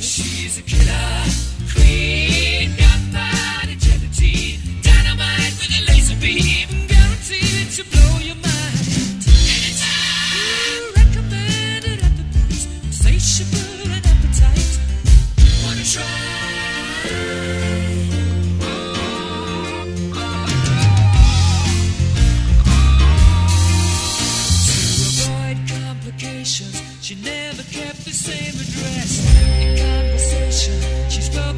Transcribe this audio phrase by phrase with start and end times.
[0.00, 1.24] She's a killer
[1.72, 2.37] queen.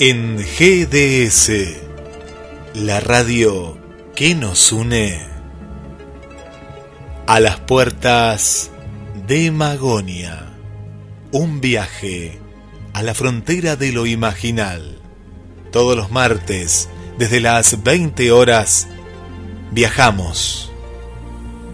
[0.00, 1.50] en GDS,
[2.74, 3.78] la radio
[4.14, 5.18] que nos une
[7.26, 8.70] a las puertas
[9.26, 10.52] de Magonia.
[11.32, 12.38] Un viaje
[12.92, 14.98] a la frontera de lo imaginal.
[15.72, 18.88] Todos los martes, desde las 20 horas,
[19.70, 20.70] viajamos.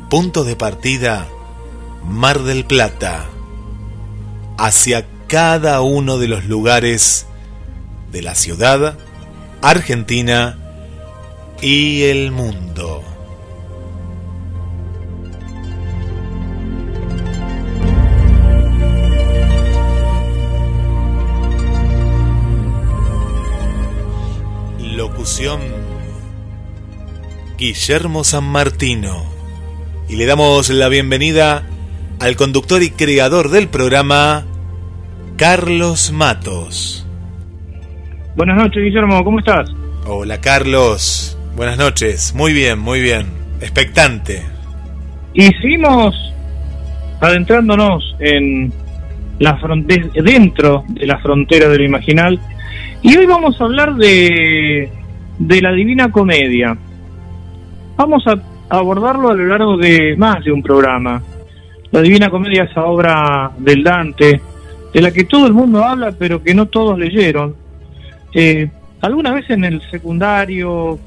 [0.09, 1.27] Punto de partida,
[2.05, 3.27] Mar del Plata.
[4.57, 7.25] Hacia cada uno de los lugares
[8.11, 8.99] de la ciudad,
[9.63, 10.59] Argentina
[11.63, 13.05] y el mundo.
[24.81, 25.61] Locución
[27.57, 29.25] Guillermo San Martino.
[30.09, 31.69] Y le damos la bienvenida
[32.19, 34.45] al conductor y creador del programa,
[35.41, 37.07] Carlos Matos.
[38.37, 39.75] Buenas noches, Guillermo, ¿cómo estás?
[40.05, 41.39] Hola, Carlos.
[41.57, 42.35] Buenas noches.
[42.35, 43.25] Muy bien, muy bien.
[43.59, 44.43] Expectante.
[45.33, 46.15] Hicimos
[47.23, 48.71] adentrándonos en
[49.39, 49.59] la
[50.23, 52.39] dentro de la frontera de lo imaginal
[53.01, 54.93] y hoy vamos a hablar de,
[55.39, 56.77] de la Divina Comedia.
[57.97, 61.23] Vamos a abordarlo a lo largo de más de un programa.
[61.93, 64.50] La Divina Comedia, esa obra del Dante,
[64.93, 67.55] de la que todo el mundo habla, pero que no todos leyeron.
[68.35, 68.69] Eh,
[69.01, 70.99] alguna vez en el secundario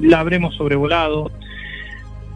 [0.00, 1.30] la habremos sobrevolado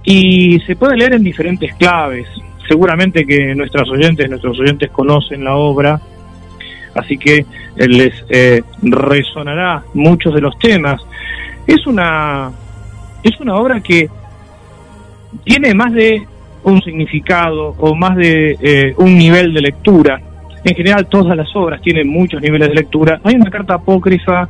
[0.05, 2.27] y se puede leer en diferentes claves.
[2.69, 6.01] Seguramente que nuestros oyentes, nuestros oyentes conocen la obra,
[6.95, 7.45] así que
[7.77, 11.01] les eh, resonará muchos de los temas.
[11.67, 12.51] Es una
[13.23, 14.11] es una obra que
[15.45, 16.27] tiene más de
[16.65, 20.21] un significado o más de eh, un nivel de lectura
[20.65, 23.21] en general, todas las obras tienen muchos niveles de lectura.
[23.25, 24.49] Hay una carta apócrifa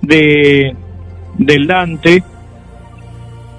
[0.00, 0.74] de
[1.36, 2.22] del Dante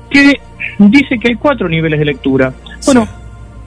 [0.09, 0.39] que
[0.77, 2.53] dice que hay cuatro niveles de lectura.
[2.85, 3.07] Bueno,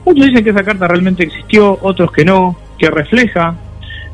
[0.05, 3.55] muchos dicen que esa carta realmente existió, otros que no, que refleja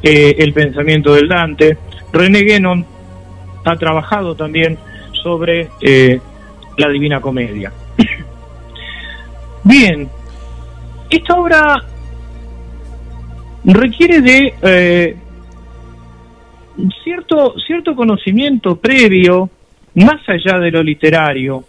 [0.01, 1.77] eh, el pensamiento del Dante.
[2.11, 2.85] René Guénon
[3.65, 4.77] ha trabajado también
[5.23, 6.19] sobre eh,
[6.77, 7.71] la Divina Comedia.
[9.63, 10.09] Bien,
[11.09, 11.83] esta obra
[13.63, 15.15] requiere de eh,
[17.03, 19.49] cierto, cierto conocimiento previo,
[19.95, 21.63] más allá de lo literario,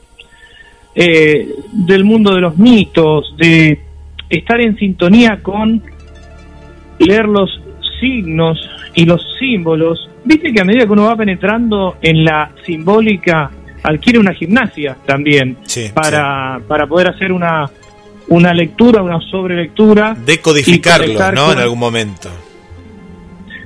[0.94, 3.80] eh, del mundo de los mitos, de
[4.28, 5.82] estar en sintonía con
[6.98, 7.60] leer los
[7.98, 8.58] signos
[8.94, 10.08] y los símbolos.
[10.24, 13.50] Viste que a medida que uno va penetrando en la simbólica,
[13.82, 15.56] adquiere una gimnasia también
[15.94, 17.70] para, para poder hacer una,
[18.30, 20.16] una lectura, una sobrelectura.
[20.24, 21.52] Decodificarlo, ¿no?
[21.52, 22.30] En algún momento.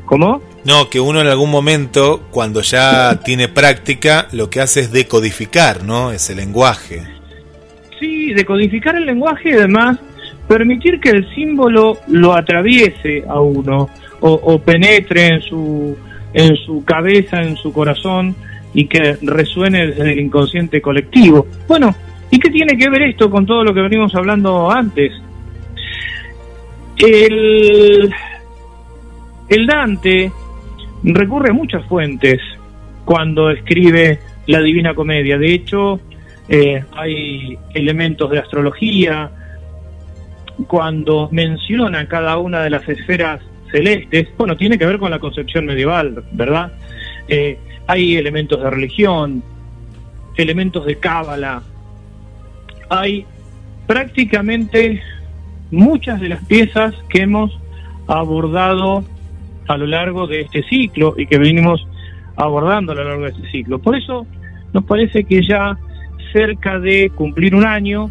[0.06, 0.42] ¿Cómo?
[0.64, 5.84] No, que uno en algún momento, cuando ya tiene práctica, lo que hace es decodificar,
[5.84, 6.12] ¿no?
[6.12, 7.02] Ese lenguaje.
[8.00, 9.98] Sí, decodificar el lenguaje y además
[10.48, 13.88] permitir que el símbolo lo atraviese a uno
[14.20, 15.96] o, o penetre en su,
[16.32, 18.34] en su cabeza, en su corazón
[18.72, 21.46] y que resuene desde el inconsciente colectivo.
[21.68, 21.94] Bueno,
[22.34, 25.12] ¿Y qué tiene que ver esto con todo lo que venimos hablando antes?
[26.96, 28.12] El,
[29.68, 30.32] Dante
[31.04, 32.40] recurre a muchas fuentes
[33.04, 35.38] cuando escribe la Divina Comedia.
[35.38, 36.00] De hecho,
[36.48, 39.30] eh, hay elementos de astrología,
[40.66, 45.66] cuando menciona cada una de las esferas celestes, bueno, tiene que ver con la concepción
[45.66, 46.72] medieval, ¿verdad?
[47.28, 49.40] Eh, hay elementos de religión,
[50.36, 51.62] elementos de cábala,
[52.88, 53.26] hay
[53.86, 55.02] prácticamente
[55.70, 57.58] muchas de las piezas que hemos
[58.06, 59.04] abordado
[59.66, 61.86] a lo largo de este ciclo y que venimos
[62.36, 63.78] abordando a lo largo de este ciclo.
[63.78, 64.26] Por eso
[64.72, 65.78] nos parece que ya
[66.32, 68.10] cerca de cumplir un año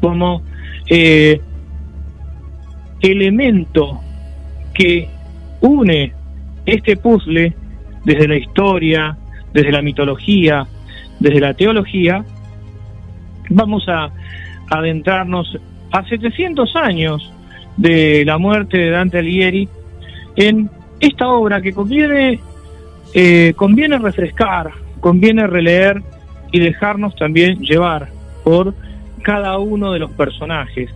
[0.00, 0.42] como
[0.88, 1.40] eh,
[3.00, 4.00] elemento
[4.72, 5.08] que
[5.60, 6.12] une
[6.66, 7.54] este puzzle
[8.04, 9.16] desde la historia,
[9.52, 10.66] desde la mitología,
[11.20, 12.24] desde la teología,
[13.54, 14.10] vamos a
[14.70, 15.58] adentrarnos
[15.92, 17.32] a 700 años
[17.76, 19.68] de la muerte de Dante Alighieri
[20.36, 20.70] en
[21.00, 22.40] esta obra que conviene,
[23.14, 24.70] eh, conviene refrescar,
[25.00, 26.02] conviene releer
[26.50, 28.08] y dejarnos también llevar
[28.42, 28.74] por
[29.22, 30.90] cada uno de los personajes.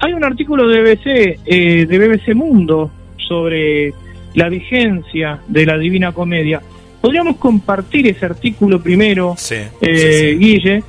[0.00, 3.94] Hay un artículo de BBC, eh, de BBC Mundo sobre
[4.34, 6.60] la vigencia de la Divina Comedia.
[7.00, 9.34] Podríamos compartir ese artículo primero,
[9.80, 10.82] eh, Guille,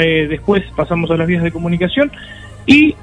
[0.00, 2.10] eh, después pasamos a las vías de comunicación
[2.66, 2.94] y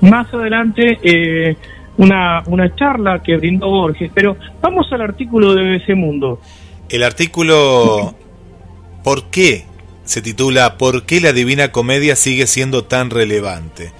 [0.00, 1.56] más adelante
[1.98, 4.10] una, una charla que brindó Borges.
[4.14, 6.40] Pero vamos al artículo de BBC Mundo.
[6.88, 8.14] El artículo,
[9.02, 9.64] ¿por qué
[10.04, 13.90] se titula ¿Por qué la Divina Comedia sigue siendo tan relevante?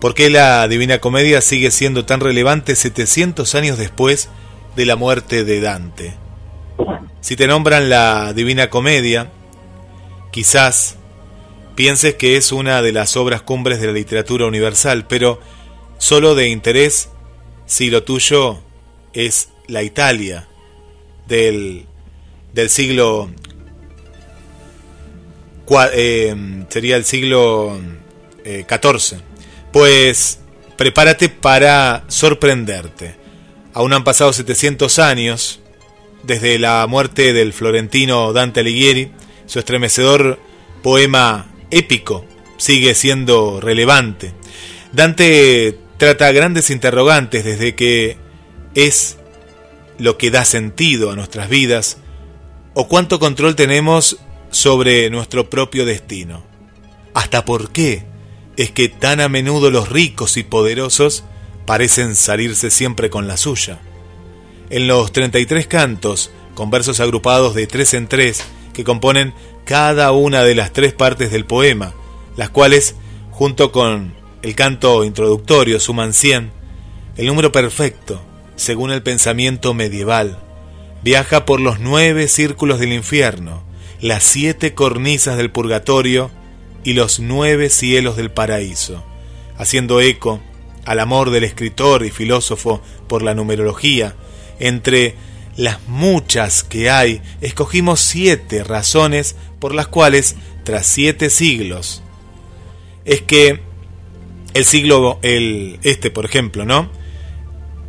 [0.00, 4.30] ¿Por qué la Divina Comedia sigue siendo tan relevante 700 años después
[4.76, 6.14] de la muerte de Dante?
[7.20, 9.30] Si te nombran la Divina Comedia,
[10.30, 10.96] quizás
[11.76, 15.40] pienses que es una de las obras cumbres de la literatura universal, pero
[15.98, 17.10] solo de interés
[17.66, 18.60] si lo tuyo
[19.12, 20.48] es la Italia
[21.28, 21.86] del,
[22.52, 23.30] del siglo
[25.92, 27.78] eh, sería el siglo
[28.44, 29.18] XIV.
[29.18, 29.22] Eh,
[29.72, 30.40] pues
[30.76, 33.16] prepárate para sorprenderte.
[33.74, 35.60] Aún han pasado 700 años
[36.22, 39.10] desde la muerte del florentino Dante Alighieri.
[39.46, 40.38] Su estremecedor
[40.82, 41.46] poema
[41.78, 42.24] épico
[42.56, 44.32] sigue siendo relevante.
[44.92, 48.16] Dante trata grandes interrogantes desde que
[48.74, 49.18] es
[49.98, 51.98] lo que da sentido a nuestras vidas
[52.74, 54.18] o cuánto control tenemos
[54.50, 56.44] sobre nuestro propio destino.
[57.14, 58.04] ¿Hasta por qué
[58.56, 61.24] es que tan a menudo los ricos y poderosos
[61.66, 63.80] parecen salirse siempre con la suya?
[64.68, 68.44] En los 33 cantos, con versos agrupados de tres en tres,
[68.74, 69.32] que componen
[69.66, 71.92] cada una de las tres partes del poema,
[72.36, 72.94] las cuales,
[73.32, 76.52] junto con el canto introductorio, suman 100,
[77.16, 78.22] el número perfecto,
[78.54, 80.38] según el pensamiento medieval,
[81.02, 83.64] viaja por los nueve círculos del infierno,
[84.00, 86.30] las siete cornisas del purgatorio
[86.84, 89.02] y los nueve cielos del paraíso,
[89.58, 90.40] haciendo eco
[90.84, 94.14] al amor del escritor y filósofo por la numerología.
[94.60, 95.16] Entre
[95.56, 102.02] las muchas que hay, escogimos siete razones por las cuales, tras siete siglos,
[103.04, 103.60] es que
[104.54, 106.90] el siglo, el, este por ejemplo, ¿no?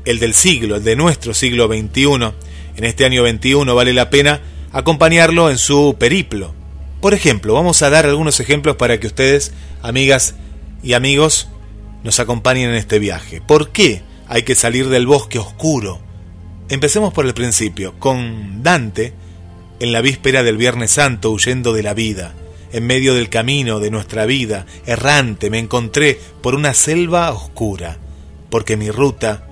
[0.06, 2.34] El del siglo, el de nuestro siglo XXI,
[2.78, 6.54] en este año 21 vale la pena acompañarlo en su periplo.
[7.02, 10.36] Por ejemplo, vamos a dar algunos ejemplos para que ustedes, amigas
[10.84, 11.50] y amigos,
[12.04, 13.42] nos acompañen en este viaje.
[13.42, 16.07] ¿Por qué hay que salir del bosque oscuro?
[16.70, 19.14] Empecemos por el principio, con Dante,
[19.80, 22.34] en la víspera del Viernes Santo, huyendo de la vida.
[22.74, 27.98] En medio del camino de nuestra vida, errante, me encontré por una selva oscura,
[28.50, 29.48] porque mi ruta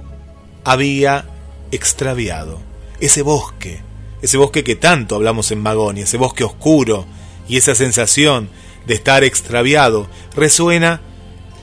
[0.66, 1.26] había
[1.72, 2.60] extraviado.
[3.00, 3.80] Ese bosque,
[4.22, 7.06] ese bosque que tanto hablamos en Magonia, ese bosque oscuro
[7.48, 8.50] y esa sensación
[8.88, 11.00] de estar extraviado resuena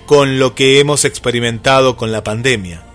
[0.06, 2.91] con lo que hemos experimentado con la pandemia.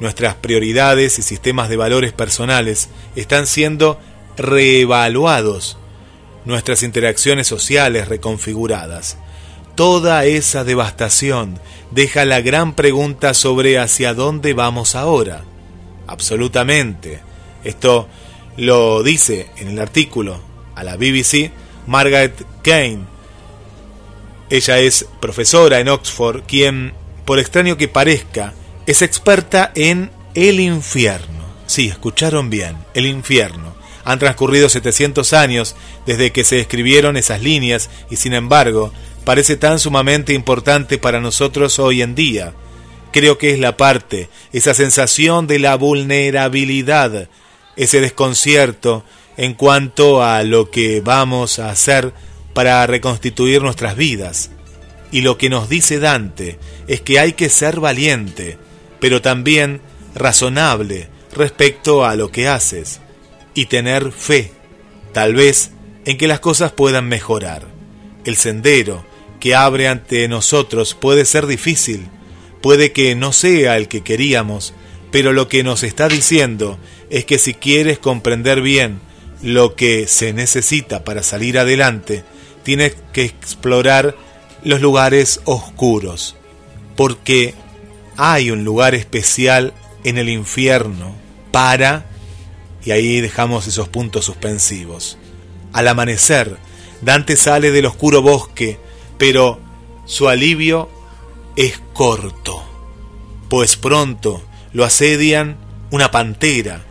[0.00, 3.98] Nuestras prioridades y sistemas de valores personales están siendo
[4.36, 5.76] reevaluados,
[6.44, 9.18] nuestras interacciones sociales reconfiguradas.
[9.74, 11.58] Toda esa devastación
[11.90, 15.42] deja la gran pregunta sobre hacia dónde vamos ahora.
[16.06, 17.20] Absolutamente.
[17.64, 18.08] Esto
[18.56, 20.40] lo dice en el artículo
[20.74, 21.50] a la BBC
[21.86, 23.00] Margaret Kane.
[24.50, 28.54] Ella es profesora en Oxford, quien, por extraño que parezca,
[28.88, 31.44] es experta en el infierno.
[31.66, 33.76] Sí, escucharon bien, el infierno.
[34.02, 35.76] Han transcurrido 700 años
[36.06, 38.90] desde que se escribieron esas líneas y sin embargo
[39.24, 42.54] parece tan sumamente importante para nosotros hoy en día.
[43.12, 47.28] Creo que es la parte, esa sensación de la vulnerabilidad,
[47.76, 49.04] ese desconcierto
[49.36, 52.14] en cuanto a lo que vamos a hacer
[52.54, 54.50] para reconstituir nuestras vidas.
[55.12, 58.56] Y lo que nos dice Dante es que hay que ser valiente,
[59.00, 59.80] pero también
[60.14, 63.00] razonable respecto a lo que haces
[63.54, 64.52] y tener fe,
[65.12, 65.70] tal vez,
[66.04, 67.66] en que las cosas puedan mejorar.
[68.24, 69.04] El sendero
[69.40, 72.08] que abre ante nosotros puede ser difícil,
[72.60, 74.74] puede que no sea el que queríamos,
[75.10, 76.78] pero lo que nos está diciendo
[77.10, 79.00] es que si quieres comprender bien
[79.42, 82.24] lo que se necesita para salir adelante,
[82.64, 84.16] tienes que explorar
[84.64, 86.36] los lugares oscuros,
[86.96, 87.54] porque
[88.20, 89.72] hay un lugar especial
[90.02, 91.14] en el infierno
[91.52, 92.06] para,
[92.84, 95.18] y ahí dejamos esos puntos suspensivos.
[95.72, 96.56] Al amanecer,
[97.00, 98.76] Dante sale del oscuro bosque,
[99.18, 99.60] pero
[100.04, 100.90] su alivio
[101.54, 102.60] es corto,
[103.48, 105.56] pues pronto lo asedian
[105.92, 106.82] una pantera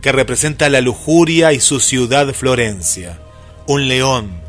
[0.00, 3.20] que representa la lujuria y su ciudad Florencia,
[3.68, 4.40] un león,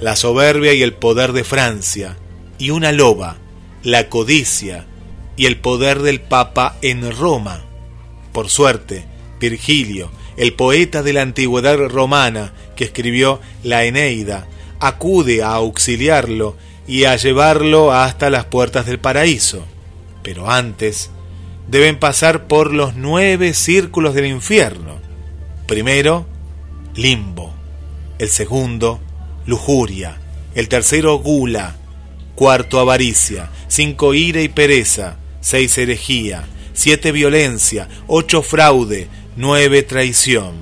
[0.00, 2.16] la soberbia y el poder de Francia,
[2.56, 3.36] y una loba,
[3.82, 4.86] la codicia
[5.36, 7.64] y el poder del Papa en Roma.
[8.32, 9.04] Por suerte,
[9.40, 14.46] Virgilio, el poeta de la antigüedad romana que escribió la Eneida,
[14.80, 19.64] acude a auxiliarlo y a llevarlo hasta las puertas del paraíso.
[20.22, 21.10] Pero antes
[21.68, 24.96] deben pasar por los nueve círculos del infierno.
[25.66, 26.26] Primero,
[26.94, 27.52] limbo.
[28.18, 29.00] El segundo,
[29.46, 30.18] lujuria.
[30.54, 31.76] El tercero, gula.
[32.34, 33.50] Cuarto, avaricia.
[33.68, 35.16] Cinco, ira y pereza.
[35.48, 36.44] Seis, herejía.
[36.72, 37.86] Siete, violencia.
[38.08, 39.06] Ocho, fraude.
[39.36, 40.56] Nueve, traición.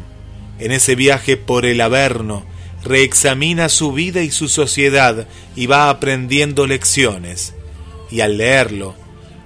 [0.59, 2.45] En ese viaje por el Averno,
[2.83, 5.27] reexamina su vida y su sociedad
[5.57, 7.55] y va aprendiendo lecciones.
[8.11, 8.95] Y al leerlo,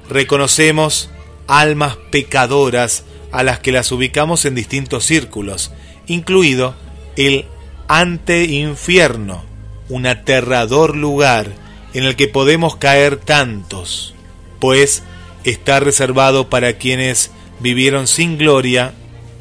[0.09, 1.09] reconocemos
[1.47, 5.71] almas pecadoras a las que las ubicamos en distintos círculos,
[6.09, 6.75] incluido
[7.15, 7.45] el
[7.87, 9.45] ante-infierno,
[9.89, 11.53] un aterrador lugar
[11.95, 14.17] en el que podemos caer tantos,
[14.59, 15.05] pues
[15.51, 18.95] está reservado para quienes vivieron sin gloria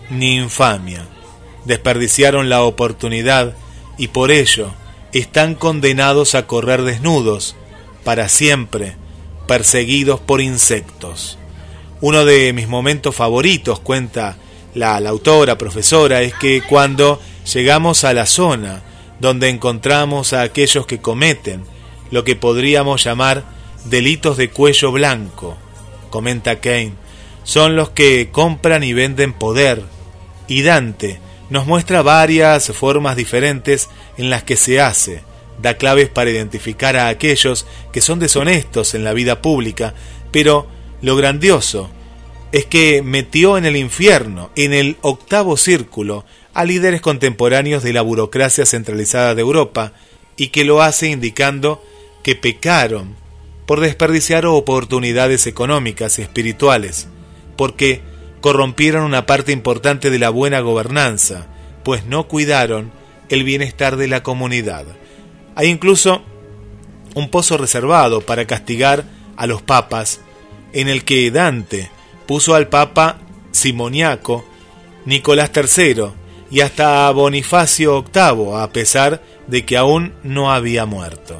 [0.10, 1.06] ni infamia,
[1.66, 3.56] desperdiciaron la oportunidad
[3.98, 4.72] y por ello
[5.14, 7.56] están condenados a correr desnudos,
[8.04, 8.96] para siempre,
[9.48, 11.38] perseguidos por insectos.
[12.00, 14.38] Uno de mis momentos favoritos, cuenta
[14.76, 17.20] la, autora, profesora, es que cuando
[17.54, 18.84] llegamos a la zona
[19.20, 21.64] donde encontramos a aquellos que cometen
[22.12, 23.44] lo que podríamos llamar
[23.86, 25.58] delitos de cuello blanco,
[26.08, 26.94] comenta Kane,
[27.44, 29.84] son los que compran y venden poder,
[30.48, 35.22] y Dante nos muestra varias formas diferentes en las que se hace,
[35.62, 39.94] da claves para identificar a aquellos que son deshonestos en la vida pública,
[40.32, 40.68] pero
[41.02, 41.90] lo grandioso
[42.52, 48.02] es que metió en el infierno, en el octavo círculo, a líderes contemporáneos de la
[48.02, 49.94] burocracia centralizada de Europa,
[50.38, 51.84] y que lo hace indicando
[52.24, 53.16] que pecaron
[53.68, 57.10] por desperdiciar oportunidades económicas y espirituales,
[57.58, 58.02] porque
[58.42, 61.48] corrompieron una parte importante de la buena gobernanza,
[61.84, 62.92] pues no cuidaron
[63.30, 64.86] el bienestar de la comunidad.
[65.56, 66.24] Hay incluso
[67.14, 69.04] un pozo reservado para castigar
[69.36, 70.22] a los papas,
[70.72, 71.90] en el que Dante
[72.26, 73.20] puso al papa
[73.52, 74.46] simoniaco
[75.06, 76.06] Nicolás III
[76.52, 81.38] y hasta a Bonifacio VIII, a pesar de que aún no había muerto.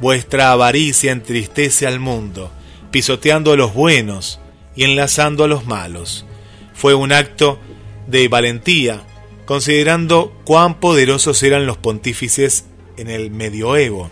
[0.00, 2.50] Vuestra avaricia entristece al mundo,
[2.90, 4.40] pisoteando a los buenos
[4.74, 6.26] y enlazando a los malos.
[6.74, 7.58] Fue un acto
[8.06, 9.02] de valentía,
[9.46, 12.66] considerando cuán poderosos eran los pontífices
[12.98, 14.10] en el medioevo.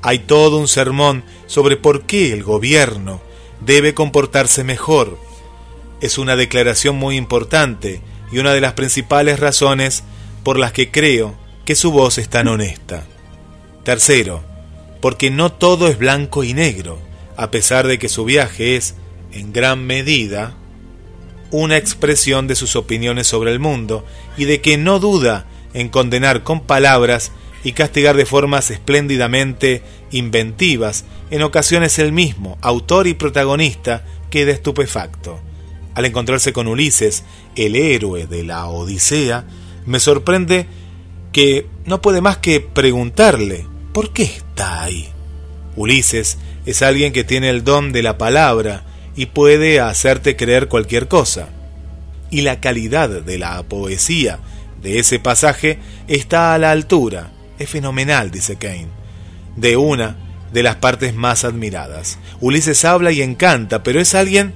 [0.00, 3.20] Hay todo un sermón sobre por qué el gobierno
[3.60, 5.18] debe comportarse mejor.
[6.00, 8.00] Es una declaración muy importante
[8.32, 10.04] y una de las principales razones
[10.42, 13.04] por las que creo que su voz es tan honesta.
[13.84, 14.42] Tercero,
[15.02, 16.96] porque no todo es blanco y negro,
[17.36, 18.94] a pesar de que su viaje es,
[19.32, 20.54] en gran medida,
[21.50, 24.06] una expresión de sus opiniones sobre el mundo
[24.36, 27.32] y de que no duda en condenar con palabras
[27.64, 29.82] y castigar de formas espléndidamente
[30.12, 35.40] inventivas, en ocasiones el mismo, autor y protagonista, queda estupefacto.
[35.96, 37.24] Al encontrarse con Ulises,
[37.56, 39.46] el héroe de la Odisea,
[39.84, 40.68] me sorprende
[41.32, 45.08] que no puede más que preguntarle, ¿por qué está ahí?
[45.76, 48.84] Ulises es alguien que tiene el don de la palabra
[49.16, 51.48] y puede hacerte creer cualquier cosa.
[52.30, 54.38] Y la calidad de la poesía
[54.82, 58.88] de ese pasaje está a la altura, es fenomenal, dice Kane,
[59.56, 60.16] de una
[60.52, 62.18] de las partes más admiradas.
[62.40, 64.52] Ulises habla y encanta, pero es alguien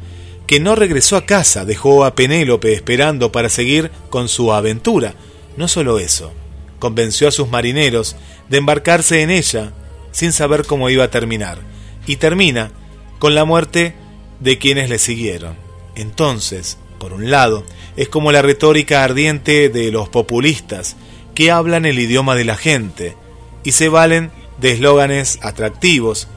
[0.46, 5.14] que no regresó a casa, dejó a Penélope esperando para seguir con su aventura.
[5.56, 6.32] No solo eso,
[6.78, 8.16] convenció a sus marineros
[8.48, 9.72] de embarcarse en ella
[10.16, 11.58] sin saber cómo iba a terminar,
[12.06, 12.70] y termina
[13.18, 13.94] con la muerte
[14.40, 15.56] de quienes le siguieron.
[15.94, 17.66] Entonces, por un lado,
[17.98, 20.96] es como la retórica ardiente de los populistas,
[21.34, 23.14] que hablan el idioma de la gente
[23.62, 26.28] y se valen de eslóganes atractivos,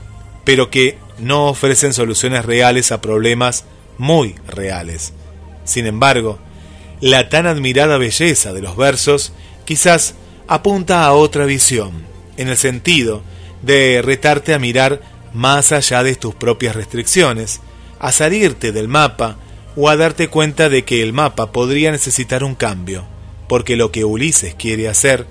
[0.43, 3.63] pero que no ofrecen soluciones reales a problemas
[3.97, 5.13] muy reales.
[5.63, 6.37] Sin embargo,
[6.99, 9.31] la tan admirada belleza de los versos
[9.63, 10.15] quizás
[10.49, 11.93] apunta a otra visión,
[12.35, 13.23] en el sentido
[13.61, 15.01] de retarte a mirar
[15.33, 17.61] más allá de tus propias restricciones,
[17.99, 19.37] a salirte del mapa
[19.75, 23.05] o a darte cuenta de que el mapa podría necesitar un cambio,
[23.47, 25.27] porque lo que Ulises quiere hacer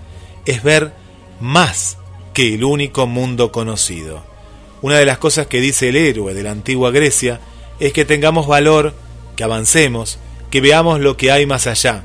[0.47, 0.93] es ver
[1.41, 1.99] más
[2.35, 4.25] que el único mundo conocido.
[4.81, 7.41] Una de las cosas que dice el héroe de la antigua Grecia
[7.81, 8.95] es que tengamos valor,
[9.37, 10.19] que avancemos,
[10.51, 12.05] que veamos lo que hay más allá.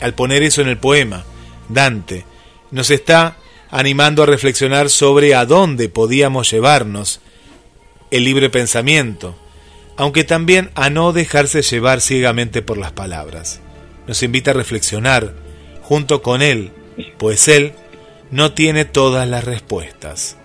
[0.00, 1.24] Al poner eso en el poema,
[1.68, 2.24] Dante
[2.70, 3.36] nos está
[3.70, 7.20] animando a reflexionar sobre a dónde podíamos llevarnos
[8.10, 9.36] el libre pensamiento,
[9.96, 13.60] aunque también a no dejarse llevar ciegamente por las palabras.
[14.06, 15.34] Nos invita a reflexionar
[15.82, 16.72] junto con Él,
[17.18, 17.74] pues Él
[18.30, 20.36] no tiene todas las respuestas.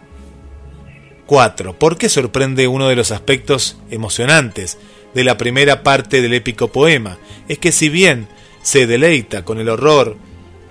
[1.25, 1.79] 4.
[1.79, 4.77] ¿Por qué sorprende uno de los aspectos emocionantes
[5.15, 7.17] de la primera parte del épico poema?
[7.47, 8.27] Es que si bien
[8.61, 10.17] se deleita con el horror,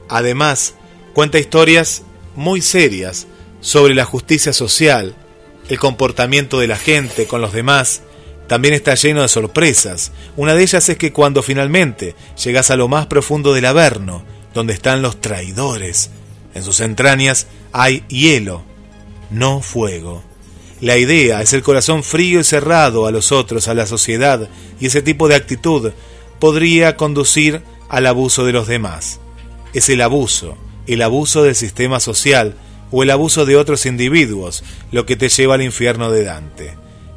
[0.09, 0.75] además
[1.13, 2.05] cuenta historias
[2.37, 3.27] muy serias
[3.61, 5.15] sobre la justicia social,
[5.69, 8.03] el comportamiento de la gente con los demás,
[8.47, 10.13] también está lleno de sorpresas.
[10.37, 14.23] Una de ellas es que cuando finalmente llegas a lo más profundo del Averno,
[14.53, 16.11] donde están los traidores,
[16.55, 18.63] en sus entrañas hay hielo,
[19.31, 20.23] no fuego.
[20.81, 24.87] La idea es el corazón frío y cerrado a los otros, a la sociedad, y
[24.87, 25.93] ese tipo de actitud
[26.39, 29.21] podría conducir al abuso de los demás.
[29.73, 32.55] Es el abuso, el abuso del sistema social
[32.91, 36.75] o el abuso de otros individuos lo que te lleva al infierno de Dante.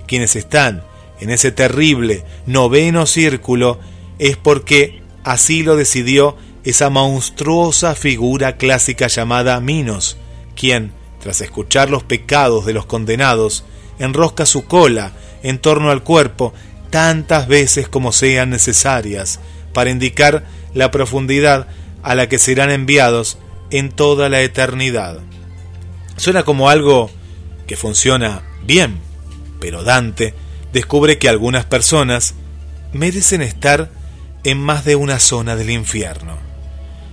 [0.08, 0.84] Quienes están
[1.20, 3.80] en ese terrible noveno círculo
[4.20, 10.18] es porque así lo decidió esa monstruosa figura clásica llamada Minos,
[10.56, 13.64] quien, tras escuchar los pecados de los condenados,
[14.00, 16.54] enrosca su cola en torno al cuerpo
[16.90, 19.40] tantas veces como sean necesarias
[19.74, 21.68] para indicar la profundidad
[22.04, 23.38] a la que serán enviados
[23.72, 25.20] en toda la eternidad.
[26.16, 27.10] Suena como algo
[27.68, 29.00] que funciona bien,
[29.60, 30.34] pero Dante
[30.74, 32.34] descubre que algunas personas
[32.94, 33.92] merecen estar
[34.44, 36.38] en más de una zona del infierno.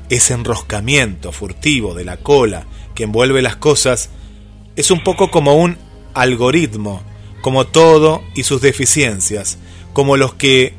[0.09, 4.11] Ese enroscamiento furtivo de la cola que envuelve las cosas
[4.77, 5.79] es un poco como un
[6.15, 7.03] algoritmo,
[7.43, 9.59] como todo y sus deficiencias,
[9.93, 10.75] como los que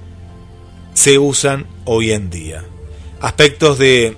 [0.94, 2.64] se usan hoy en día.
[3.20, 4.18] Aspectos de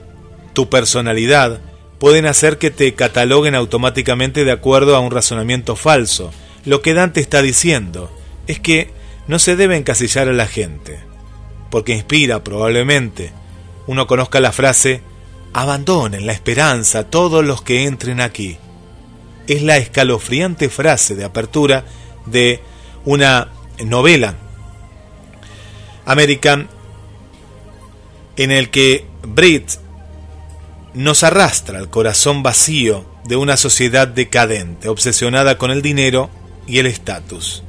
[0.58, 1.62] tu personalidad
[2.00, 6.32] pueden hacer que te cataloguen automáticamente de acuerdo a un razonamiento falso.
[6.66, 8.10] Lo que Dante está diciendo
[8.48, 8.90] es que
[9.28, 11.00] no se debe encasillar a la gente,
[11.70, 13.32] porque inspira probablemente.
[13.86, 15.02] Uno conozca la frase,
[15.54, 18.58] abandonen la esperanza a todos los que entren aquí.
[19.46, 21.86] Es la escalofriante frase de apertura
[22.26, 22.62] de
[23.06, 23.50] una
[23.86, 24.34] novela
[26.08, 26.68] American
[28.38, 29.86] en el que Brit
[30.98, 36.32] nos arrastra al corazón vacío de una sociedad decadente, obsesionada con el dinero
[36.66, 37.62] y el estatus.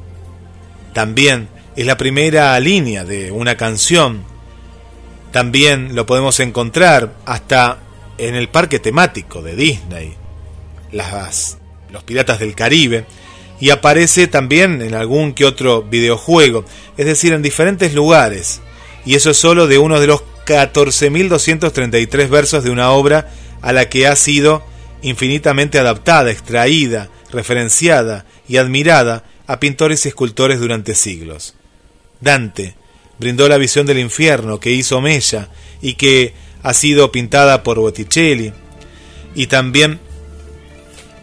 [0.94, 4.24] También es la primera línea de una canción.
[5.30, 7.80] También lo podemos encontrar hasta
[8.16, 10.14] en el parque temático de Disney,
[10.90, 11.58] las,
[11.90, 13.04] los Piratas del Caribe,
[13.60, 16.64] y aparece también en algún que otro videojuego,
[16.96, 18.62] es decir, en diferentes lugares.
[19.04, 23.30] Y eso es solo de uno de los 14.233 versos de una obra
[23.60, 24.64] a la que ha sido
[25.02, 31.54] infinitamente adaptada, extraída, referenciada y admirada a pintores y escultores durante siglos.
[32.22, 32.76] Dante
[33.18, 35.50] brindó la visión del infierno que hizo Mella
[35.82, 36.32] y que
[36.62, 38.54] ha sido pintada por Botticelli
[39.34, 40.00] y también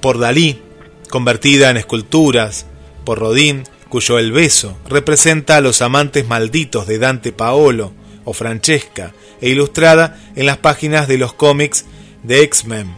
[0.02, 0.62] por Dalí,
[1.10, 2.68] convertida en esculturas,
[3.04, 7.92] por Rodin, cuyo El beso representa a los amantes malditos de Dante Paolo
[8.26, 11.86] o Francesca, e ilustrada en las páginas de los cómics
[12.24, 12.94] de X-Men.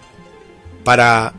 [0.84, 1.34] Para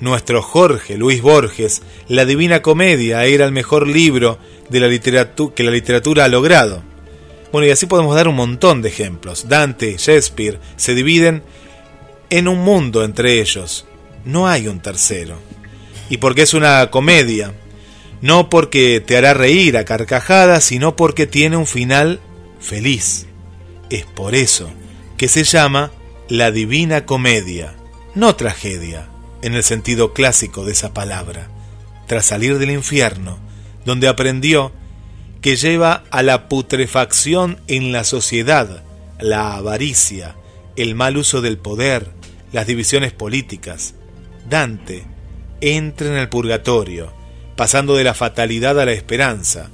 [0.00, 5.62] nuestro Jorge Luis Borges, La Divina Comedia era el mejor libro de la literatura que
[5.62, 6.82] la literatura ha logrado.
[7.52, 9.48] Bueno, y así podemos dar un montón de ejemplos.
[9.48, 11.42] Dante, Shakespeare se dividen
[12.30, 13.86] en un mundo entre ellos.
[14.24, 15.36] No hay un tercero.
[16.08, 17.52] Y porque es una comedia,
[18.22, 22.20] no porque te hará reír a carcajadas, sino porque tiene un final
[22.58, 23.26] feliz.
[23.92, 24.70] Es por eso
[25.18, 25.90] que se llama
[26.26, 27.74] la Divina Comedia,
[28.14, 29.06] no tragedia,
[29.42, 31.50] en el sentido clásico de esa palabra.
[32.06, 33.38] Tras salir del infierno,
[33.84, 34.72] donde aprendió
[35.42, 38.82] que lleva a la putrefacción en la sociedad,
[39.20, 40.36] la avaricia,
[40.76, 42.12] el mal uso del poder,
[42.50, 43.94] las divisiones políticas.
[44.48, 45.04] Dante
[45.60, 47.12] entra en el purgatorio,
[47.56, 49.68] pasando de la fatalidad a la esperanza.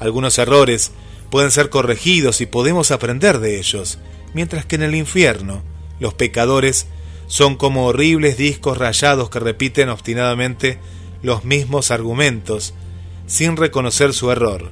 [0.00, 0.90] Algunos errores
[1.30, 3.98] pueden ser corregidos y podemos aprender de ellos,
[4.34, 5.62] mientras que en el infierno
[6.00, 6.86] los pecadores
[7.26, 10.78] son como horribles discos rayados que repiten obstinadamente
[11.22, 12.74] los mismos argumentos
[13.26, 14.70] sin reconocer su error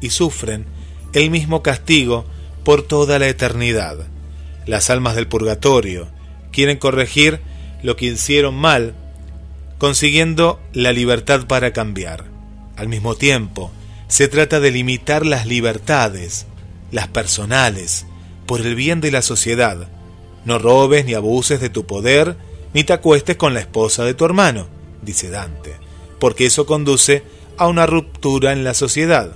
[0.00, 0.64] y sufren
[1.12, 2.24] el mismo castigo
[2.64, 3.98] por toda la eternidad.
[4.66, 6.08] Las almas del purgatorio
[6.52, 7.40] quieren corregir
[7.82, 8.94] lo que hicieron mal,
[9.78, 12.24] consiguiendo la libertad para cambiar.
[12.76, 13.70] Al mismo tiempo,
[14.10, 16.46] se trata de limitar las libertades,
[16.90, 18.06] las personales,
[18.44, 19.88] por el bien de la sociedad.
[20.44, 22.36] No robes ni abuses de tu poder,
[22.74, 24.66] ni te acuestes con la esposa de tu hermano,
[25.00, 25.76] dice Dante,
[26.18, 27.22] porque eso conduce
[27.56, 29.30] a una ruptura en la sociedad.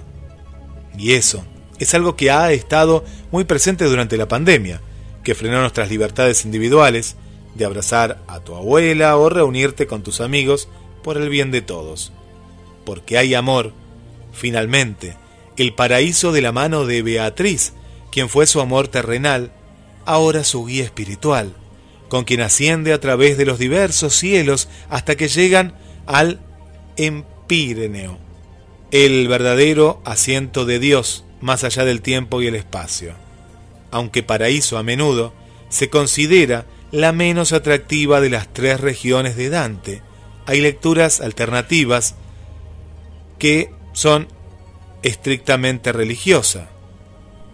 [0.99, 1.45] Y eso
[1.79, 4.81] es algo que ha estado muy presente durante la pandemia,
[5.23, 7.15] que frenó nuestras libertades individuales,
[7.55, 10.69] de abrazar a tu abuela o reunirte con tus amigos
[11.05, 12.13] por el bien de todos.
[12.85, 13.73] Porque hay amor,
[14.35, 15.17] finalmente,
[15.57, 17.73] el paraíso de la mano de Beatriz,
[18.11, 19.53] quien fue su amor terrenal,
[20.05, 21.55] ahora su guía espiritual,
[22.09, 25.75] con quien asciende a través de los diversos cielos hasta que llegan
[26.07, 26.41] al
[26.97, 28.19] Empíreneo,
[28.91, 33.15] el verdadero asiento de Dios más allá del tiempo y el espacio.
[33.91, 35.35] Aunque paraíso a menudo
[35.69, 40.03] se considera la menos atractiva de las tres regiones de Dante,
[40.47, 42.15] hay lecturas alternativas
[43.39, 44.29] que son
[45.03, 46.69] estrictamente religiosas.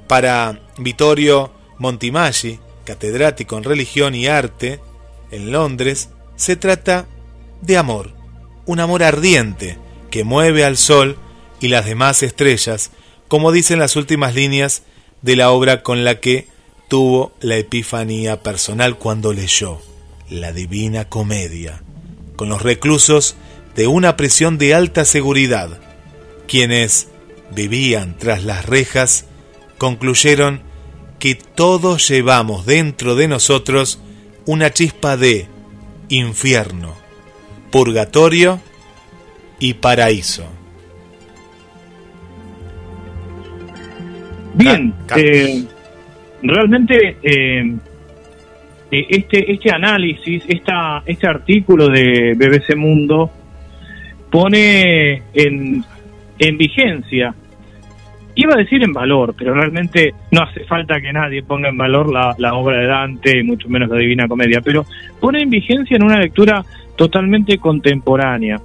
[0.09, 4.81] Para Vittorio Montimaggi, catedrático en religión y arte
[5.31, 7.07] en Londres, se trata
[7.61, 8.12] de amor,
[8.66, 9.79] un amor ardiente
[10.11, 11.16] que mueve al sol
[11.61, 12.90] y las demás estrellas,
[13.29, 14.83] como dicen las últimas líneas
[15.22, 16.48] de la obra con la que
[16.88, 19.81] tuvo la epifanía personal cuando leyó
[20.29, 21.83] la Divina Comedia,
[22.37, 23.37] con los reclusos
[23.76, 25.81] de una prisión de alta seguridad,
[26.50, 27.08] quienes
[27.54, 29.30] vivían tras las rejas,
[29.78, 30.62] concluyeron
[31.20, 34.02] que todos llevamos dentro de nosotros
[34.46, 35.46] una chispa de
[36.08, 36.96] infierno,
[37.70, 38.60] purgatorio
[39.60, 40.44] y paraíso.
[44.54, 45.64] Bien, eh,
[46.42, 47.76] realmente eh,
[48.90, 53.30] este, este análisis, esta, este artículo de BBC Mundo
[54.32, 55.84] pone en,
[56.40, 57.35] en vigencia,
[58.35, 62.11] iba a decir en valor, pero realmente no hace falta que nadie ponga en valor
[62.11, 64.87] la, obra de Dante, mucho menos la Divina Comedia, pero
[65.20, 66.64] pone en vigencia en una lectura
[66.96, 68.61] totalmente contemporánea.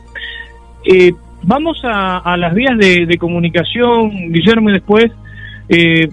[1.43, 5.11] vamos a, a, las vías de, de comunicación, Guillermo, y después
[5.67, 6.07] eh,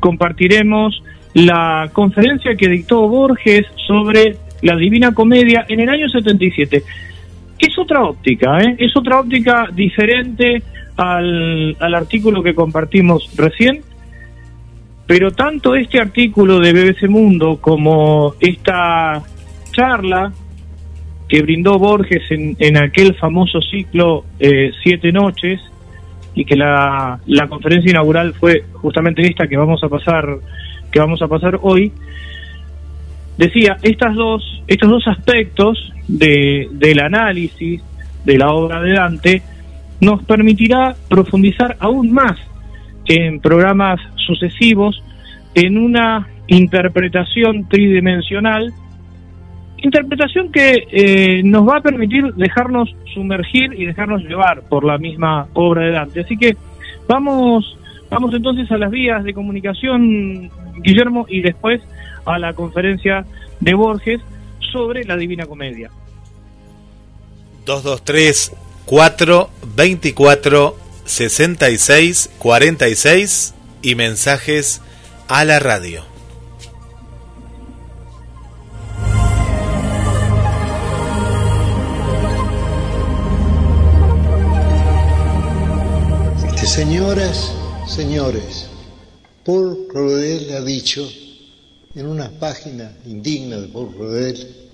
[0.00, 1.02] compartiremos
[1.34, 6.82] la conferencia que dictó Borges sobre la Divina Comedia en el año 77.
[7.58, 8.76] Es otra óptica, ¿eh?
[8.78, 10.62] es otra óptica diferente
[10.96, 13.82] al, al artículo que compartimos recién,
[15.06, 19.22] pero tanto este artículo de BBC Mundo como esta
[19.72, 20.32] charla
[21.28, 25.60] que brindó Borges en, en aquel famoso ciclo eh, Siete Noches,
[26.38, 30.38] y que la, la conferencia inaugural fue justamente esta que vamos a pasar
[30.92, 31.92] que vamos a pasar hoy
[33.38, 37.82] decía estas dos estos dos aspectos de, del análisis
[38.24, 39.42] de la obra de Dante
[40.00, 42.36] nos permitirá profundizar aún más
[43.06, 45.02] en programas sucesivos
[45.54, 48.72] en una interpretación tridimensional
[49.82, 55.46] interpretación que eh, nos va a permitir dejarnos sumergir y dejarnos llevar por la misma
[55.54, 56.20] obra de Dante.
[56.20, 56.56] Así que
[57.08, 57.78] vamos,
[58.10, 60.50] vamos entonces a las vías de comunicación,
[60.82, 61.80] Guillermo, y después
[62.28, 63.24] a la conferencia
[63.60, 64.20] de Borges
[64.72, 65.90] sobre la Divina Comedia.
[67.64, 68.52] 223
[68.84, 74.82] 4 24 66 46 y mensajes
[75.28, 76.04] a la radio.
[86.78, 87.54] Señoras,
[87.88, 88.68] señores,
[89.44, 91.08] Paul Claudel ha dicho
[91.94, 94.68] en una página indigna de Paul Claudel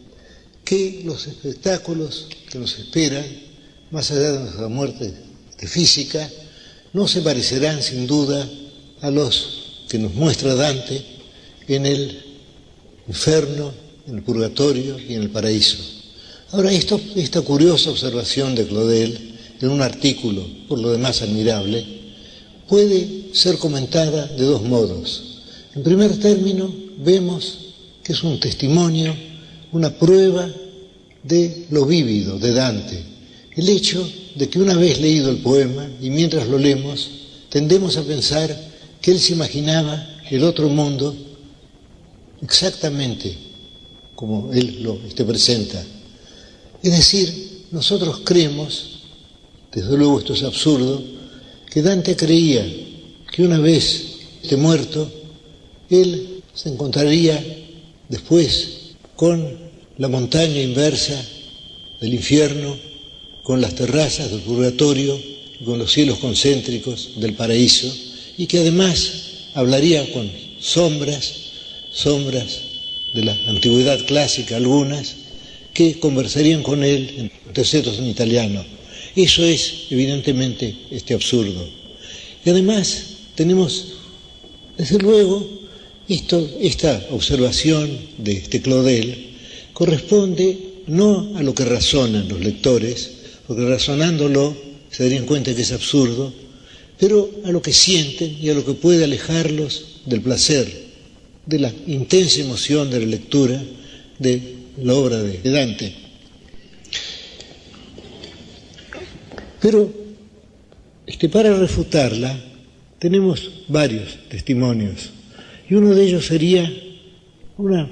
[0.64, 3.24] que los espectáculos que nos esperan,
[3.90, 5.12] más allá de nuestra muerte
[5.58, 6.28] física,
[6.92, 8.48] no se parecerán sin duda
[9.00, 11.04] a los que nos muestra Dante
[11.68, 12.22] en el
[13.06, 13.72] infierno,
[14.06, 15.76] en el purgatorio y en el paraíso.
[16.52, 21.84] Ahora, esto, esta curiosa observación de Claudel en un artículo, por lo demás admirable,
[22.68, 25.42] puede ser comentada de dos modos.
[25.74, 29.14] En primer término, vemos que es un testimonio,
[29.72, 30.48] una prueba
[31.22, 33.02] de lo vívido de Dante,
[33.56, 37.10] el hecho de que una vez leído el poema y mientras lo leemos,
[37.48, 38.54] tendemos a pensar
[39.00, 41.14] que él se imaginaba el otro mundo
[42.42, 43.36] exactamente
[44.14, 45.82] como él lo este, presenta.
[46.82, 49.00] Es decir, nosotros creemos,
[49.72, 51.02] desde luego esto es absurdo,
[51.70, 52.64] que Dante creía
[53.32, 55.10] que una vez de muerto,
[55.90, 57.42] él se encontraría
[58.08, 59.58] después con
[59.98, 61.20] la montaña inversa
[62.00, 62.76] del infierno,
[63.42, 67.92] con las terrazas del purgatorio con los cielos concéntricos del paraíso,
[68.36, 69.12] y que además
[69.54, 71.32] hablaría con sombras,
[71.92, 72.60] sombras
[73.14, 75.16] de la antigüedad clásica algunas,
[75.72, 77.14] que conversarían con él
[77.46, 78.64] en terceros en italiano.
[79.16, 81.68] Eso es evidentemente este absurdo.
[82.44, 83.86] Y además tenemos,
[84.76, 85.63] desde luego,
[86.08, 89.30] esta observación de este Claudel
[89.72, 93.10] corresponde no a lo que razonan los lectores,
[93.46, 94.54] porque razonándolo
[94.90, 96.32] se darían cuenta que es absurdo,
[96.98, 100.84] pero a lo que sienten y a lo que puede alejarlos del placer,
[101.46, 103.62] de la intensa emoción de la lectura
[104.18, 105.94] de la obra de Dante.
[109.60, 109.90] Pero
[111.06, 112.38] este, para refutarla
[112.98, 115.10] tenemos varios testimonios
[115.68, 116.70] y uno de ellos sería
[117.56, 117.88] una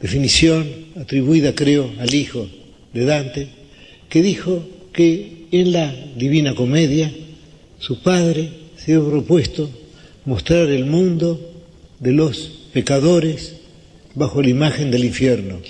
[0.00, 2.48] definición atribuida, creo, al hijo
[2.92, 3.48] de Dante,
[4.08, 7.12] que dijo que en la Divina Comedia
[7.78, 9.70] su padre se había propuesto
[10.24, 11.40] mostrar el mundo
[11.98, 13.56] de los pecadores
[14.14, 15.60] bajo la imagen del infierno,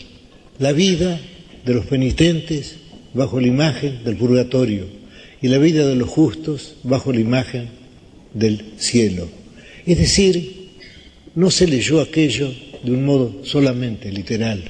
[0.59, 1.20] la vida
[1.64, 2.76] de los penitentes
[3.14, 4.87] bajo la imagen del purgatorio
[5.42, 7.68] y la vida de los justos bajo la imagen
[8.35, 9.29] del cielo.
[9.87, 10.60] Es decir,
[11.35, 14.62] no se leyó aquello de un modo solamente literal.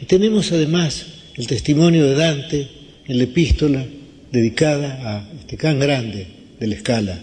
[0.00, 2.68] Y tenemos además el testimonio de Dante
[3.06, 3.84] en la epístola
[4.30, 6.26] dedicada a este can grande
[6.58, 7.18] de la escala.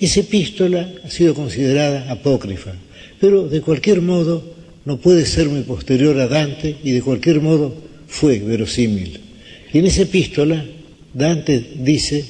[0.00, 2.72] Esa epístola ha sido considerada apócrifa,
[3.20, 4.42] pero de cualquier modo
[4.84, 7.74] no puede ser muy posterior a Dante y de cualquier modo
[8.08, 9.20] fue verosímil.
[9.72, 10.64] Y en esa epístola
[11.14, 12.24] Dante dice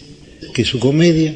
[0.53, 1.35] que su comedia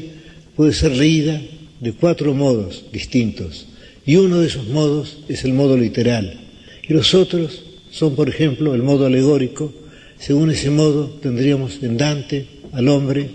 [0.55, 1.41] puede ser leída
[1.79, 3.66] de cuatro modos distintos.
[4.07, 6.39] Y uno de esos modos es el modo literal.
[6.87, 9.73] Y los otros son, por ejemplo, el modo alegórico.
[10.17, 13.29] Según ese modo tendríamos en Dante al hombre,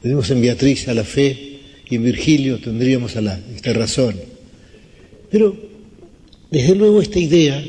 [0.00, 1.58] tendríamos en Beatriz a la fe
[1.90, 4.16] y en Virgilio tendríamos a la esta razón.
[5.30, 5.54] Pero,
[6.50, 7.62] desde luego, esta idea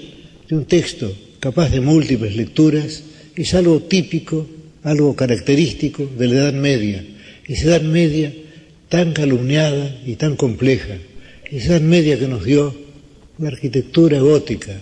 [0.47, 3.03] de un texto capaz de múltiples lecturas
[3.35, 4.47] es algo típico,
[4.81, 7.03] algo característico de la Edad Media.
[7.45, 8.31] Esa Edad Media
[8.87, 10.97] tan calumniada y tan compleja
[11.51, 12.73] esa media que nos dio
[13.37, 14.73] la arquitectura gótica,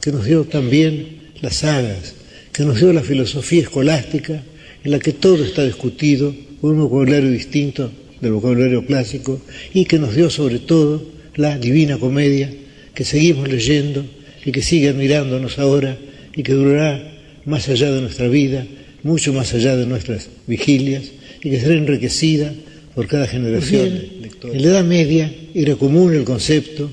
[0.00, 2.14] que nos dio también las sagas,
[2.52, 4.42] que nos dio la filosofía escolástica,
[4.84, 9.40] en la que todo está discutido con un vocabulario distinto del vocabulario clásico,
[9.74, 11.04] y que nos dio sobre todo
[11.36, 12.50] la Divina Comedia,
[12.94, 14.04] que seguimos leyendo
[14.44, 15.96] y que sigue admirándonos ahora
[16.34, 17.12] y que durará
[17.44, 18.66] más allá de nuestra vida,
[19.02, 22.52] mucho más allá de nuestras vigilias, y que será enriquecida
[22.98, 24.02] por cada generación.
[24.42, 26.90] En la Edad Media era común el concepto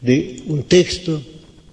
[0.00, 1.20] de un texto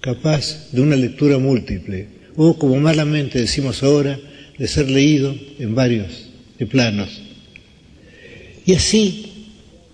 [0.00, 4.18] capaz de una lectura múltiple, o como malamente decimos ahora,
[4.58, 6.26] de ser leído en varios
[6.68, 7.10] planos.
[8.66, 9.26] Y así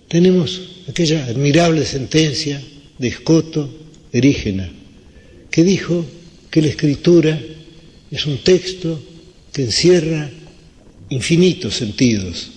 [0.07, 2.59] tenemos aquella admirable sentencia
[2.97, 3.69] de Escoto
[4.11, 4.71] Erígena,
[5.51, 6.03] que dijo
[6.49, 7.39] que la escritura
[8.09, 8.99] es un texto
[9.53, 10.31] que encierra
[11.09, 12.52] infinitos sentidos,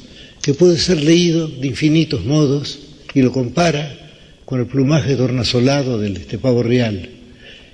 [0.46, 2.78] que puede ser leído de infinitos modos
[3.12, 4.12] y lo compara
[4.44, 7.10] con el plumaje tornasolado del este pavo real.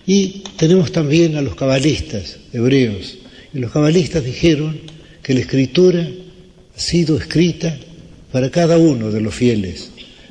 [0.06, 3.18] Y tenemos también a los cabalistas hebreos,
[3.52, 4.80] y los cabalistas dijeron
[5.22, 6.08] que la escritura
[6.74, 7.78] ha sido escrita
[8.32, 9.90] para cada uno de los fieles,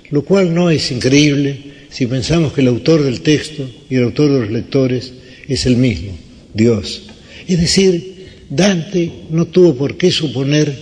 [0.09, 1.59] lo cual no es increíble
[1.91, 5.13] si pensamos que el autor del texto y el autor de los lectores
[5.47, 6.17] es el mismo,
[6.55, 7.03] Dios.
[7.47, 10.75] Es decir, Dante no tuvo por qué suponer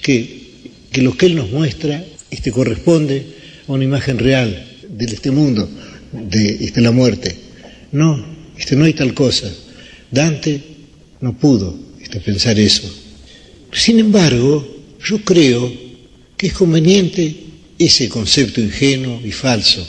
[0.00, 0.43] que
[0.94, 3.26] que lo que Él nos muestra este, corresponde
[3.66, 5.68] a una imagen real de este mundo,
[6.12, 7.34] de este, la muerte.
[7.90, 8.24] No,
[8.56, 9.52] este, no hay tal cosa.
[10.08, 10.60] Dante
[11.20, 12.88] no pudo este, pensar eso.
[13.72, 14.64] Sin embargo,
[15.04, 15.72] yo creo
[16.36, 17.34] que es conveniente
[17.76, 19.84] ese concepto ingenuo y falso.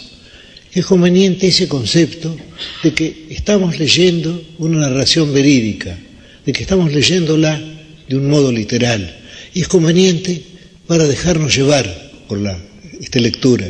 [0.73, 2.35] Es conveniente ese concepto
[2.81, 5.95] de que estamos leyendo una narración verídica,
[6.43, 7.61] de que estamos leyéndola
[8.09, 9.19] de un modo literal.
[9.53, 10.54] Y es conveniente
[10.87, 12.57] para dejarnos llevar por la,
[12.99, 13.67] esta lectura.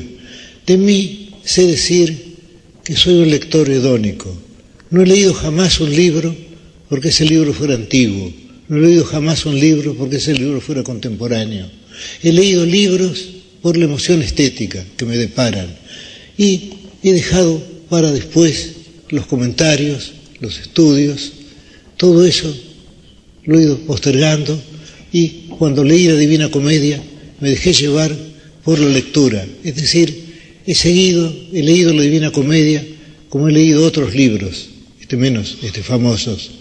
[0.66, 2.36] De mí sé decir
[2.84, 4.36] que soy un lector hedónico.
[4.90, 6.36] No he leído jamás un libro
[6.90, 8.32] porque ese libro fuera antiguo.
[8.68, 11.70] No he leído jamás un libro porque ese libro fuera contemporáneo.
[12.22, 13.30] He leído libros
[13.62, 15.68] por la emoción estética que me deparan
[16.38, 16.70] y
[17.02, 18.72] he dejado para después
[19.10, 21.32] los comentarios, los estudios,
[21.98, 22.54] todo eso
[23.46, 24.60] lo he ido postergando
[25.16, 27.02] y cuando leí la Divina Comedia
[27.40, 28.14] me dejé llevar
[28.66, 30.14] por la lectura, es decir,
[30.68, 32.86] he seguido, he leído la Divina Comedia
[33.30, 34.68] como he leído otros libros,
[35.00, 36.52] este menos este, famosos.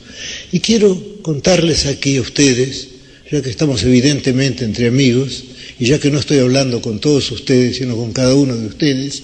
[0.52, 2.90] Y quiero contarles aquí a ustedes,
[3.28, 5.42] ya que estamos evidentemente entre amigos,
[5.80, 9.20] y ya que no estoy hablando con todos ustedes, sino con cada uno de ustedes,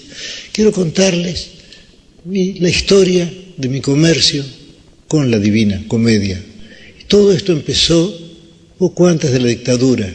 [0.51, 1.51] quiero contarles
[2.25, 4.43] la historia de mi comercio
[5.07, 6.43] con la Divina Comedia.
[7.07, 8.20] todo esto empezó
[8.81, 10.11] poco antes de la dictadura,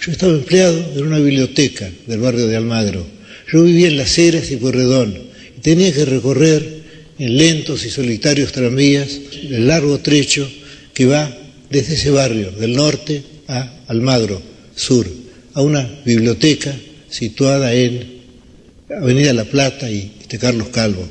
[0.00, 3.06] yo estaba empleado en una biblioteca del barrio de Almagro.
[3.52, 5.16] Yo vivía en Las Heras y Corredón
[5.56, 6.82] y tenía que recorrer
[7.16, 9.08] en lentos y solitarios tranvías
[9.48, 10.50] el largo trecho
[10.94, 11.32] que va
[11.70, 14.42] desde ese barrio del norte a Almagro,
[14.74, 15.06] sur,
[15.54, 16.74] a una biblioteca
[17.08, 18.18] situada en
[19.00, 21.06] Avenida La Plata y este Carlos Calvo.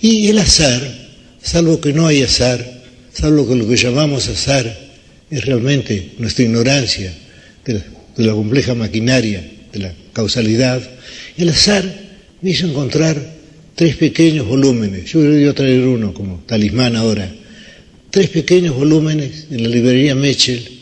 [0.00, 0.80] Y el azar,
[1.42, 4.87] salvo que no hay azar, salvo que lo que llamamos azar
[5.30, 7.12] es realmente nuestra ignorancia
[7.64, 7.82] de
[8.16, 10.82] la, compleja maquinaria de la causalidad,
[11.36, 11.84] el azar
[12.40, 13.36] me hizo encontrar
[13.74, 17.30] tres pequeños volúmenes, yo hubiera ido a traer uno como talismán ahora,
[18.10, 20.78] tres pequeños volúmenes en la librería Mechel,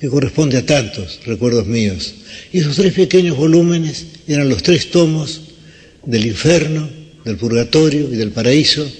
[0.00, 2.14] que corresponde a tantos recuerdos míos.
[2.52, 5.42] Y esos tres pequeños volúmenes eran los tres tomos
[6.06, 6.88] del infierno,
[7.24, 8.90] del purgatorio y del paraíso,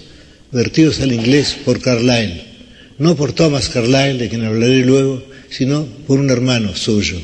[0.53, 2.48] vertidos al inglés por Carlyle,
[2.99, 7.17] no por Thomas Carlyle, de quien hablaré luego, sino por un hermano suyo.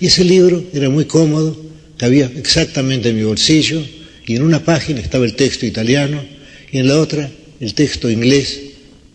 [0.00, 1.56] Y ese libro era muy cómodo,
[1.96, 3.82] cabía exactamente en mi bolsillo,
[4.26, 6.22] y en una página estaba el texto italiano,
[6.72, 8.60] y en la otra el texto inglés,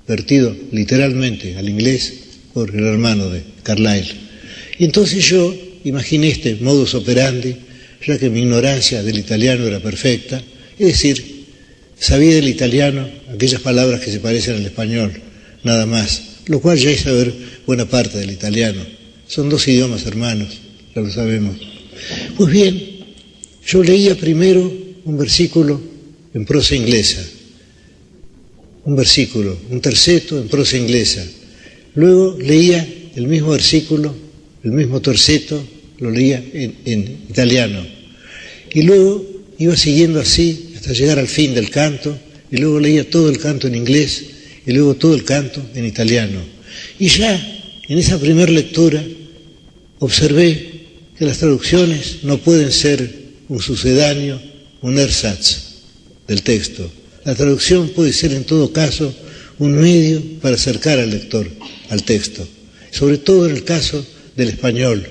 [0.08, 2.13] vertido literalmente al inglés
[2.54, 4.13] por el hermano de Carlyle.
[4.78, 7.56] Y entonces yo imaginé este modus operandi,
[8.06, 10.41] ya que mi ignorancia del italiano era perfecta,
[10.78, 11.45] es decir,
[11.97, 15.12] sabía del italiano aquellas palabras que se parecen al español,
[15.65, 17.34] nada más, lo cual ya es saber
[17.65, 18.82] buena parte del italiano.
[19.28, 20.49] Son dos idiomas hermanos,
[20.95, 21.58] ya lo sabemos.
[22.38, 22.82] Pues bien,
[23.65, 24.71] yo leía primero
[25.04, 25.82] un versículo
[26.34, 27.25] en prosa inglesa,
[28.86, 31.25] un versículo, un terceto en prosa inglesa.
[31.95, 34.13] Luego leía el mismo versículo,
[34.63, 35.62] el mismo terceto,
[35.97, 37.84] lo leía en, en italiano.
[38.71, 39.25] Y luego
[39.58, 42.15] iba siguiendo así hasta llegar al fin del canto,
[42.51, 44.25] y luego leía todo el canto en inglés,
[44.65, 46.39] y luego todo el canto en italiano.
[46.99, 47.34] Y ya
[47.88, 49.04] en esa primera lectura
[49.99, 50.71] observé
[51.17, 54.41] que las traducciones no pueden ser un sucedáneo,
[54.82, 55.75] un ersatz
[56.28, 56.89] del texto.
[57.23, 59.13] La traducción puede ser en todo caso
[59.60, 61.49] un medio para acercar al lector
[61.89, 62.47] al texto,
[62.91, 65.08] sobre todo en el caso del español.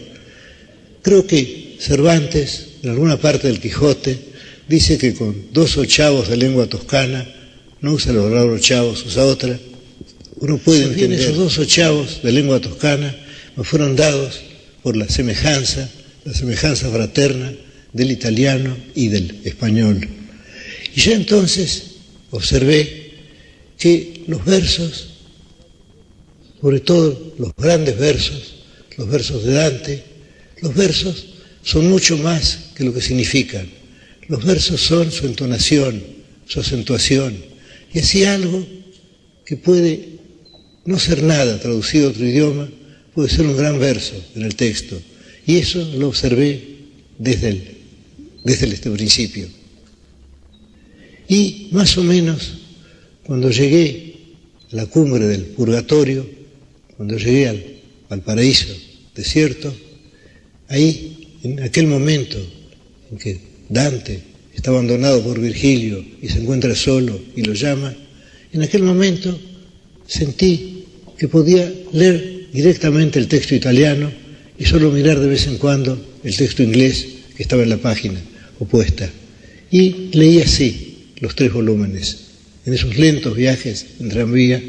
[1.02, 4.18] Creo que Cervantes, en alguna parte del Quijote,
[4.68, 7.26] dice que con dos ochavos de lengua toscana,
[7.84, 9.60] no usa los ochavos, usa otra,
[10.36, 11.20] uno puede entender.
[11.20, 13.14] Esos dos ochavos de lengua toscana
[13.56, 14.40] me fueron dados
[14.82, 15.90] por la semejanza,
[16.24, 17.52] la semejanza fraterna
[17.92, 20.08] del italiano y del español.
[20.96, 21.96] Y ya entonces
[22.30, 23.12] observé
[23.78, 25.10] que los versos,
[26.62, 28.54] sobre todo los grandes versos,
[28.96, 30.04] los versos de Dante,
[30.62, 31.26] los versos
[31.62, 33.68] son mucho más que lo que significan.
[34.28, 36.02] Los versos son su entonación,
[36.46, 37.52] su acentuación,
[37.94, 38.66] y así algo
[39.46, 40.08] que puede
[40.84, 42.68] no ser nada traducido a otro idioma
[43.14, 45.00] puede ser un gran verso en el texto.
[45.46, 46.60] Y eso lo observé
[47.18, 47.68] desde el,
[48.42, 49.48] desde este principio.
[51.28, 52.54] Y más o menos
[53.24, 54.16] cuando llegué
[54.72, 56.28] a la cumbre del purgatorio,
[56.96, 57.64] cuando llegué al,
[58.08, 58.74] al paraíso
[59.14, 59.72] desierto,
[60.68, 62.38] ahí, en aquel momento
[63.10, 63.38] en que
[63.68, 64.33] Dante
[64.64, 67.94] está abandonado por Virgilio y se encuentra solo y lo llama,
[68.50, 69.38] en aquel momento
[70.06, 70.86] sentí
[71.18, 74.10] que podía leer directamente el texto italiano
[74.58, 77.06] y solo mirar de vez en cuando el texto inglés
[77.36, 78.18] que estaba en la página
[78.58, 79.10] opuesta.
[79.70, 82.16] Y leí así, los tres volúmenes,
[82.64, 84.62] en esos lentos viajes en tranvía.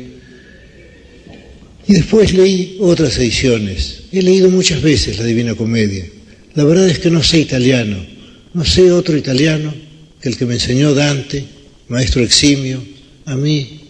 [1.88, 4.02] Y después leí otras ediciones.
[4.12, 6.06] He leído muchas veces la Divina Comedia.
[6.54, 8.06] La verdad es que no sé italiano,
[8.54, 9.85] no sé otro italiano
[10.26, 11.46] que el que me enseñó Dante,
[11.88, 12.84] maestro eximio,
[13.26, 13.82] a mí,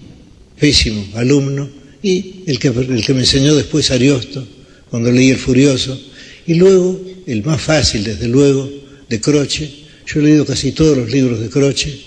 [0.59, 1.69] pésimo alumno,
[2.03, 4.45] y el que, el que me enseñó después Ariosto,
[4.89, 5.97] cuando leí El Furioso,
[6.45, 8.69] y luego, el más fácil, desde luego,
[9.07, 9.71] de Croce.
[10.05, 11.97] Yo he leído casi todos los libros de Croce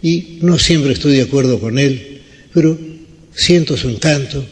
[0.00, 2.20] y no siempre estoy de acuerdo con él,
[2.54, 2.78] pero
[3.34, 4.46] siento su encanto,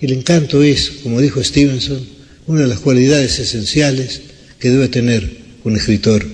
[0.00, 2.00] y el encanto es, como dijo Stevenson,
[2.46, 4.22] una de las cualidades esenciales
[4.58, 6.26] que debe tener un escritor.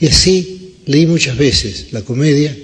[0.00, 0.51] Y así
[0.86, 2.56] leí muchas veces la comedia,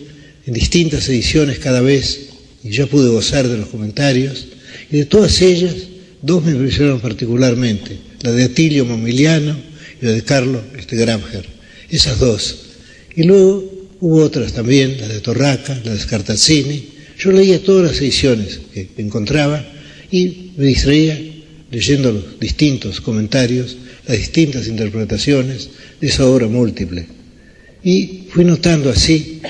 [0.46, 2.28] en distintas ediciones cada vez,
[2.64, 4.46] y ya pude gozar de los comentarios,
[4.90, 5.74] y de todas ellas,
[6.22, 9.56] dos me impresionaron particularmente, la de Atilio Momiliano
[10.00, 11.46] y la de Carlo este Gramger,
[11.90, 12.56] esas dos.
[13.14, 16.88] Y luego hubo otras también, la de Torraca, la de Scartazzini.
[17.18, 19.64] Yo leía todas las ediciones que encontraba
[20.10, 21.20] y me distraía
[21.70, 23.76] leyendo los distintos comentarios
[24.08, 25.68] las distintas interpretaciones
[26.00, 27.17] de esa obra múltiple.
[27.82, 29.40] Y fui notando así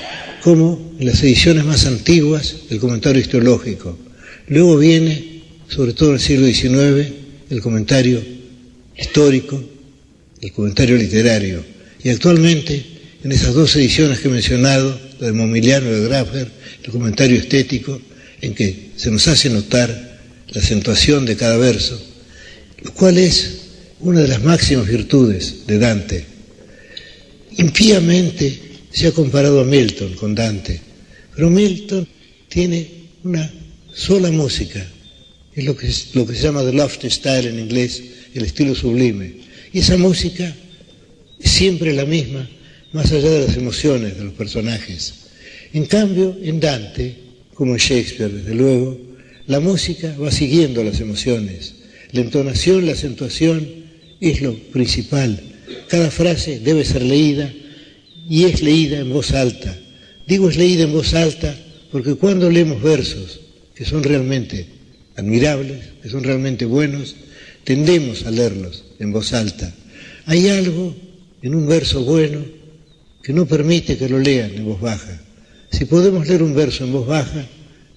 [0.41, 3.97] como en las ediciones más antiguas el comentario histológico,
[4.47, 7.13] luego viene, sobre todo en el siglo XIX,
[7.49, 8.21] el comentario
[8.97, 9.61] histórico,
[10.41, 11.63] el comentario literario,
[12.03, 12.85] y actualmente
[13.23, 16.51] en esas dos ediciones que he mencionado, la de Momiliano y de Grafger,
[16.83, 17.99] el comentario estético,
[18.41, 22.01] en que se nos hace notar la acentuación de cada verso,
[22.81, 23.57] lo cual es
[23.99, 26.38] una de las máximas virtudes de Dante.
[27.57, 28.59] Impíamente
[28.91, 30.79] se ha comparado a Milton con Dante,
[31.35, 32.07] pero Milton
[32.47, 32.87] tiene
[33.23, 33.51] una
[33.93, 34.85] sola música,
[35.53, 38.01] es lo que, se llama the lofty style en inglés,
[38.33, 39.33] el estilo sublime.
[39.73, 40.55] Y esa música
[41.39, 42.49] es siempre la misma,
[42.93, 45.13] más allá de las emociones de los personajes.
[45.73, 47.15] En cambio, en Dante,
[47.53, 48.97] como en Shakespeare, desde luego,
[49.47, 51.73] la música va siguiendo las emociones.
[52.11, 53.67] La entonación, la acentuación
[54.19, 55.41] es lo principal.
[55.87, 57.51] Cada frase debe ser leída
[58.29, 59.75] y es leída en voz alta.
[60.27, 61.55] Digo es leída en voz alta
[61.91, 63.39] porque cuando leemos versos
[63.73, 64.67] que son realmente
[65.15, 67.15] admirables, que son realmente buenos,
[67.63, 69.73] tendemos a leerlos en voz alta.
[70.25, 70.95] Hay algo
[71.41, 72.43] en un verso bueno
[73.23, 75.21] que no permite que lo lean en voz baja.
[75.71, 77.45] Si podemos leer un verso en voz baja,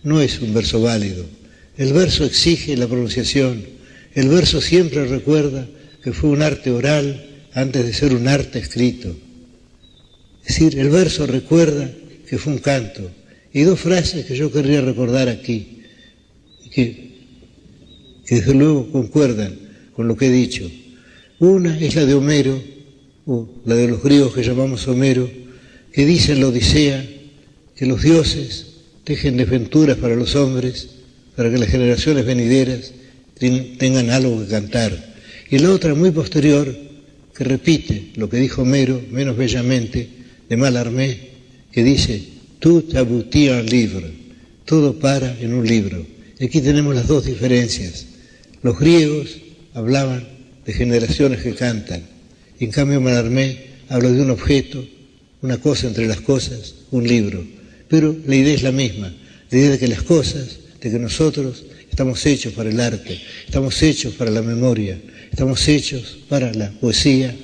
[0.02, 1.24] no es un verso válido.
[1.76, 3.64] El verso exige la pronunciación.
[4.14, 5.66] El verso siempre recuerda
[6.02, 9.14] que fue un arte oral antes de ser un arte escrito.
[10.44, 11.90] Es decir, el verso recuerda
[12.28, 13.10] que fue un canto.
[13.52, 15.82] Y dos frases que yo querría recordar aquí,
[16.70, 17.12] que,
[18.26, 19.54] que desde luego concuerdan
[19.94, 20.70] con lo que he dicho.
[21.38, 22.62] Una es la de Homero,
[23.26, 25.30] o la de los griegos que llamamos Homero,
[25.92, 27.06] que dice en la Odisea
[27.76, 28.66] que los dioses
[29.04, 30.88] dejen desventuras para los hombres,
[31.36, 32.92] para que las generaciones venideras
[33.78, 35.12] tengan algo que cantar
[35.52, 36.74] y la otra muy posterior,
[37.44, 40.08] repite lo que dijo Homero, menos bellamente,
[40.48, 41.18] de Malarmé,
[41.70, 42.22] que dice,
[42.58, 44.10] tout aboutit en livre,
[44.64, 46.06] todo para en un libro.
[46.38, 48.06] Y aquí tenemos las dos diferencias.
[48.62, 49.38] Los griegos
[49.74, 50.28] hablaban
[50.66, 52.02] de generaciones que cantan,
[52.60, 54.84] en cambio Malarmé habla de un objeto,
[55.40, 57.44] una cosa entre las cosas, un libro.
[57.88, 59.12] Pero la idea es la misma,
[59.50, 63.82] la idea de que las cosas, de que nosotros estamos hechos para el arte, estamos
[63.82, 64.98] hechos para la memoria,
[65.32, 67.34] estamos hechos para la poesía,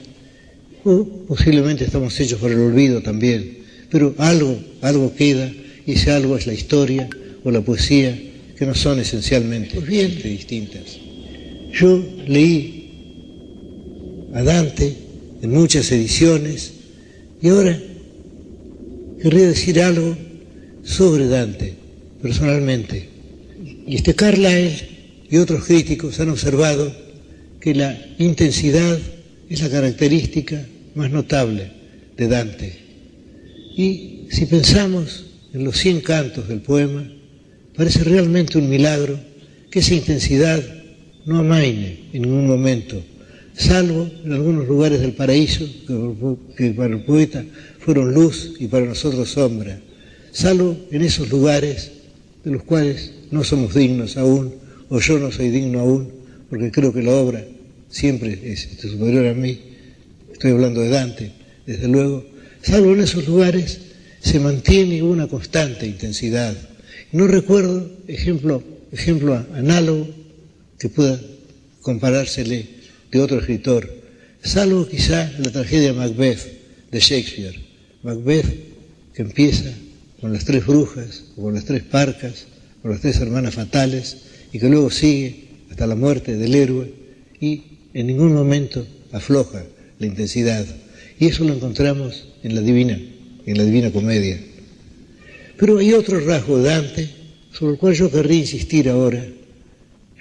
[0.85, 3.59] o posiblemente estamos hechos para el olvido también,
[3.91, 5.51] pero algo, algo queda,
[5.87, 7.09] y ese algo es la historia
[7.43, 8.17] o la poesía,
[8.57, 10.99] que no son esencialmente bien distintas.
[11.73, 12.91] Yo leí
[14.35, 14.95] a Dante
[15.41, 16.73] en muchas ediciones
[17.41, 17.81] y ahora
[19.23, 20.17] querría decir algo
[20.83, 21.75] sobre Dante,
[22.21, 23.09] personalmente.
[23.87, 24.77] Y este Carlyle
[25.31, 27.08] y otros críticos han observado
[27.61, 28.99] que la intensidad
[29.49, 31.71] es la característica más notable
[32.17, 32.73] de Dante.
[33.77, 37.11] Y si pensamos en los cien cantos del poema,
[37.77, 39.19] parece realmente un milagro
[39.71, 40.63] que esa intensidad
[41.27, 43.03] no amaine en ningún momento,
[43.55, 45.67] salvo en algunos lugares del paraíso,
[46.57, 47.45] que para el poeta
[47.79, 49.79] fueron luz y para nosotros sombra,
[50.33, 51.91] salvo en esos lugares
[52.45, 54.55] de los cuales no somos dignos aún,
[54.89, 56.18] o yo no soy digno aún,
[56.49, 57.45] porque creo que la obra
[57.91, 59.59] siempre es superior a mí,
[60.33, 61.33] estoy hablando de Dante,
[61.67, 62.25] desde luego,
[62.63, 63.81] salvo en esos lugares
[64.21, 66.57] se mantiene una constante intensidad.
[67.13, 70.09] No recuerdo ejemplo, ejemplo análogo
[70.79, 71.21] que pueda
[71.83, 72.67] comparársele
[73.11, 73.91] de otro escritor,
[74.43, 77.59] salvo quizá la tragedia Macbeth de Shakespeare.
[78.03, 78.47] Macbeth
[79.15, 79.73] que empieza
[80.21, 82.47] con las tres brujas, con las tres parcas,
[82.83, 84.17] con las tres hermanas fatales,
[84.53, 85.48] y que luego sigue
[85.79, 86.93] hasta la muerte del héroe
[87.41, 87.63] y
[87.95, 89.65] en ningún momento afloja
[90.01, 90.67] la intensidad.
[91.21, 93.01] Y eso lo encontramos en la Divina,
[93.47, 94.41] en la Divina Comedia.
[95.57, 97.09] Pero hay otro rasgo de Dante
[97.53, 99.25] sobre el cual yo querría insistir ahora,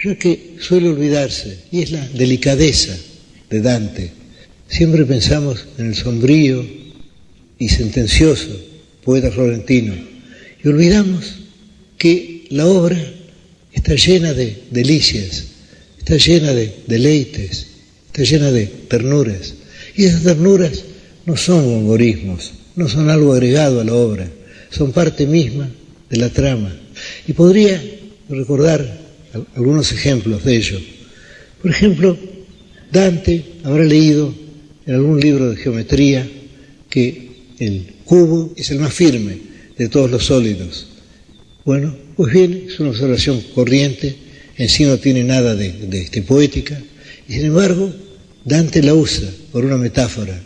[0.04, 2.96] ya que suele olvidarse, y es la delicadeza
[3.50, 4.12] de Dante.
[4.68, 6.64] Siempre pensamos en el sombrío
[7.58, 8.56] y sentencioso
[9.04, 9.96] poeta florentino,
[10.64, 11.34] y olvidamos
[11.98, 13.17] que la obra
[13.88, 15.46] está llena de delicias,
[15.98, 17.68] está llena de deleites,
[18.08, 19.54] está llena de ternuras,
[19.96, 20.84] y esas ternuras
[21.26, 24.30] no son humorismos, no son algo agregado a la obra,
[24.72, 25.70] son parte misma
[26.10, 26.76] de la trama.
[27.30, 27.82] Y podría
[28.28, 28.86] recordar
[29.56, 30.82] algunos ejemplos de ello.
[31.62, 32.18] Por ejemplo,
[32.92, 34.34] Dante habrá leído
[34.86, 36.30] en algún libro de geometría
[36.90, 39.38] que el cubo es el más firme
[39.78, 40.88] de todos los sólidos.
[41.64, 44.16] Bueno, pues bien, es una observación corriente,
[44.58, 46.82] en sí no tiene nada de, poética,
[47.30, 47.94] y sin embargo,
[48.44, 50.42] Dante la usa por una metáfora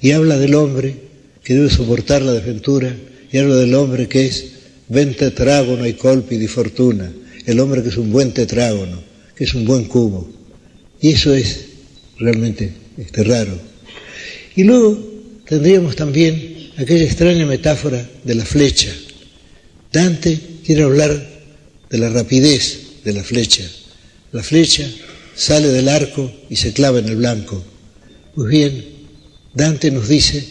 [0.00, 0.96] y habla del hombre
[1.44, 2.96] que debe soportar la desventura
[3.30, 4.46] y habla del hombre que es
[4.88, 7.12] ben tetrágono y colpi di fortuna,
[7.46, 9.02] el hombre que es un buen tetrágono,
[9.36, 10.28] que es un buen cubo.
[11.00, 11.66] Y eso es
[12.18, 13.58] realmente este, raro.
[14.56, 14.98] Y luego
[15.46, 18.90] tendríamos también aquella extraña metáfora de la flecha.
[19.92, 21.28] Dante quiere hablar
[21.90, 23.64] de la rapidez de la flecha.
[24.32, 24.88] La flecha
[25.34, 27.62] sale del arco y se clava en el blanco.
[28.34, 28.84] Pues bien,
[29.54, 30.44] Dante nos dice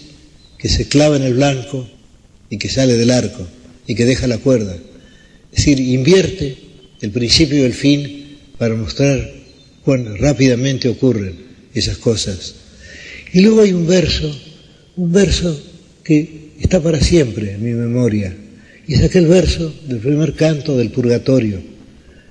[0.57, 1.89] que se clava en el blanco
[2.49, 3.47] y que sale del arco
[3.88, 4.76] y que deja la cuerda.
[5.51, 6.57] Es decir, invierte
[7.01, 9.34] el principio y el fin para mostrar
[9.84, 11.36] cuán rápidamente ocurren
[11.74, 12.55] esas cosas.
[13.34, 14.36] Y luego hay un verso,
[14.97, 15.59] un verso
[16.03, 18.36] que está para siempre en mi memoria,
[18.88, 21.61] y es aquel verso del primer canto del purgatorio,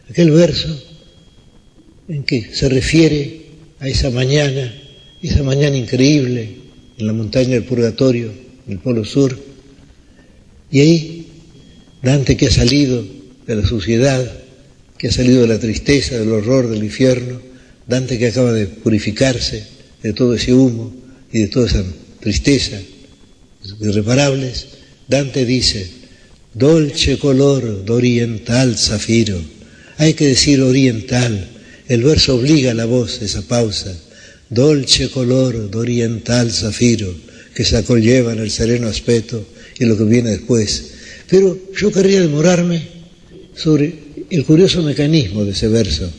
[0.08, 0.68] aquel verso
[2.08, 3.42] en que se refiere
[3.78, 4.74] a esa mañana,
[5.22, 6.56] esa mañana increíble
[6.98, 8.30] en la montaña del purgatorio,
[8.66, 9.38] en el Polo Sur,
[10.70, 11.26] y ahí
[12.02, 13.04] Dante que ha salido
[13.46, 14.40] de la suciedad,
[14.96, 17.40] que ha salido de la tristeza, del horror, del infierno,
[17.86, 19.66] Dante que acaba de purificarse
[20.02, 20.94] de todo ese humo
[21.32, 21.84] y de toda esa
[22.20, 22.80] tristeza
[23.80, 24.66] irreparables,
[25.08, 25.99] Dante dice,
[26.52, 29.40] dolce color d'oriental zafiro.
[29.98, 31.48] Hay que decir oriental,
[31.88, 33.94] el verso obliga a la voz esa pausa.
[34.48, 37.14] Dolce color d'oriental zafiro,
[37.54, 39.46] que se acolleva el sereno aspecto
[39.78, 40.92] y lo que viene después.
[41.28, 42.82] Pero yo querría demorarme
[43.54, 43.94] sobre
[44.30, 46.10] el curioso mecanismo de ese verso,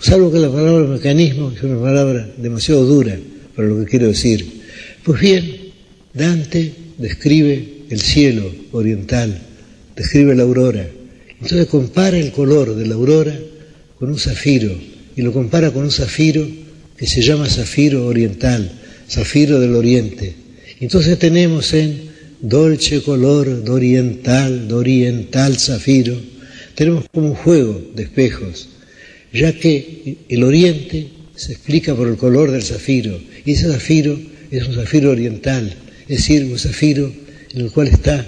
[0.00, 3.18] salvo que la palabra mecanismo es una palabra demasiado dura
[3.54, 4.46] para lo que quiero decir.
[5.04, 5.72] Pues bien,
[6.12, 9.38] Dante describe el cielo oriental,
[9.96, 10.88] describe la aurora,
[11.40, 13.38] entonces compara el color de la aurora
[13.98, 14.72] con un zafiro
[15.16, 16.46] y lo compara con un zafiro
[16.96, 18.70] que se llama zafiro oriental,
[19.08, 20.34] zafiro del oriente.
[20.80, 22.08] Entonces tenemos en
[22.40, 26.16] dolce color d'oriental, d'oriental zafiro,
[26.74, 28.68] tenemos como un juego de espejos,
[29.32, 34.18] ya que el oriente se explica por el color del zafiro, y ese zafiro
[34.50, 35.74] es un zafiro oriental,
[36.08, 37.12] es decir, un zafiro
[37.52, 38.26] en el cual está,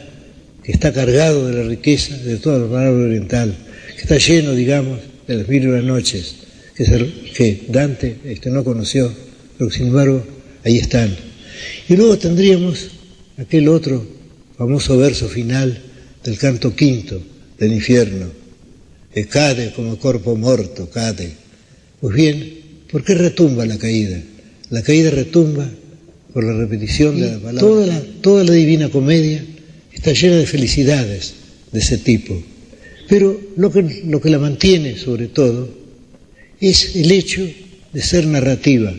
[0.62, 3.54] que está cargado de la riqueza de toda la palabra oriental,
[3.94, 6.36] que está lleno, digamos, de las mil y noches,
[6.74, 9.12] que, Dante este, no conoció,
[9.58, 10.24] pero sin embargo
[10.64, 11.14] ahí están.
[11.88, 12.88] Y luego tendríamos
[13.36, 14.04] aquel otro
[14.56, 15.78] famoso verso final
[16.24, 17.20] del canto quinto
[17.58, 18.26] del infierno,
[19.12, 21.32] que cade como cuerpo muerto, cade.
[22.00, 22.60] Pues bien,
[22.90, 24.20] ¿por qué retumba la caída?
[24.70, 25.68] La caída retumba
[26.32, 27.60] por la repetición de la palabra.
[27.60, 29.44] Toda la, toda la divina comedia
[29.92, 31.34] está llena de felicidades
[31.72, 32.40] de ese tipo.
[33.08, 35.68] Pero lo que, lo que la mantiene sobre todo
[36.60, 37.46] es el hecho
[37.92, 38.94] de ser narrativa,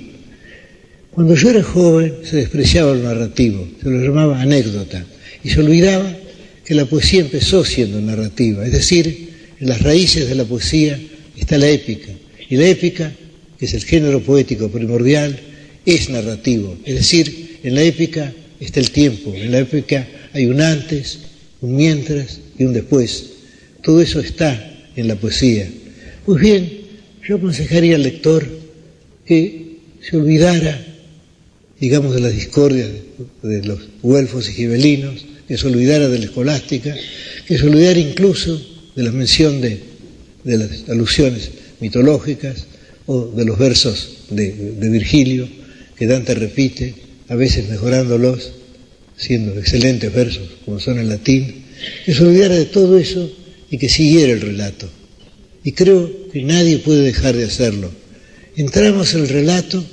[1.12, 5.06] cuando yo era joven se despreciaba el narrativo, se lo llamaba anécdota,
[5.44, 6.18] y se olvidaba
[6.64, 9.30] que la poesía empezó siendo narrativa, es decir,
[9.60, 11.00] en las raíces de la poesía
[11.38, 12.12] está la épica,
[12.50, 13.12] y la épica,
[13.60, 15.38] que es el género poético primordial,
[15.86, 20.62] es narrativo, es decir, en la épica está el tiempo, en la épica hay un
[20.62, 21.20] antes,
[21.62, 23.26] un mientras y un después,
[23.84, 25.68] todo eso está en la poesía.
[26.26, 26.82] Pues bien,
[27.28, 28.48] yo aconsejaría al lector
[29.26, 30.92] que se olvidara
[31.82, 32.90] digamos, de las discordias
[33.42, 36.96] de los güelfos y gibelinos, que se olvidara de la escolástica,
[37.48, 38.62] que se olvidara incluso
[38.96, 39.82] de la mención de,
[40.44, 42.68] las alusiones mitológicas
[43.08, 45.50] o de los versos de, de Virgilio,
[46.02, 46.96] que Dante repite,
[47.28, 48.54] a veces mejorándolos,
[49.16, 51.66] siendo excelentes versos como son en latín,
[52.04, 53.32] que se olvidara de todo eso
[53.70, 54.90] y que siguiera el relato.
[55.64, 57.92] Y creo que nadie puede dejar de hacerlo.
[58.56, 59.86] Entramos en el relato,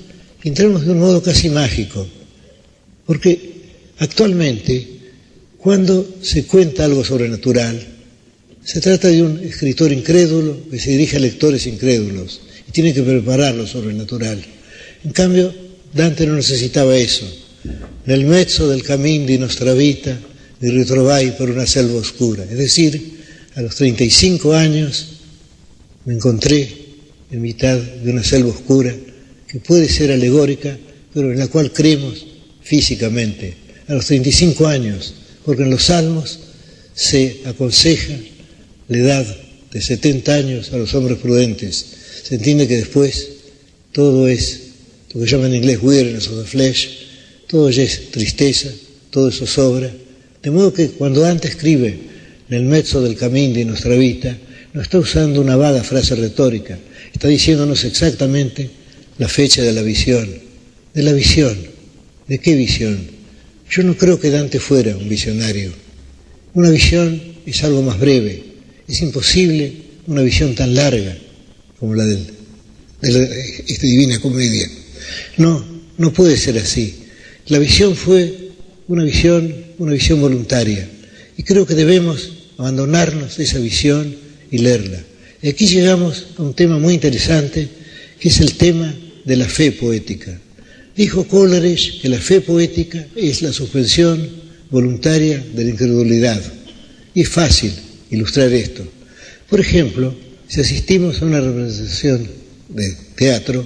[0.45, 2.09] entramos de un modo casi mágico,
[3.05, 3.39] porque
[3.99, 4.89] actualmente,
[5.59, 7.87] cuando se cuenta algo sobrenatural,
[8.65, 13.03] se trata de un escritor incrédulo que se dirige a lectores incrédulos y tiene que
[13.03, 14.43] preparar lo sobrenatural.
[15.05, 17.27] En cambio, Dante no necesitaba eso.
[18.07, 20.19] En el mezzo del camino de nuestra vida
[20.61, 22.45] mi ritrovai por una selva oscura.
[22.45, 23.19] Es decir,
[23.55, 25.07] a los 35 años
[26.05, 26.69] me encontré
[27.31, 28.95] en mitad de una selva oscura
[29.47, 30.77] que puede ser alegórica,
[31.13, 32.27] pero en la cual creemos
[32.63, 33.55] físicamente.
[33.89, 35.15] A los 35 años,
[35.45, 36.41] porque en los salmos
[36.95, 38.15] se aconseja
[38.89, 39.37] la edad
[39.71, 41.87] de 70 años a los hombres prudentes.
[42.25, 43.29] Se entiende que después
[43.93, 44.68] todo es
[45.15, 46.89] lo que llaman en inglés weariness of the flesh,
[47.47, 48.69] todo es tristeza,
[49.11, 49.91] todo eso sobra
[50.43, 51.99] de modo que cuando Dante escribe
[52.49, 54.37] en el mezzo del camino de nuestra vida,
[54.73, 56.79] no está usando una vaga frase retórica,
[57.13, 58.71] está diciéndonos exactamente
[59.19, 60.29] la fecha de la visión.
[60.95, 61.57] De la visión.
[62.29, 62.99] ¿De qué visión?
[63.71, 65.73] Yo no creo que Dante fuera un visionario.
[66.55, 68.43] Una visión es algo más breve.
[68.87, 69.73] Es imposible
[70.07, 71.17] una visión tan larga
[71.79, 72.19] como la de,
[73.03, 74.69] esta divina comedia.
[75.37, 75.65] No,
[75.97, 77.05] no puede ser así.
[77.47, 78.51] La visión fue
[78.89, 80.89] una visión una visión voluntaria.
[81.37, 84.15] Y creo que debemos abandonarnos de esa visión
[84.51, 85.03] y leerla.
[85.41, 87.69] Y aquí llegamos a un tema muy interesante,
[88.19, 88.93] que es el tema
[89.25, 90.39] de la fe poética.
[90.97, 94.29] Dijo Coleridge que la fe poética es la suspensión
[94.71, 96.43] voluntaria de la incredulidad.
[97.15, 97.73] Y es fácil
[98.11, 98.85] ilustrar esto.
[99.49, 100.15] Por ejemplo,
[100.49, 102.29] si asistimos a una representación
[102.69, 103.65] de teatro,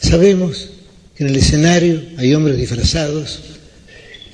[0.00, 0.70] sabemos
[1.22, 3.38] en el escenario hay hombres disfrazados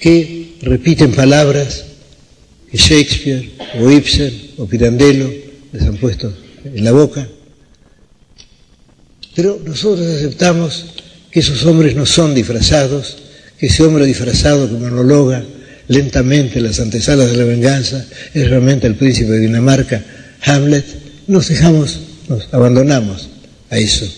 [0.01, 1.85] que repiten palabras
[2.71, 5.31] que Shakespeare o Ibsen o Pirandello
[5.73, 6.33] les han puesto
[6.65, 7.29] en la boca.
[9.35, 10.87] Pero nosotros aceptamos
[11.31, 13.19] que esos hombres no son disfrazados,
[13.59, 15.45] que ese hombre disfrazado que monologa
[15.89, 20.03] lentamente las antesalas de la venganza es realmente el príncipe de Dinamarca,
[20.43, 20.87] Hamlet,
[21.27, 23.29] nos dejamos, nos abandonamos
[23.69, 24.11] a eso.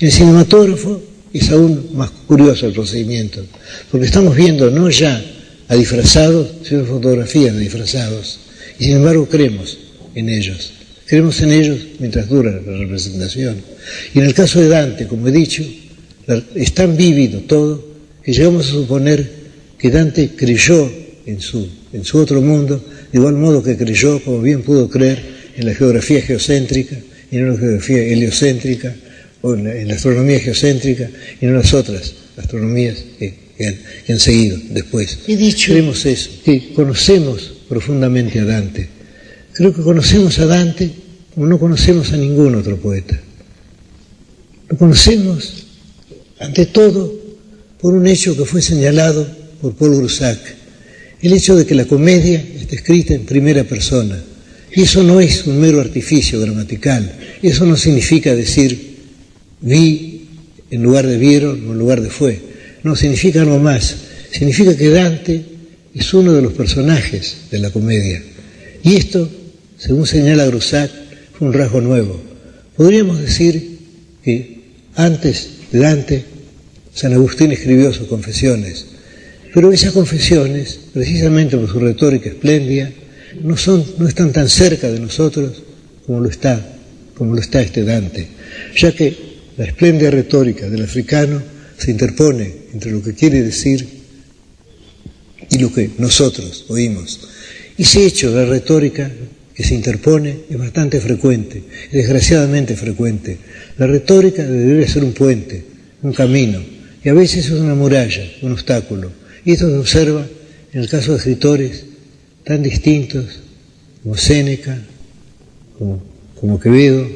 [0.00, 3.44] El cinematógrafo es aún más curioso el procedimiento,
[3.90, 5.22] porque estamos viendo no ya
[5.68, 8.38] a disfrazados, sino fotografías de disfrazados,
[8.78, 9.78] y sin embargo creemos
[10.14, 10.72] en ellos,
[11.06, 13.56] creemos en ellos mientras dura la representación.
[14.14, 15.64] Y en el caso de Dante, como he dicho,
[16.54, 17.84] es tan vívido todo
[18.22, 19.28] que llegamos a suponer
[19.78, 20.90] que Dante creyó
[21.26, 25.36] en su, en su otro mundo, de igual modo que creyó, como bien pudo creer,
[25.56, 26.96] en la geografía geocéntrica
[27.30, 28.94] en la geografía heliocéntrica
[29.54, 33.46] en la, astronomía geocéntrica y en las otras astronomías que,
[34.08, 35.20] han, seguido después.
[35.26, 38.88] He dicho, creemos eso, que conocemos profundamente a Dante.
[39.52, 40.90] Creo que conocemos a Dante
[41.34, 43.20] como no conocemos a ningún otro poeta.
[44.68, 45.66] Lo conocemos,
[46.40, 47.12] ante todo,
[47.78, 49.28] por un hecho que fue señalado
[49.60, 50.38] por Paul Grusac,
[51.20, 54.18] el hecho de que la comedia está escrita en primera persona.
[54.74, 58.95] Y eso no es un mero artificio gramatical, eso no significa decir
[59.60, 60.28] vi
[60.70, 62.40] en lugar de vieron o en lugar de fue.
[62.82, 63.96] No, significa algo más.
[64.30, 65.42] Significa que Dante
[65.94, 68.22] es uno de los personajes de la comedia.
[68.82, 69.28] Y esto,
[69.78, 70.90] según señala Grusac,
[71.32, 72.20] fue un rasgo nuevo.
[72.76, 73.78] Podríamos decir
[74.22, 74.60] que
[74.94, 76.24] antes de Dante,
[76.94, 78.86] San Agustín escribió sus confesiones,
[79.52, 82.90] pero esas confesiones, precisamente por su retórica espléndida,
[83.42, 85.62] no, son, no están tan cerca de nosotros
[86.06, 86.76] como lo está,
[87.16, 88.28] como lo está este Dante,
[88.76, 89.25] ya que
[89.56, 91.42] la espléndida retórica del africano
[91.78, 93.86] se interpone entre lo que quiere decir
[95.50, 97.20] y lo que nosotros oímos.
[97.76, 99.10] Y ese hecho la retórica
[99.54, 103.38] que se interpone es bastante frecuente, desgraciadamente frecuente.
[103.78, 105.64] La retórica debería ser un puente,
[106.02, 106.62] un camino,
[107.02, 109.10] y a veces es una muralla, un obstáculo.
[109.44, 110.26] Y esto se observa
[110.72, 111.84] en el caso de escritores
[112.44, 113.40] tan distintos
[114.02, 114.78] como Séneca,
[115.78, 116.02] como,
[116.38, 117.08] como Quevedo,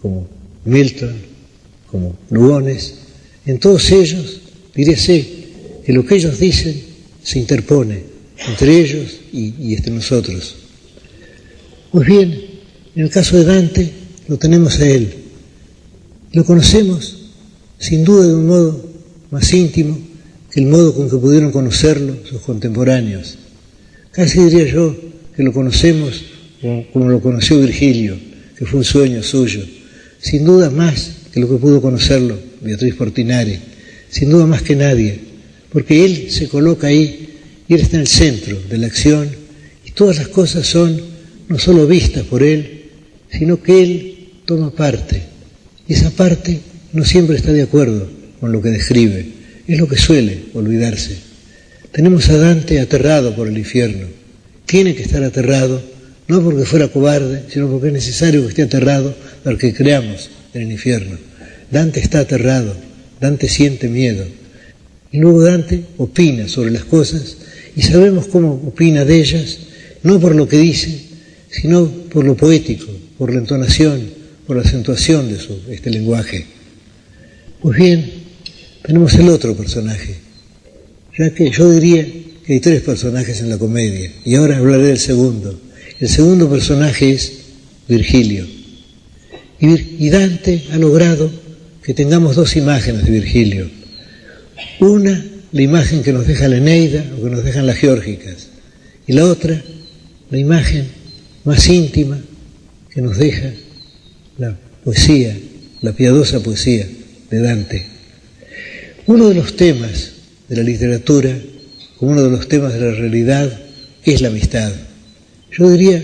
[0.00, 0.28] como
[0.64, 1.29] Milton,
[1.90, 2.94] como Lugones,
[3.46, 4.40] en todos ellos,
[4.74, 5.26] diríase
[5.84, 6.80] que lo que ellos dicen
[7.22, 8.04] se interpone
[8.48, 10.56] entre ellos y, entre nosotros.
[11.92, 12.32] Pues bien,
[12.94, 13.90] en el caso de Dante
[14.28, 15.12] lo tenemos a él.
[16.32, 17.30] Lo conocemos
[17.78, 18.90] sin duda de un modo
[19.30, 19.98] más íntimo
[20.50, 23.38] que el modo con que pudieron conocerlo sus contemporáneos.
[24.12, 24.96] Casi diría yo
[25.36, 26.22] que lo conocemos
[26.92, 28.18] como lo conoció Virgilio,
[28.56, 29.64] que fue un sueño suyo,
[30.20, 33.58] sin duda más que lo que pudo conocerlo Beatriz Portinari,
[34.10, 35.18] sin duda más que nadie,
[35.72, 37.28] porque él se coloca ahí
[37.68, 39.28] y él está en el centro de la acción
[39.84, 41.00] y todas las cosas son
[41.48, 42.84] no solo vistas por él,
[43.30, 45.22] sino que él toma parte.
[45.86, 46.60] Y esa parte
[46.92, 48.08] no siempre está de acuerdo
[48.40, 49.26] con lo que describe,
[49.66, 51.16] es lo que suele olvidarse.
[51.92, 54.06] Tenemos a Dante aterrado por el infierno.
[54.66, 55.82] Tiene que estar aterrado,
[56.28, 60.62] no porque fuera cobarde, sino porque es necesario que esté aterrado para que creamos en
[60.62, 61.16] el infierno.
[61.70, 62.74] Dante está aterrado,
[63.20, 64.24] Dante siente miedo.
[65.12, 67.36] Y luego Dante opina sobre las cosas
[67.76, 69.58] y sabemos cómo opina de ellas,
[70.02, 71.00] no por lo que dice,
[71.50, 72.86] sino por lo poético,
[73.18, 74.00] por la entonación,
[74.46, 76.46] por la acentuación de su, este lenguaje.
[77.60, 78.10] Pues bien,
[78.82, 80.16] tenemos el otro personaje,
[81.18, 82.06] ya que yo diría
[82.44, 85.60] que hay tres personajes en la comedia, y ahora hablaré del segundo.
[85.98, 87.32] El segundo personaje es
[87.86, 88.59] Virgilio.
[89.60, 91.30] Y Dante ha logrado
[91.82, 93.70] que tengamos dos imágenes de Virgilio.
[94.80, 98.48] Una, la imagen que nos deja la Eneida o que nos dejan las geórgicas,
[99.06, 99.62] y la otra,
[100.30, 100.86] la imagen
[101.44, 102.18] más íntima
[102.90, 103.52] que nos deja
[104.38, 105.36] la poesía,
[105.82, 106.86] la piadosa poesía
[107.30, 107.86] de Dante.
[109.06, 110.12] Uno de los temas
[110.48, 111.36] de la literatura,
[111.98, 113.60] como uno de los temas de la realidad,
[114.04, 114.72] es la amistad.
[115.52, 116.02] Yo diría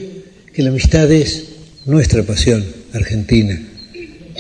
[0.53, 1.45] que la amistad es
[1.87, 2.65] nuestra pasión
[2.97, 3.61] argentina.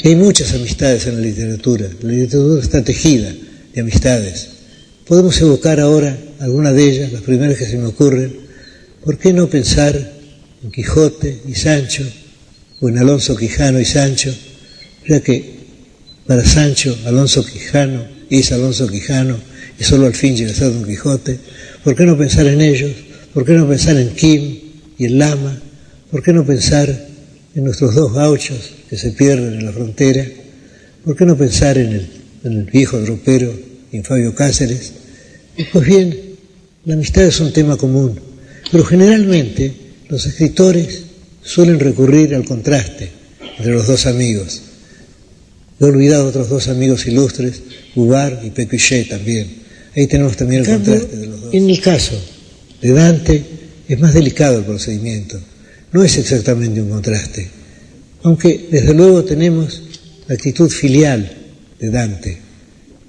[0.04, 1.88] hay muchas amistades en la literatura.
[2.02, 3.32] La literatura está tejida
[3.74, 4.48] de amistades.
[5.06, 8.32] Podemos evocar ahora alguna de ellas, las primeras que se me ocurren.
[9.04, 9.94] ¿Por qué no pensar
[10.62, 12.04] en Quijote y Sancho,
[12.80, 14.34] o en Alonso Quijano y Sancho,
[15.06, 15.56] ya que
[16.26, 19.38] para Sancho Alonso Quijano es Alonso Quijano
[19.78, 21.38] y solo al fin llega a ser Don Quijote,
[21.84, 22.92] ¿por qué no pensar en ellos?
[23.32, 24.58] ¿Por qué no pensar en Kim
[24.98, 25.60] y en Lama?
[26.10, 27.05] ¿Por qué no pensar
[27.56, 30.24] en nuestros dos gauchos que se pierden en la frontera?
[31.02, 32.06] ¿Por qué no pensar en el,
[32.44, 33.52] en el viejo dropero
[33.92, 34.92] en Fabio Cáceres?
[35.72, 36.14] Pues bien,
[36.84, 38.20] la amistad es un tema común,
[38.70, 39.72] pero generalmente
[40.10, 41.04] los escritores
[41.42, 43.08] suelen recurrir al contraste
[43.56, 44.60] entre los dos amigos.
[45.80, 47.62] He olvidado otros dos amigos ilustres,
[47.94, 49.48] Ubar y Pécuchet también.
[49.96, 51.54] Ahí tenemos también el contraste de los dos.
[51.54, 52.20] En el caso
[52.82, 53.42] de Dante
[53.88, 55.40] es más delicado el procedimiento.
[55.92, 57.48] No es exactamente un contraste,
[58.22, 59.82] aunque desde luego tenemos
[60.28, 61.30] la actitud filial
[61.78, 62.38] de Dante.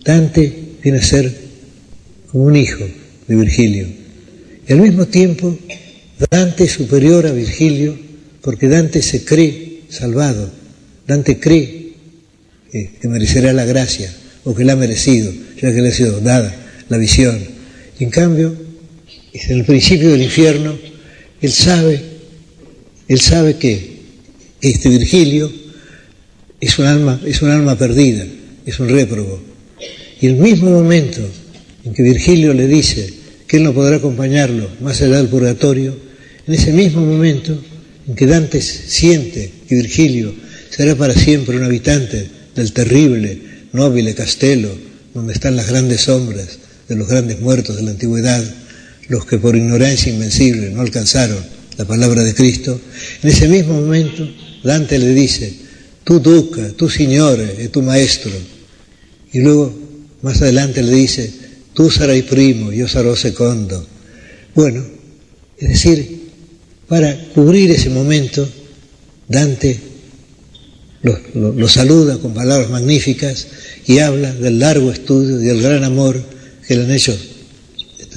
[0.04, 1.34] Dante viene a ser
[2.32, 2.86] como un hijo
[3.28, 3.88] de Virgilio.
[4.68, 5.58] Y al mismo tiempo
[6.30, 7.98] Dante es superior a Virgilio
[8.42, 10.50] porque Dante se cree salvado,
[11.06, 11.94] Dante cree
[12.72, 14.14] que, merecerá la gracia
[14.44, 16.54] o que la ha merecido, ya que le ha sido dada
[16.90, 17.40] la visión.
[18.00, 18.56] En cambio,
[19.34, 20.78] en el principio del infierno,
[21.42, 22.02] él sabe,
[23.08, 23.98] él sabe que
[24.62, 25.52] este Virgilio
[26.60, 28.26] es un alma, es un alma perdida,
[28.66, 29.40] es un réprobo.
[30.20, 31.22] Y el mismo momento
[31.86, 33.14] en que Virgilio le dice
[33.48, 35.96] que él no podrá acompañarlo más allá del purgatorio,
[36.48, 37.58] en ese mismo momento
[38.08, 40.34] en que Dante siente que Virgilio
[40.70, 43.40] será para siempre un habitante del terrible,
[43.74, 44.76] noble castelo,
[45.14, 48.44] donde están las grandes sombras de los grandes muertos de la antigüedad,
[49.08, 52.80] los que por ignorancia invencible no alcanzaron la palabra de Cristo,
[53.22, 54.28] en ese mismo momento
[54.64, 55.54] Dante le dice,
[56.04, 58.32] tú duca, tú signore, es tu maestro.
[59.32, 59.74] Y luego,
[60.22, 61.32] más adelante le dice,
[61.74, 63.86] tú sarai primo, yo sarò secondo.
[64.56, 64.84] Bueno,
[65.58, 66.30] es decir,
[66.88, 68.48] para cubrir ese momento,
[69.28, 69.80] Dante
[71.04, 73.48] lo, saluda con palabras magníficas
[73.86, 76.22] y habla del largo estudio y del gran amor
[76.68, 77.18] que le han hecho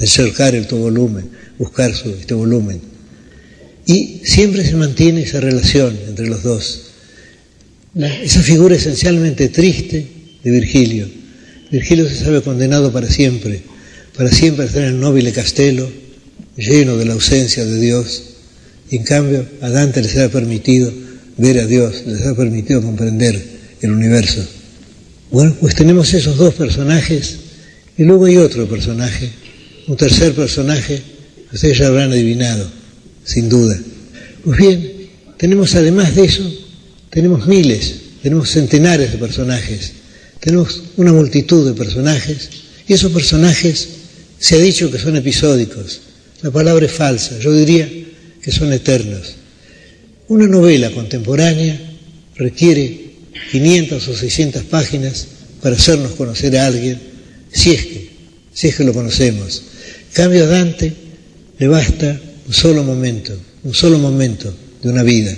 [0.01, 2.90] acercar el tu volumen, buscar su, este volumen.
[3.91, 6.83] Y siempre se mantiene esa relación entre los dos.
[8.23, 10.07] esa figura esencialmente triste
[10.41, 11.09] de Virgilio.
[11.69, 13.61] Virgilio se sabe condenado para siempre,
[14.15, 15.91] para siempre estar en el noble castelo,
[16.55, 18.23] lleno de la ausencia de Dios,
[18.89, 20.89] y en cambio a Dante les ha permitido
[21.35, 23.41] ver a Dios, les ha permitido comprender
[23.81, 24.41] el universo.
[25.31, 27.39] Bueno, pues tenemos esos dos personajes
[27.97, 29.29] y luego hay otro personaje,
[29.87, 31.01] un tercer personaje
[31.49, 32.80] que ustedes ya habrán adivinado,
[33.23, 33.79] sin duda.
[34.43, 34.91] Pues bien,
[35.37, 36.43] tenemos además de eso,
[37.09, 39.93] tenemos miles, tenemos centenares de personajes,
[40.39, 42.49] tenemos una multitud de personajes
[42.87, 43.87] y esos personajes
[44.39, 46.01] se ha dicho que son episódicos.
[46.41, 47.87] La palabra es falsa, yo diría
[48.41, 49.35] que son eternos.
[50.27, 51.79] Una novela contemporánea
[52.35, 53.11] requiere
[53.51, 55.27] 500 o 600 páginas
[55.61, 56.99] para hacernos conocer a alguien,
[57.51, 58.09] si es que,
[58.53, 59.63] si es que lo conocemos.
[60.13, 60.91] Cambio a Dante
[61.59, 62.19] le basta
[62.51, 63.31] un solo momento,
[63.63, 65.33] un solo momento de una vida.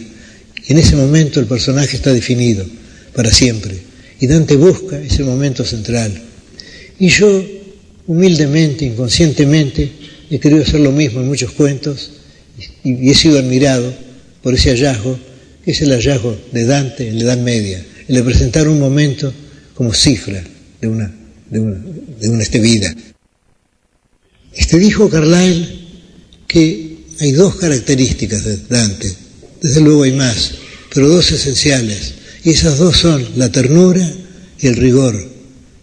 [0.66, 2.66] Y en ese momento el personaje está definido
[3.14, 3.78] para siempre.
[4.20, 6.12] Y Dante busca ese momento central.
[6.98, 7.46] Y yo,
[8.08, 9.92] humildemente, inconscientemente,
[10.32, 12.14] he querido hacer lo mismo en muchos cuentos
[12.84, 13.94] y he sido admirado
[14.42, 15.20] por ese hallazgo,
[15.64, 19.32] que es el hallazgo de Dante en la Edad Media, el de presentar un momento
[19.76, 20.44] como cifra
[20.82, 21.14] de una,
[21.48, 21.80] de una,
[22.20, 22.92] de una este vida.
[24.56, 25.84] Este dijo Carlyle
[26.48, 29.14] que hay dos características de Dante,
[29.62, 30.52] desde luego hay más,
[30.94, 34.08] pero dos esenciales, y esas dos son la ternura
[34.60, 35.28] y el rigor,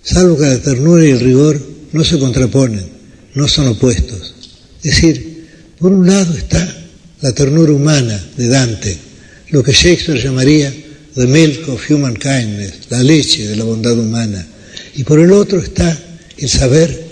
[0.03, 1.61] salvo que la ternura y el rigor
[1.93, 2.85] no se contraponen,
[3.35, 4.35] no son opuestos.
[4.83, 6.77] Es decir, por un lado está
[7.21, 8.97] la ternura humana de Dante,
[9.51, 10.73] lo que Shakespeare llamaría
[11.15, 14.47] the milk of human kindness, la leche de la bondad humana,
[14.95, 15.99] y por el otro está
[16.37, 17.11] el saber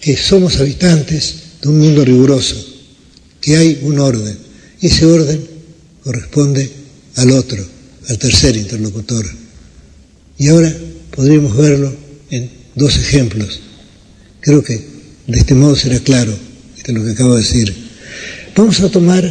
[0.00, 2.73] que somos habitantes de un mundo riguroso,
[3.44, 4.38] que hay un orden,
[4.80, 5.38] y ese orden
[6.02, 6.70] corresponde
[7.16, 7.62] al otro,
[8.08, 9.26] al tercer interlocutor.
[10.38, 10.74] Y ahora
[11.14, 11.94] podríamos verlo
[12.30, 13.60] en dos ejemplos.
[14.40, 14.74] Creo que
[15.26, 16.34] de este modo será claro
[16.86, 17.74] lo que acabo de decir.
[18.56, 19.24] Vamos a tomar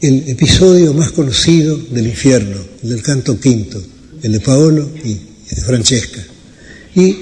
[0.00, 3.82] el episodio más conocido del infierno, el del canto quinto,
[4.22, 5.14] el de Paolo y
[5.54, 6.22] de Francesca.
[6.94, 7.16] Y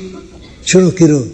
[0.67, 1.25] yo no quiero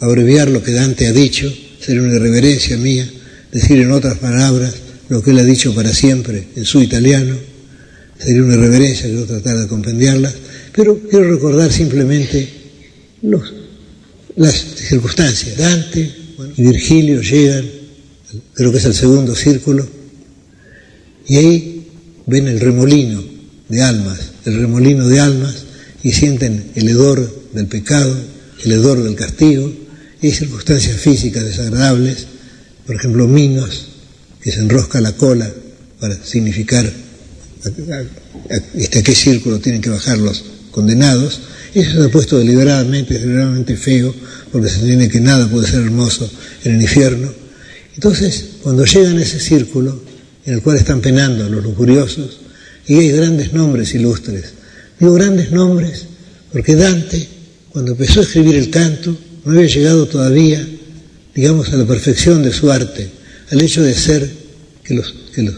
[0.00, 3.08] abreviar lo que Dante ha dicho, sería una irreverencia mía
[3.52, 4.74] decir en otras palabras
[5.08, 7.36] lo que él ha dicho para siempre en su italiano,
[8.18, 10.34] sería una irreverencia que yo tratar de compendiarlas,
[10.74, 12.48] pero quiero recordar simplemente
[14.36, 15.56] las circunstancias.
[15.56, 16.10] Dante
[16.56, 17.64] y Virgilio llegan,
[18.54, 19.88] creo que es el segundo círculo,
[21.26, 21.86] y ahí
[22.26, 23.22] ven el remolino
[23.68, 25.64] de almas, el remolino de almas,
[26.02, 28.16] y sienten el hedor del pecado,
[28.64, 29.72] el hedor del castigo,
[30.20, 32.26] y hay circunstancias físicas desagradables,
[32.88, 33.84] por ejemplo, Minos,
[34.40, 35.52] que se enrosca la cola
[36.00, 36.90] para significar
[38.46, 41.42] a, qué círculo tienen que bajar los condenados,
[41.74, 44.14] eso se ha puesto deliberadamente, deliberadamente feo,
[44.50, 46.30] porque se entiende que nada puede ser hermoso
[46.64, 47.30] en el infierno.
[47.94, 50.02] Entonces, cuando llegan a ese círculo,
[50.46, 52.40] en el cual están penando los lujuriosos,
[52.86, 54.54] y hay grandes nombres ilustres.
[54.98, 56.06] Digo grandes nombres
[56.50, 57.28] porque Dante,
[57.68, 59.14] cuando empezó a escribir el canto,
[59.44, 60.66] no había llegado todavía,
[61.38, 63.08] digamos, a la perfección de su arte,
[63.52, 64.28] al hecho de ser
[64.82, 65.54] que los, que los,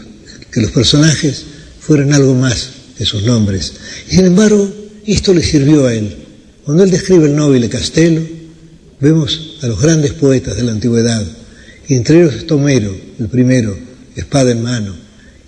[0.51, 1.43] que los personajes
[1.79, 3.73] fueran algo más que sus nombres.
[4.07, 4.71] Y sin embargo,
[5.07, 6.17] esto le sirvió a él.
[6.63, 8.21] Cuando él describe el Nobile Castello,
[8.99, 11.25] vemos a los grandes poetas de la antigüedad,
[11.87, 13.75] y entre ellos está Homero, el primero,
[14.15, 14.95] espada en mano,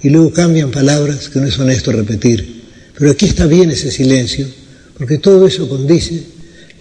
[0.01, 2.63] y luego cambian palabras que no es honesto repetir.
[2.97, 4.47] Pero aquí está bien ese silencio,
[4.97, 6.23] porque todo eso condice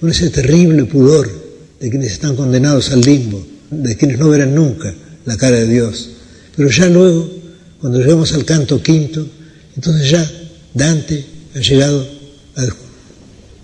[0.00, 1.41] con ese terrible pudor
[1.83, 6.11] de quienes están condenados al limbo, de quienes no verán nunca la cara de Dios.
[6.57, 7.28] Pero ya luego,
[7.80, 9.26] cuando llegamos al canto quinto,
[9.74, 10.30] entonces ya
[10.72, 11.24] Dante
[11.57, 12.07] ha llegado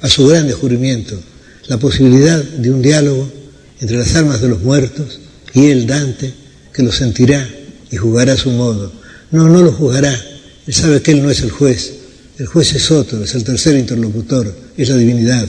[0.01, 1.17] a, su gran descubrimiento,
[1.69, 3.31] la posibilidad de un diálogo
[3.81, 5.21] entre las almas de los muertos
[5.55, 6.35] y él, Dante,
[6.73, 7.49] que lo sentirá
[7.89, 8.91] y juzgará a su modo.
[9.31, 10.13] No, no lo juzgará.
[10.67, 11.93] Él sabe que él no es el juez.
[12.37, 15.47] El juez es otro, es el tercer interlocutor, es la divinidad.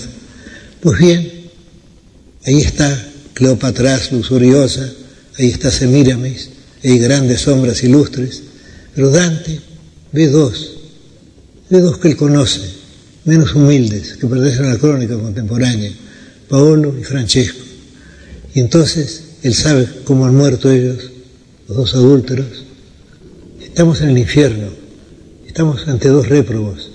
[0.82, 1.39] Pues bien,
[2.46, 4.92] ahí está Cleopatra luxuriosa,
[5.38, 6.50] ahí está Semíramis,
[6.84, 8.44] hay grandes sombras ilustres,
[8.96, 9.60] pero Dante
[10.12, 10.78] ve dos,
[11.70, 12.62] ve dos que él conoce,
[13.26, 15.92] menos humildes, que pertenecen a la crónica contemporánea,
[16.50, 17.64] Paolo y Francesco.
[18.54, 21.12] Y entonces él sabe cómo han muerto ellos,
[21.68, 22.66] los dos adúlteros,
[23.62, 24.68] estamos en el infierno,
[25.48, 26.92] estamos ante dos réprobos,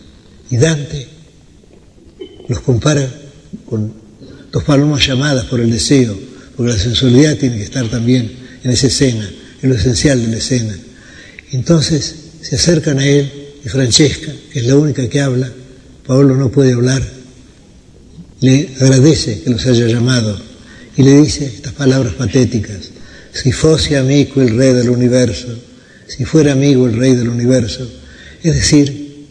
[0.51, 1.09] y Dante
[2.49, 3.09] los compara
[3.64, 4.04] con
[4.55, 6.17] dos palomas llamadas por el deseo,
[6.57, 8.31] porque la sensualidad tiene que estar también
[8.63, 9.29] en esa escena,
[9.61, 10.79] en lo esencial de la escena.
[11.51, 13.29] Entonces se acercan a él
[13.65, 15.51] y Francesca, que es la única que habla,
[16.07, 17.03] Pablo no puede hablar,
[18.43, 20.41] le agradece que los haya llamado
[20.97, 22.91] y le dice estas palabras patéticas
[23.33, 25.49] si fuese amigo el rey del universo,
[26.07, 27.91] si fuera amigo el rey del universo.
[28.45, 29.27] Es decir,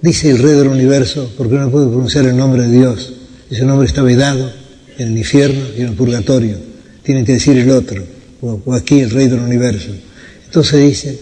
[0.00, 3.12] dice el rey del universo porque no puede pronunciar el nombre de Dios.
[3.50, 4.61] Ese nombre está vedado
[4.98, 6.56] en el infierno y en el purgatorio.
[7.02, 8.04] Tienen que decir el otro,
[8.40, 9.90] o aquí el rey del universo.
[10.46, 11.18] Entonces dice,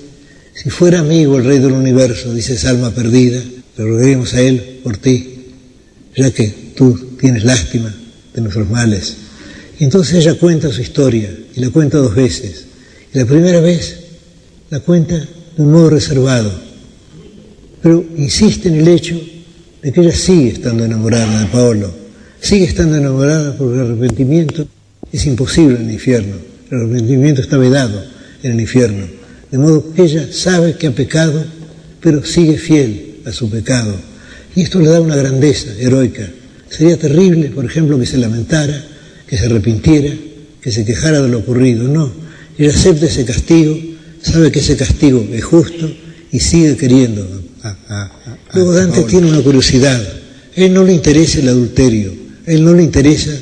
[0.54, 3.42] si fuera amigo el rey del universo, dice esa alma perdida,
[3.76, 5.46] le rogaremos a él por ti,
[6.16, 7.94] ya que tú tienes lástima
[8.34, 9.16] de nuestros males.
[9.78, 12.66] Y entonces ella cuenta su historia, y la cuenta dos veces.
[13.14, 13.96] Y la primera vez
[14.70, 16.52] la cuenta de un modo reservado,
[17.82, 19.20] pero insiste en el hecho
[19.82, 21.92] de que ella sigue estando enamorada de Paolo,
[22.40, 24.66] sigue estando enamorada porque el arrepentimiento
[25.12, 26.36] es imposible en el infierno,
[26.70, 28.02] el arrepentimiento está vedado
[28.42, 29.06] en el infierno,
[29.50, 31.44] de modo que ella sabe que ha pecado,
[32.00, 33.94] pero sigue fiel a su pecado.
[34.54, 36.28] Y esto le da una grandeza heroica.
[36.68, 38.84] Sería terrible, por ejemplo, que se lamentara
[39.30, 40.12] que se arrepintiera,
[40.60, 41.86] que se quejara de lo ocurrido.
[41.86, 42.10] No,
[42.58, 43.78] ella acepta ese castigo,
[44.20, 45.88] sabe que ese castigo es justo
[46.32, 47.24] y sigue queriendo.
[48.52, 50.00] Luego Dante tiene una curiosidad.
[50.02, 52.12] A él no le interesa el adulterio,
[52.50, 53.32] él no le interesa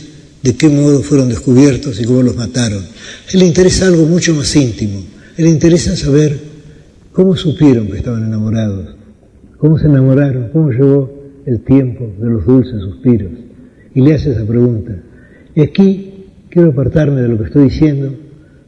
[0.43, 2.83] de qué modo fueron descubiertos y cómo los mataron.
[2.83, 4.99] A él le interesa algo mucho más íntimo.
[4.99, 6.39] A él le interesa saber
[7.13, 8.97] cómo supieron que estaban enamorados,
[9.57, 11.11] cómo se enamoraron, cómo llegó
[11.47, 13.33] el tiempo de los dulces suspiros.
[13.95, 14.95] Y le hace esa pregunta.
[15.55, 18.15] Y aquí quiero apartarme de lo que estoy diciendo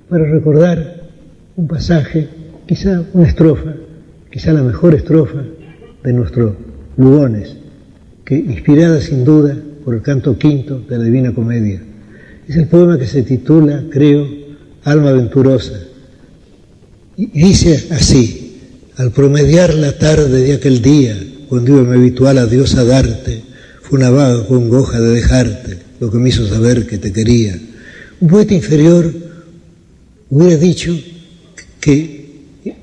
[0.08, 1.02] para recordar
[1.56, 2.28] un pasaje,
[2.66, 3.74] quizá una estrofa,
[4.32, 5.44] quizá la mejor estrofa
[6.02, 6.54] de nuestros
[6.96, 7.56] Lugones,
[8.24, 11.82] que inspirada sin duda por el canto quinto de la Divina Comedia.
[12.46, 14.26] Es el poema que se titula, creo,
[14.84, 15.80] Alma Venturosa.
[17.16, 18.58] Y dice así,
[18.96, 21.16] al promediar la tarde de aquel día,
[21.48, 23.42] cuando iba mi habitual a Dios a darte,
[23.82, 27.58] fue una vaga congoja de dejarte, lo que me hizo saber que te quería.
[28.20, 29.12] Un poeta inferior
[30.28, 30.96] hubiera dicho
[31.80, 32.20] que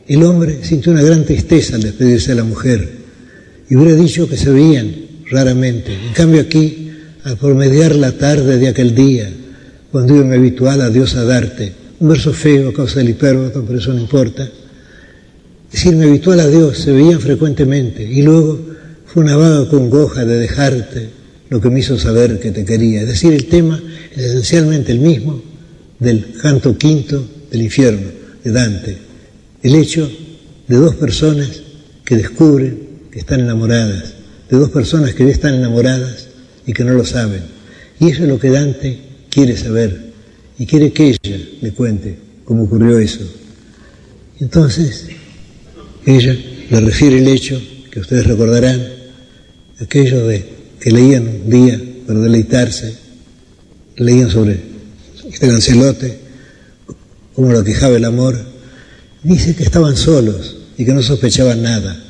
[0.07, 2.89] el hombre sintió una gran tristeza al despedirse de la mujer
[3.69, 4.93] y hubiera dicho que se veían
[5.29, 5.93] raramente.
[5.93, 6.86] En cambio aquí,
[7.28, 9.30] al promediar la tarde de aquel día,
[9.91, 13.65] cuando iba mi habitual a Dios a darte, un verso feo a causa del hipérboto,
[13.67, 14.49] pero eso no importa,
[15.69, 18.57] decir mi habitual a Dios se veían frecuentemente y luego
[19.05, 21.09] fue una vaga congoja de dejarte
[21.49, 23.01] lo que me hizo saber que te quería.
[23.01, 23.78] Es decir, el tema
[24.15, 25.41] es esencialmente el mismo
[25.99, 28.07] del canto quinto del infierno
[28.41, 28.97] de Dante,
[29.63, 30.09] el hecho
[30.65, 31.61] de dos personas
[32.05, 34.13] que descubren que están enamoradas,
[34.49, 36.26] de dos personas que ya están enamoradas
[36.68, 37.41] y que no lo saben.
[37.99, 38.99] Y eso es lo que Dante
[39.32, 40.11] quiere saber
[40.59, 43.22] y quiere que ella le cuente cómo ocurrió eso.
[44.39, 45.07] Entonces,
[46.05, 46.38] ella
[46.70, 47.59] le refiere el hecho
[47.89, 48.86] que ustedes recordarán,
[49.80, 50.45] aquello de
[50.80, 52.95] que leían un día para deleitarse,
[53.95, 54.59] leían sobre
[55.32, 56.20] este Lancelote,
[57.34, 58.38] cómo lo quejaba el amor,
[59.24, 62.03] dice que estaban solos y que no sospechaban nada,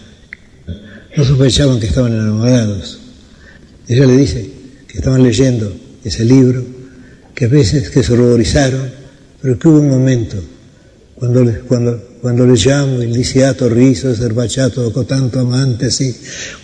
[1.15, 2.99] no sospechaban que estaban enamorados.
[3.87, 4.49] Ella le dice
[4.87, 5.73] que estaban leyendo
[6.03, 6.63] ese libro,
[7.33, 8.89] que a veces que se horrorizaron,
[9.41, 10.37] pero que hubo un momento
[11.15, 16.15] cuando, le, cuando, cuando leyamo il lisiato riso serbaciato con tanto amante, así,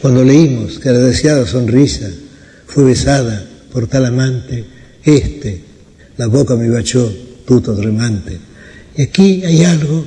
[0.02, 2.10] cuando leímos que la deseada sonrisa
[2.68, 4.66] fue besada por tal amante,
[5.04, 5.62] este,
[6.18, 7.12] la boca me bachó,
[7.46, 8.38] tuto tremante.
[8.96, 10.06] Y aquí hay algo,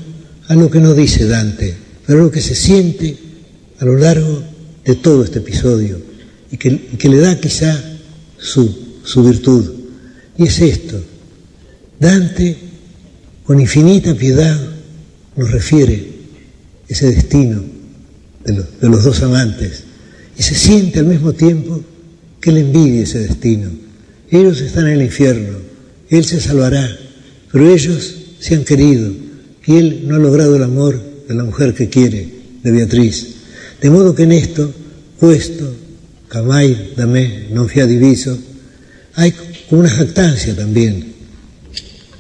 [0.49, 1.75] algo que no dice Dante,
[2.07, 3.17] pero algo que se siente
[3.79, 4.43] a lo largo
[4.85, 6.16] de todo este episodio
[6.51, 7.83] y que, le da quizá
[8.39, 9.71] su, su virtud.
[10.39, 11.01] Y es esto,
[11.99, 12.57] Dante
[13.45, 14.59] con infinita piedad
[15.37, 16.09] nos refiere
[16.89, 17.63] ese destino
[18.45, 19.85] de los, de los, dos amantes
[20.39, 21.83] y se siente al mismo tiempo
[22.41, 23.71] que él envidia ese destino.
[24.31, 25.59] Ellos están en el infierno,
[26.11, 26.89] él se salvará,
[27.51, 29.13] pero ellos se han querido
[29.65, 32.29] y él no ha logrado el amor de la mujer que quiere,
[32.63, 33.35] de Beatriz.
[33.81, 34.73] De modo que en esto,
[35.19, 35.73] puesto,
[36.37, 38.37] camay, dame, non fia diviso,
[39.17, 39.33] hay
[39.71, 41.17] una jactancia también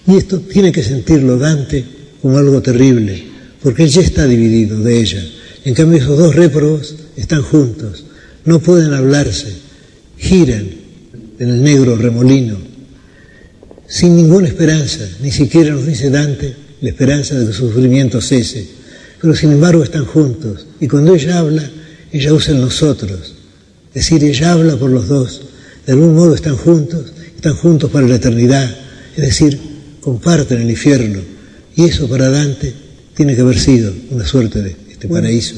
[0.07, 1.85] y esto tiene que sentirlo Dante
[2.23, 3.23] como algo terrible,
[3.63, 5.23] porque él ya está dividido de ella.
[5.65, 8.05] En cambio, esos dos réprobos están juntos,
[8.45, 9.53] no pueden hablarse,
[10.17, 10.67] giran
[11.39, 12.57] en el negro remolino,
[13.89, 18.67] sin ninguna esperanza, ni siquiera nos dice Dante la esperanza de que su sufrimiento cese,
[19.21, 20.67] pero sin embargo están juntos.
[20.81, 21.69] Y cuando ella habla,
[22.13, 23.36] ella usa el nosotros,
[23.97, 25.41] es decir, ella habla por los dos,
[25.87, 28.77] de algún modo están juntos, están juntos para la eternidad,
[29.17, 29.59] es decir,
[30.03, 31.19] comparten el infierno.
[31.75, 32.75] Y eso para Dante
[33.15, 35.55] tiene que haber sido una suerte de este paraíso.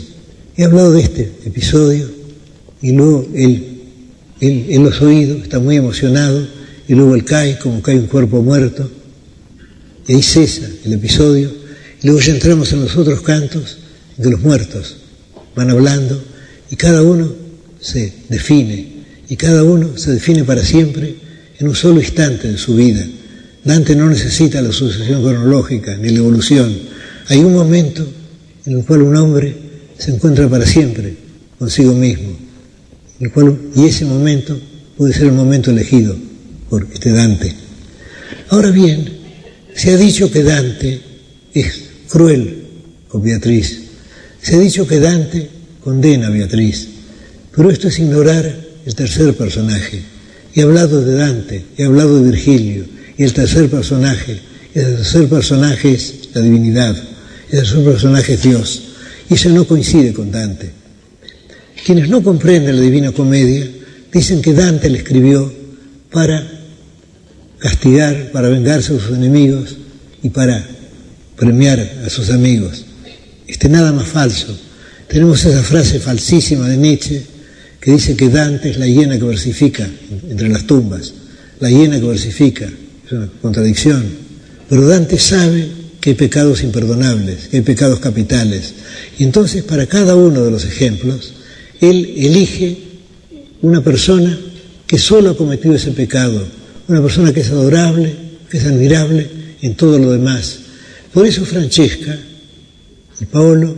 [0.57, 2.09] He hablado de este episodio
[2.81, 3.81] y luego él,
[4.41, 6.47] él, él los oído, está muy emocionado
[6.87, 8.89] y luego él cae como cae un cuerpo muerto.
[10.07, 11.51] Y ahí cesa el episodio.
[12.01, 13.79] Y luego ya entramos en los otros cantos
[14.17, 14.99] en que los muertos
[15.57, 16.23] van hablando
[16.71, 17.48] y cada uno
[17.81, 18.99] se define
[19.29, 21.15] y cada uno se define para siempre
[21.59, 23.05] en un solo instante de su vida.
[23.65, 26.75] Dante no necesita la sucesión cronológica ni la evolución.
[27.29, 28.07] Hay un momento
[28.65, 29.55] en el cual un hombre
[29.99, 31.15] se encuentra para siempre
[31.59, 32.37] consigo mismo.
[33.75, 34.59] Y ese momento
[34.97, 36.17] puede ser el momento elegido
[36.71, 37.53] por este Dante.
[38.51, 39.09] Ahora bien,
[39.75, 41.01] se ha dicho que Dante
[41.53, 42.65] es cruel
[43.09, 43.81] con Beatriz.
[44.41, 45.49] Se ha dicho que Dante
[45.83, 46.89] condena a Beatriz.
[47.55, 50.03] Pero esto es ignorar el tercer personaje.
[50.55, 52.85] He hablado de Dante, he hablado de Virgilio,
[53.17, 54.41] y el tercer personaje,
[54.75, 56.97] el tercer personaje es la divinidad,
[57.51, 58.83] el tercer personaje es Dios.
[59.29, 60.71] Y eso no coincide con Dante.
[61.85, 63.69] Quienes no comprenden la Divina Comedia
[64.13, 65.53] dicen que Dante le escribió
[66.11, 66.47] para
[67.59, 69.77] castigar, para vengarse a sus enemigos
[70.23, 70.67] y para
[71.37, 72.85] premiar a sus amigos.
[73.47, 74.59] Este nada más falso.
[75.09, 77.38] Tenemos esa frase falsísima de Nietzsche
[77.93, 79.89] dice que Dante es la hiena que versifica
[80.29, 81.15] entre las tumbas,
[81.61, 82.67] la hiena que versifica,
[83.07, 84.05] es una contradicción.
[84.69, 85.69] Pero Dante sabe
[86.01, 88.75] que hay pecados imperdonables, que hay pecados capitales.
[89.19, 91.35] Y entonces para cada uno de los ejemplos,
[91.81, 92.79] él elige
[93.63, 94.39] una persona
[94.87, 96.47] que solo ha cometido ese pecado,
[96.89, 98.15] una persona que es adorable,
[98.51, 99.29] que es admirable
[99.63, 100.59] en todo lo demás.
[101.13, 102.19] Por eso Francesca
[103.21, 103.75] y Paolo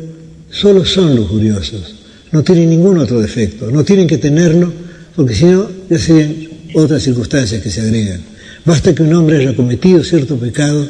[0.51, 1.95] solo son lujuriosos,
[2.33, 4.73] no tienen ningún otro defecto, no tienen que tenerlo
[5.17, 8.21] porque si no ya serían otras circunstancias que se agregan.
[8.65, 10.89] Basta que un hombre haya cometido cierto pecado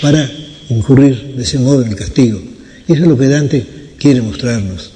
[0.00, 0.30] para
[0.68, 2.40] incurrir de ese modo en el castigo.
[2.88, 3.66] Eso es lo que Dante
[3.98, 4.90] quiere mostrarnos.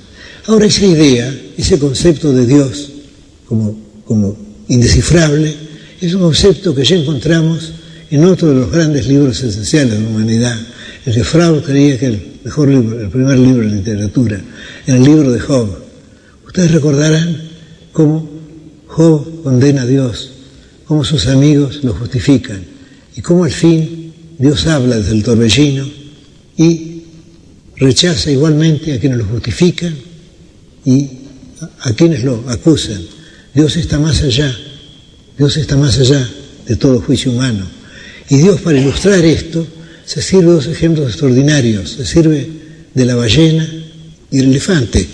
[0.46, 2.90] Ahora esa idea, ese concepto de Dios
[3.46, 4.36] como, como
[4.68, 5.54] indescifrable,
[6.00, 7.72] es un concepto que ya encontramos
[8.10, 10.56] en otro de los grandes libros esenciales de la humanidad,
[11.04, 14.40] el que Freud creía que el el primer libro de literatura,
[14.86, 15.68] en el libro de Job.
[16.46, 17.42] Ustedes recordarán
[17.92, 18.28] cómo
[18.86, 20.30] Job condena a Dios,
[20.86, 22.64] cómo sus amigos lo justifican
[23.16, 25.88] y cómo al fin Dios habla desde el torbellino
[26.56, 27.02] y
[27.76, 29.94] rechaza igualmente a quienes lo justifican
[30.84, 31.10] y
[31.80, 33.02] a quienes lo acusan.
[33.54, 34.56] Dios está más allá,
[35.36, 36.28] Dios está más allá
[36.66, 37.66] de todo juicio humano.
[38.28, 39.66] Y Dios para ilustrar esto
[40.06, 42.48] se sirve de dos ejemplos extraordinarios, se sirve
[42.94, 43.68] de la ballena
[44.30, 45.06] y el elefante.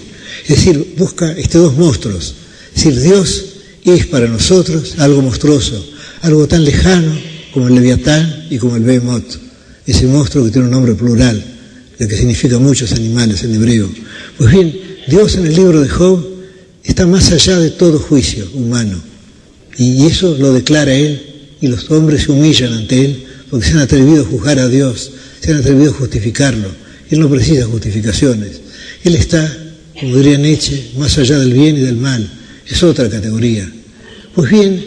[0.43, 2.35] Es decir, busca estos dos monstruos.
[2.77, 3.45] Es decir, Dios
[3.85, 5.85] es para nosotros algo monstruoso,
[6.21, 7.11] algo tan lejano
[7.55, 9.39] como el leviatán y como el behemoth,
[9.87, 11.43] ese monstruo que tiene un nombre plural,
[11.99, 13.91] el que significa muchos animales en hebreo.
[14.37, 14.79] Pues bien,
[15.09, 16.25] Dios en el libro de Job
[16.85, 19.01] está más allá de todo juicio humano.
[19.79, 21.23] Y eso lo declara Él
[21.63, 25.11] y los hombres se humillan ante Él porque se han atrevido a juzgar a Dios,
[25.43, 26.69] se han atrevido a justificarlo.
[27.11, 28.63] Él no precisa justificaciones.
[29.05, 32.27] Él está, como diría Nietzsche, más allá del bien y del mal.
[32.67, 33.71] Es otra categoría.
[34.35, 34.83] Pues bien,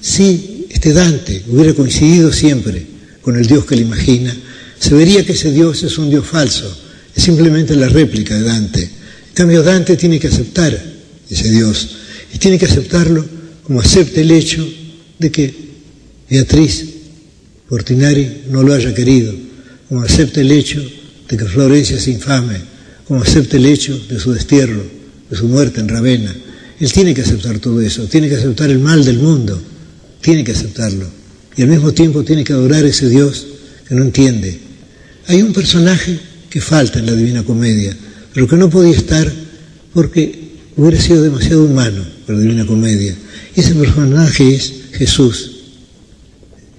[0.00, 2.86] si este Dante hubiera coincidido siempre
[3.20, 4.32] con el Dios que le imagina,
[4.78, 6.72] se vería que ese Dios es un Dios falso,
[7.16, 8.82] es simplemente la réplica de Dante.
[8.82, 10.80] En cambio, Dante tiene que aceptar
[11.28, 11.96] ese Dios
[12.32, 13.26] y tiene que aceptarlo
[13.64, 14.64] como acepta el hecho
[15.18, 15.52] de que
[16.30, 16.93] Beatriz
[17.74, 19.34] Portinari no lo haya querido,
[19.88, 20.80] como acepta el hecho
[21.28, 22.60] de que Florencia es infame,
[23.04, 24.80] como acepta el hecho de su destierro,
[25.28, 26.32] de su muerte en Ravenna.
[26.78, 29.60] Él tiene que aceptar todo eso, tiene que aceptar el mal del mundo,
[30.20, 31.04] tiene que aceptarlo.
[31.56, 33.44] Y al mismo tiempo tiene que adorar a ese Dios
[33.88, 34.56] que no entiende.
[35.26, 36.16] Hay un personaje
[36.48, 37.96] que falta en la Divina Comedia,
[38.32, 39.28] pero que no podía estar
[39.92, 43.16] porque hubiera sido demasiado humano para la Divina Comedia.
[43.56, 45.53] Ese personaje es Jesús.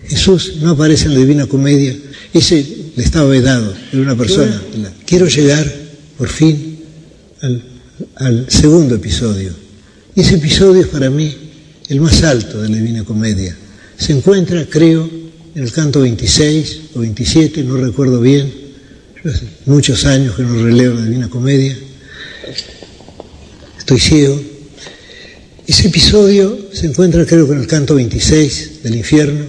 [0.08, 1.96] Jesús no aparece en la Divina Comedia,
[2.34, 4.62] ese le estaba vedado, era una persona.
[5.06, 5.72] Quiero llegar,
[6.18, 6.80] por fin,
[7.42, 7.64] al,
[8.16, 9.54] al segundo episodio.
[10.16, 11.34] Y ese episodio es para mí
[11.90, 13.56] el más alto de la Divina Comedia.
[13.98, 15.10] Se encuentra, creo,
[15.56, 18.52] en el canto 26 o 27, no recuerdo bien.
[19.24, 21.78] Yo hace muchos años que no releo la Divina Comedia.
[23.78, 24.42] Estoy ciego.
[25.68, 29.46] Ese episodio se encuentra, creo que en el canto 26 del infierno,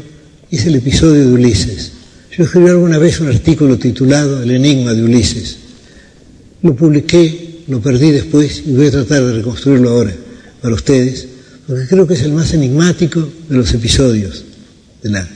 [0.51, 1.93] es el episodio de Ulises.
[2.37, 5.57] Yo escribí alguna vez un artículo titulado El enigma de Ulises.
[6.63, 10.15] Lo publiqué, lo perdí después y voy a tratar de reconstruirlo ahora
[10.61, 11.27] para ustedes,
[11.67, 14.45] porque creo que es el más enigmático de los episodios
[15.03, 15.29] de la,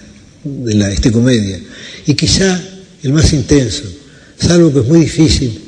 [0.44, 1.60] de la este comedia
[2.06, 2.60] y quizá
[3.02, 3.84] el más intenso,
[4.38, 5.60] salvo que es muy difícil,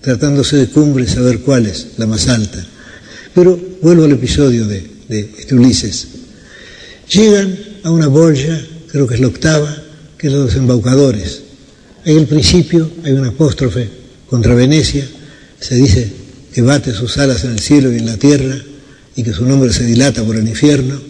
[0.00, 2.66] tratándose de cumbre, saber cuál es la más alta.
[3.34, 6.08] Pero vuelvo al episodio de, de este Ulises.
[7.08, 8.60] Llegan a una boya,
[8.92, 9.74] creo que es la octava,
[10.18, 11.40] que es los embaucadores.
[12.04, 13.88] Ahí al principio hay un apóstrofe
[14.28, 15.08] contra Venecia,
[15.58, 16.12] se dice
[16.52, 18.54] que bate sus alas en el cielo y en la tierra
[19.16, 21.00] y que su nombre se dilata por el infierno,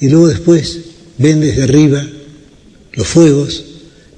[0.00, 0.78] y luego después
[1.18, 2.06] ven desde arriba
[2.92, 3.64] los fuegos,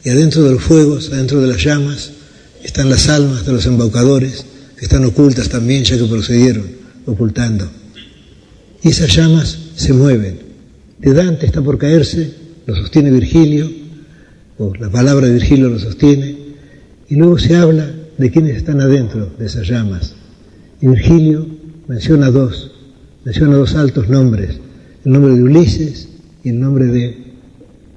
[0.04, 2.10] y adentro de los fuegos, adentro de las llamas,
[2.62, 4.44] están las almas de los embaucadores,
[4.76, 6.66] que están ocultas también, ya que procedieron
[7.06, 7.70] ocultando.
[8.82, 10.40] Y esas llamas se mueven.
[10.98, 13.66] De Dante está por caerse, lo sostiene Virgilio,
[14.58, 16.36] o la palabra de Virgilio lo sostiene,
[17.08, 20.14] y luego se habla de quienes están adentro de esas llamas.
[20.82, 21.46] Y Virgilio
[21.86, 22.70] menciona dos,
[23.24, 24.60] menciona dos altos nombres,
[25.06, 26.08] el nombre de Ulises
[26.44, 27.16] y el nombre de,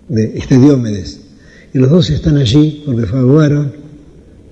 [0.08, 0.56] de este.
[1.74, 3.74] Y los dos están allí porque fraguaron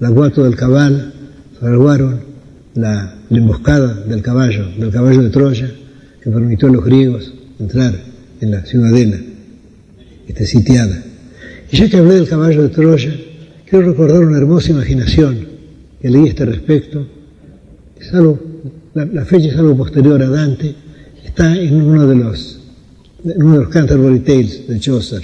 [0.02, 1.14] la guato del cabal,
[1.62, 2.20] fraguaron
[2.76, 5.72] la, la emboscada del caballo, del caballo de Troya,
[6.22, 7.94] que permitió a los griegos entrar
[8.41, 9.18] en la ciudadela,
[10.32, 11.04] está sitiada.
[11.72, 13.14] Y ya que hablé del caballo de Troya,
[13.70, 15.48] quiero recordar una hermosa imaginación
[16.02, 17.06] que leí a este respecto.
[18.00, 18.40] Es algo,
[18.94, 20.74] la, fecha es algo posterior a Dante,
[21.24, 22.60] está en uno de los,
[23.24, 25.22] uno de los Canterbury Tales de Chaucer.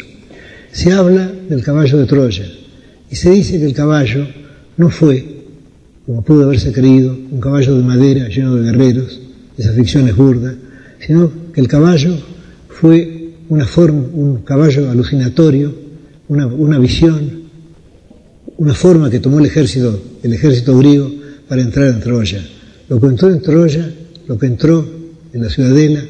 [0.71, 2.45] Se habla del caballo de Troya
[3.09, 4.27] y se dice que el caballo
[4.77, 5.23] no fue,
[6.05, 9.21] como pudo haberse creído, un caballo de madera lleno de guerreros,
[9.57, 10.53] esa ficción es burda,
[10.99, 12.17] sino que el caballo
[12.67, 13.14] fue
[13.49, 15.73] una forma, un caballo alucinatorio,
[16.27, 17.45] una, una visión,
[18.57, 21.11] una forma que tomó el ejército, el ejército griego
[21.47, 22.43] para entrar en Troya.
[22.89, 23.93] Lo que entró en Troya,
[24.27, 24.85] lo que entró
[25.33, 26.03] en la ciudadela,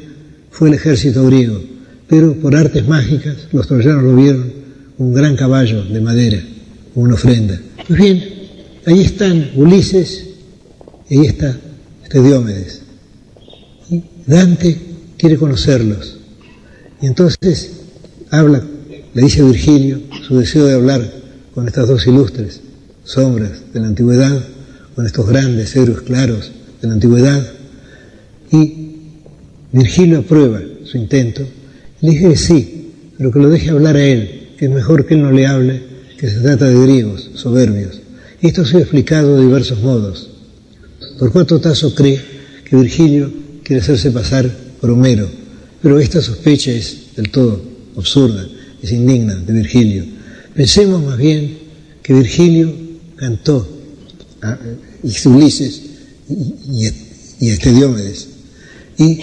[0.50, 1.60] fue el ejército griego,
[2.06, 4.52] pero por artes mágicas los troyanos lo vieron
[4.98, 6.42] un gran caballo de madera,
[6.94, 7.60] una ofrenda.
[7.86, 8.24] Pues bien,
[8.86, 10.28] ahí están Ulises
[11.10, 11.58] y ahí está
[12.02, 12.82] este Diómedes.
[13.90, 14.78] Y Dante
[15.18, 16.15] quiere conocerlos.
[17.00, 17.72] Y entonces
[18.30, 18.62] habla,
[19.14, 21.12] le dice a Virgilio su deseo de hablar
[21.54, 22.60] con estas dos ilustres
[23.04, 24.42] sombras de la antigüedad,
[24.94, 26.50] con estos grandes héroes claros
[26.80, 27.46] de la antigüedad.
[28.50, 28.86] Y
[29.72, 31.46] Virgilio aprueba su intento.
[32.00, 35.14] Le dije que sí, pero que lo deje hablar a él, que es mejor que
[35.14, 35.82] él no le hable,
[36.18, 38.00] que se trata de griegos soberbios.
[38.40, 40.30] Y esto ha explicado de diversos modos.
[41.18, 42.20] Torcuato Tasso cree
[42.64, 43.32] que Virgilio
[43.62, 44.50] quiere hacerse pasar
[44.80, 45.28] por Homero,
[45.82, 47.62] pero esta sospecha es del todo
[47.96, 48.46] absurda,
[48.82, 50.04] es indigna de Virgilio.
[50.54, 51.58] Pensemos más bien
[52.02, 52.72] que Virgilio
[53.16, 53.68] cantó
[54.42, 54.58] a
[55.24, 55.82] Ulises
[56.70, 58.28] y, a este Diómedes,
[58.98, 59.16] y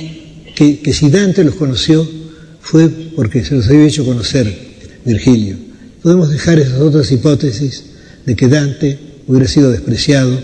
[0.56, 2.08] que, que si Dante los conoció
[2.62, 4.56] fue porque se los había hecho conocer
[5.06, 5.58] Virgilio.
[6.02, 7.84] Podemos dejar esas otras hipótesis
[8.26, 10.40] de que Dante hubiera sido despreciado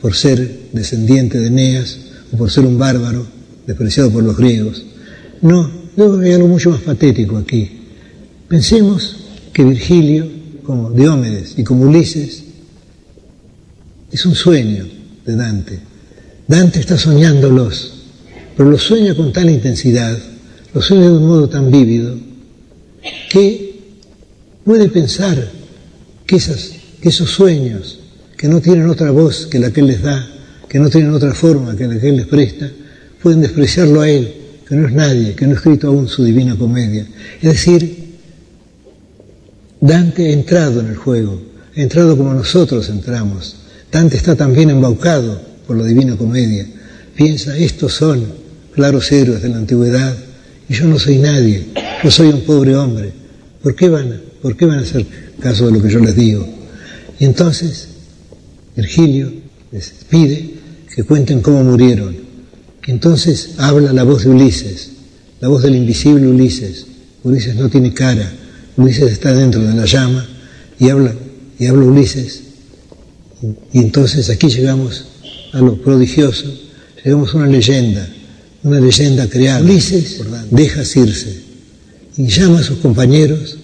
[0.00, 1.98] por ser descendiente de Eneas
[2.32, 3.26] o por ser un bárbaro
[3.66, 4.84] despreciado por los griegos.
[5.42, 7.70] No, luego hay algo mucho más patético aquí.
[8.48, 9.16] Pensemos
[9.52, 10.28] que Virgilio,
[10.64, 12.44] como Diómedes y como Ulises,
[14.10, 14.86] es un sueño
[15.24, 15.78] de Dante.
[16.46, 17.92] Dante está soñándolos,
[18.56, 20.18] pero los sueña con tal intensidad,
[20.74, 22.18] los sueña de un modo tan vívido,
[23.30, 23.78] que
[24.64, 25.50] puede pensar
[26.26, 28.00] que, esas, que esos sueños,
[28.36, 30.28] que no tienen otra voz que la que él les da,
[30.68, 32.70] que no tienen otra forma que la que él les presta,
[33.22, 34.39] pueden despreciarlo a él,
[34.70, 37.04] que no es nadie, que no ha escrito aún su divina comedia.
[37.42, 38.18] Es decir,
[39.80, 41.42] Dante ha entrado en el juego,
[41.76, 43.56] ha entrado como nosotros entramos.
[43.90, 46.68] Dante está también embaucado por la divina comedia.
[47.16, 48.24] Piensa, estos son
[48.72, 50.16] claros héroes de la antigüedad
[50.68, 51.66] y yo no soy nadie,
[52.04, 53.12] yo soy un pobre hombre.
[53.64, 55.04] ¿Por qué van, por qué van a hacer
[55.40, 56.48] caso de lo que yo les digo?
[57.18, 57.88] Y entonces
[58.76, 59.32] Virgilio
[59.72, 60.54] les pide
[60.94, 62.29] que cuenten cómo murieron
[62.86, 64.90] entonces habla la voz de Ulises,
[65.40, 66.86] la voz del invisible Ulises.
[67.22, 68.30] Ulises no tiene cara,
[68.76, 70.26] Ulises está dentro de la llama
[70.78, 71.14] y habla,
[71.58, 72.40] y habla Ulises.
[73.72, 75.04] Y entonces aquí llegamos
[75.52, 76.46] a lo prodigioso,
[77.04, 78.08] llegamos a una leyenda,
[78.62, 79.60] una leyenda creada.
[79.60, 80.20] Ulises
[80.50, 81.40] deja Circe
[82.16, 83.56] y llama a sus compañeros,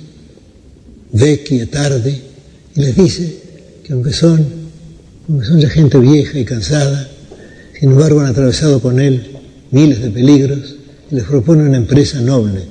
[1.12, 2.22] Vecchi y Tarde,
[2.74, 3.36] y les dice
[3.84, 4.44] que aunque son,
[5.28, 7.10] aunque son ya gente vieja y cansada,
[7.78, 9.36] sin embargo, han atravesado con él
[9.70, 10.76] miles de peligros
[11.10, 12.62] y les propone una empresa noble,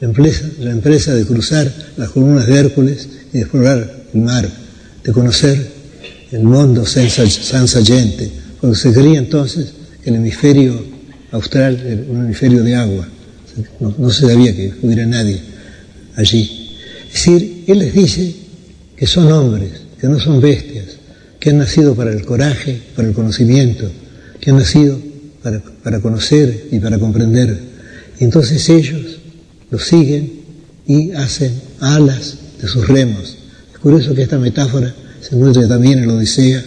[0.00, 4.48] la empresa, de cruzar las columnas de Hércules y explorar el mar,
[5.04, 5.58] de conocer
[6.32, 8.30] el mundo sansayente,
[8.60, 9.72] cuando se creía entonces
[10.02, 10.84] que el hemisferio
[11.32, 13.08] austral era un hemisferio de agua.
[13.80, 15.40] No, no se sabía que hubiera nadie
[16.16, 16.70] allí.
[17.08, 18.34] Es decir, él les dice
[18.96, 19.70] que son hombres,
[20.00, 20.86] que no son bestias,
[21.40, 23.90] que han nacido para el coraje, para el conocimiento,
[24.40, 24.98] que han nacido
[25.82, 27.58] para, conocer y para comprender.
[28.20, 29.18] Entonces ellos
[29.70, 30.32] los siguen
[30.86, 33.36] y hacen alas de sus remos.
[33.72, 36.62] Es curioso que esta metáfora se encuentre también en la Odisea,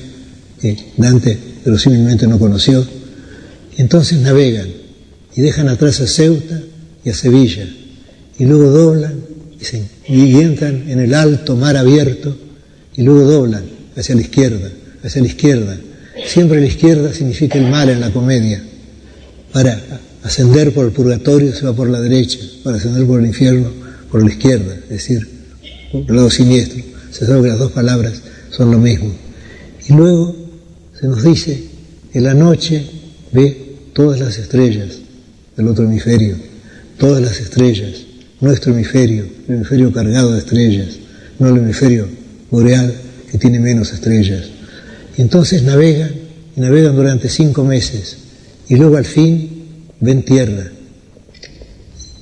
[0.59, 2.85] que Dante verosímilmente no conoció.
[3.77, 4.69] Entonces navegan
[5.35, 6.61] y dejan atrás a Ceuta
[7.03, 7.67] y a Sevilla.
[8.37, 9.15] Y luego doblan
[10.07, 12.35] y, y entran en el alto mar abierto
[12.95, 13.63] y luego doblan
[13.95, 14.69] hacia la izquierda,
[15.03, 15.77] hacia la izquierda
[16.25, 18.61] Siempre la izquierda significa el mal en la comedia.
[19.51, 19.81] Para
[20.23, 23.69] ascender por el purgatorio se va por la derecha, para ascender por el infierno
[24.11, 25.27] por la izquierda, es decir,
[25.91, 26.83] por el lado siniestro.
[27.11, 29.13] Se sabe que las dos palabras son lo mismo.
[29.87, 30.35] Y luego
[30.99, 31.63] se nos dice
[32.11, 32.85] que la noche
[33.31, 34.97] ve todas las estrellas
[35.55, 36.35] del otro hemisferio,
[36.97, 37.91] todas las estrellas,
[38.41, 40.97] nuestro hemisferio, el hemisferio cargado de estrellas,
[41.39, 42.07] no el hemisferio
[42.49, 42.93] boreal
[43.31, 44.49] que tiene menos estrellas.
[45.17, 46.11] Entonces navegan,
[46.55, 48.17] y navegan durante cinco meses,
[48.67, 49.49] y luego al fin
[49.99, 50.71] ven tierra.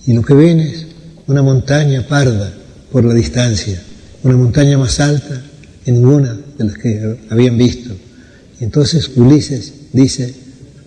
[0.06, 0.86] Y lo que ven es
[1.28, 2.54] una montaña parda
[2.92, 3.82] por la distancia,
[4.24, 5.42] una montaña más alta
[5.86, 7.96] en ninguna de las que habían visto.
[8.60, 10.34] Y entonces Ulises dice,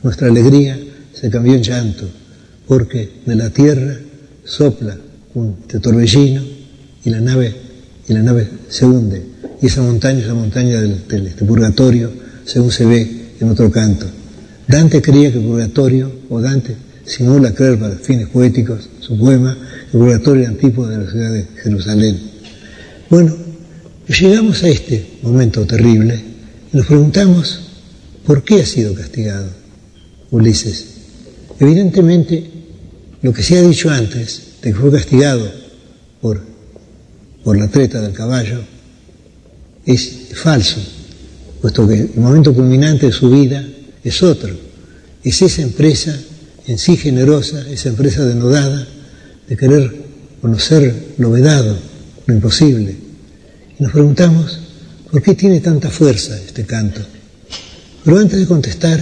[0.03, 0.79] nuestra alegría
[1.13, 2.09] se cambió en llanto,
[2.67, 3.97] porque de la tierra
[4.45, 4.97] sopla
[5.35, 6.43] un torbellino
[7.05, 7.55] y la nave,
[8.09, 9.32] y la nave se hunde.
[9.63, 12.11] Y esa montaña es la montaña del, este purgatorio,
[12.45, 13.09] según se ve
[13.41, 14.07] en otro canto.
[14.67, 16.75] Dante creía que el purgatorio, o Dante
[17.05, 19.57] simula creer para fines poéticos, su poema,
[19.93, 22.19] el purgatorio antípodo de la ciudad de Jerusalén.
[23.09, 23.37] Bueno,
[24.09, 26.21] llegamos a este momento terrible
[26.73, 27.61] y nos preguntamos
[28.27, 29.49] por qué ha sido castigado
[30.33, 30.87] Ulises.
[31.61, 32.51] Evidentemente,
[33.23, 35.49] lo que se ha dicho antes, de que fue castigado
[36.21, 36.41] por,
[37.45, 38.72] por la treta del caballo,
[39.85, 40.81] es falso,
[41.61, 43.65] puesto que el momento culminante de su vida
[44.03, 44.51] es otro,
[45.23, 46.17] es esa empresa
[46.67, 48.87] en sí generosa, esa empresa denodada
[49.49, 49.95] de querer
[50.41, 51.77] conocer lo vedado,
[52.27, 52.97] lo imposible.
[53.79, 54.59] Y nos preguntamos,
[55.11, 57.01] ¿por qué tiene tanta fuerza este canto?
[58.05, 59.01] Pero antes de contestar,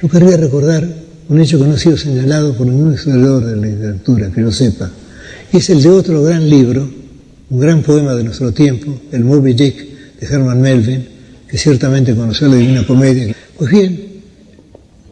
[0.00, 0.88] yo querría recordar
[1.28, 4.52] un hecho que no ha sido señalado por ningún historiador de la literatura, que lo
[4.52, 4.90] sepa,
[5.52, 6.88] es el de otro gran libro,
[7.50, 9.88] un gran poema de nuestro tiempo, el Moby Dick
[10.20, 11.06] de Herman Melville,
[11.48, 13.34] que ciertamente conoció la Divina Comedia.
[13.56, 14.00] Pues bien,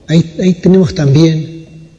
[0.08, 1.56] ahí, tenemos también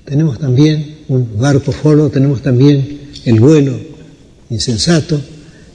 [0.07, 3.77] tenemos también un barco folo, tenemos también el vuelo
[4.49, 5.19] insensato,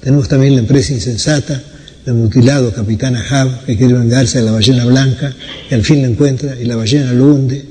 [0.01, 1.63] tenemos también la empresa insensata,
[2.07, 5.35] el mutilado capitán Ahab, que quiere vengarse de la ballena blanca,
[5.71, 7.63] y al fin la encuentra y la ballena lo hunde.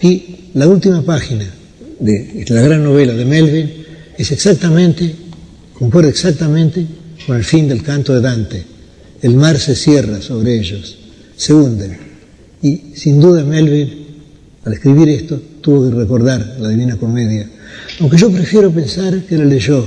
[0.00, 1.44] Y la última página
[2.00, 3.70] de la gran novela de Melvin
[4.16, 5.14] es exactamente,
[5.74, 6.86] concuerda exactamente
[7.26, 8.75] con el fin del canto de Dante.
[9.22, 10.98] El mar se cierra sobre ellos,
[11.36, 11.96] se hunden.
[12.62, 14.06] Y sin duda Melvin,
[14.64, 17.48] al escribir esto, tuvo que recordar la Divina Comedia,
[18.00, 19.86] aunque yo prefiero pensar que la leyó,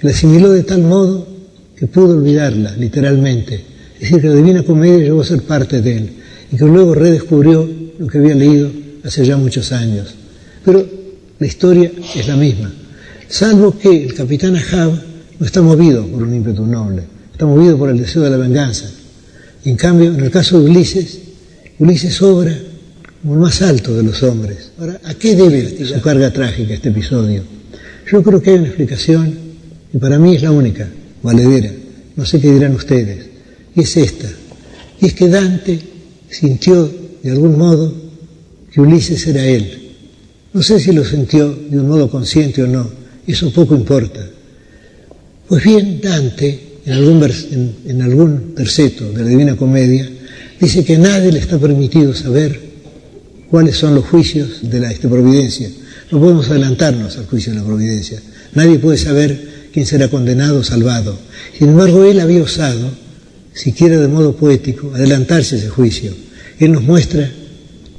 [0.00, 1.26] que la asimiló de tal modo
[1.76, 3.64] que pudo olvidarla, literalmente.
[3.94, 6.10] Es decir, que la Divina Comedia llegó a ser parte de él
[6.52, 7.68] y que luego redescubrió
[7.98, 8.70] lo que había leído
[9.04, 10.14] hace ya muchos años.
[10.64, 10.86] Pero
[11.38, 12.72] la historia es la misma,
[13.28, 14.92] salvo que el capitán Ahab
[15.38, 17.02] no está movido por un ímpetu noble,
[17.34, 18.88] está movido por el deseo de la venganza.
[19.64, 21.18] Y en cambio, en el caso de Ulises,
[21.80, 22.56] Ulises obra
[23.20, 24.70] como el más alto de los hombres.
[24.78, 27.42] Ahora, ¿a qué debe su carga trágica este episodio?
[28.08, 29.36] Yo creo que hay una explicación,
[29.92, 30.88] y para mí es la única,
[31.24, 31.72] valedera,
[32.14, 33.26] no sé qué dirán ustedes,
[33.74, 34.28] y es esta,
[35.00, 35.80] y es que Dante
[36.30, 36.88] sintió
[37.20, 37.92] de algún modo
[38.70, 39.90] que Ulises era él.
[40.52, 42.88] No sé si lo sintió de un modo consciente o no,
[43.26, 44.24] eso poco importa.
[45.48, 50.08] Pues bien, Dante, en algún, algún terceto de la Divina Comedia,
[50.60, 52.60] dice que nadie le está permitido saber
[53.50, 55.68] cuáles son los juicios de la este, providencia.
[56.10, 58.20] No podemos adelantarnos al juicio de la providencia.
[58.54, 61.18] Nadie puede saber quién será condenado o salvado.
[61.58, 62.90] Sin embargo, él había osado,
[63.54, 66.12] siquiera de modo poético, adelantarse a ese juicio.
[66.58, 67.30] Él nos muestra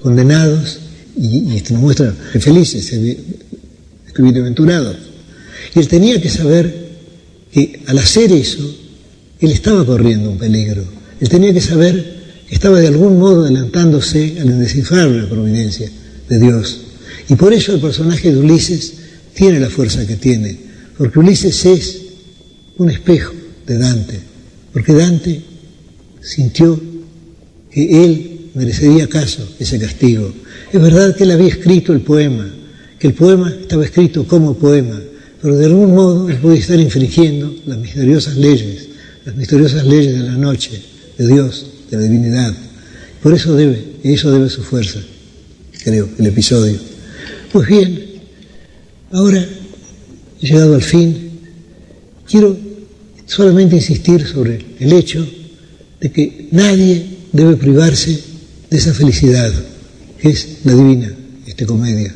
[0.02, 0.80] condenados
[1.18, 2.94] y, y nos muestra felices,
[4.18, 4.98] bienaventurados.
[5.74, 6.85] Y él tenía que saber
[7.56, 8.70] que al hacer eso,
[9.40, 10.84] él estaba corriendo un peligro.
[11.22, 12.16] Él tenía que saber
[12.50, 15.90] estaba de algún modo adelantándose al descifrar la providencia
[16.28, 16.82] de Dios.
[17.30, 18.94] Y por eso el personaje de Ulises
[19.34, 20.58] tiene la fuerza que tiene,
[20.98, 22.02] porque Ulises es
[22.78, 23.34] un espejo
[23.66, 24.20] de Dante,
[24.74, 25.42] porque Dante
[26.22, 26.78] sintió
[27.72, 30.34] que él merecería acaso ese castigo.
[30.74, 32.54] Es verdad que él había escrito el poema,
[33.00, 35.02] que el poema estaba escrito como poema,
[35.46, 38.88] pero de algún modo él podía estar infringiendo las misteriosas leyes,
[39.26, 40.82] las misteriosas leyes de la noche,
[41.20, 42.52] de Dios, de la divinidad.
[43.22, 45.00] Por eso debe, y eso debe su fuerza,
[45.84, 46.80] creo, el episodio.
[47.52, 48.06] Pues bien,
[49.12, 49.48] ahora,
[50.42, 51.30] he llegado al fin,
[52.28, 52.58] quiero
[53.28, 55.28] solamente insistir sobre el hecho
[56.02, 58.20] de que nadie debe privarse
[58.72, 59.54] de esa felicidad,
[60.20, 61.14] que es la divina,
[61.46, 62.16] esta comedia,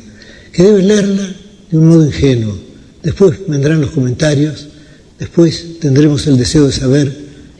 [0.52, 1.32] que debe leerla
[1.70, 2.69] de un modo ingenuo.
[3.04, 4.68] Después vendrán los comentarios,
[5.18, 7.12] después tendremos el deseo de saber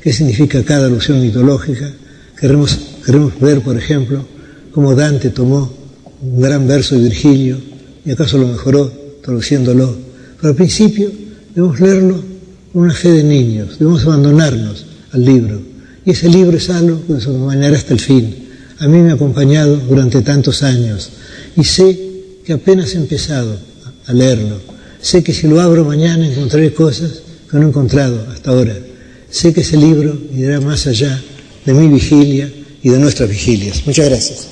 [0.02, 1.92] qué significa cada alusión mitológica.
[2.40, 4.26] Queremos, queremos ver, por ejemplo,
[4.72, 5.72] cómo Dante tomó
[6.22, 7.58] un gran verso de Virgilio
[8.06, 8.92] y acaso lo mejoró
[9.22, 9.96] traduciendo,lo
[10.38, 11.12] Pero al principio
[11.54, 12.24] debemos leerlo
[12.72, 15.62] con una fe de niños, debemos abandonarnos al libro.
[16.06, 18.36] Y ese libro es algo que nos acompañará hasta el fin.
[18.80, 21.10] A mí me ha acompañado durante tantos años
[21.56, 22.00] y sé
[22.46, 23.58] que apenas he empezado
[24.06, 24.79] a leerlo.
[25.02, 28.76] Sé que si lo abro mañana encontraré cosas que no he encontrado hasta ahora.
[29.30, 31.22] Sé que ese libro irá más allá
[31.66, 32.52] de mi vigilia
[32.84, 33.86] y de nuestras vigilias.
[33.86, 34.48] Muchas gracias.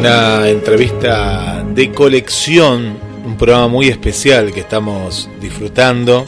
[0.00, 6.26] una entrevista de colección, un programa muy especial que estamos disfrutando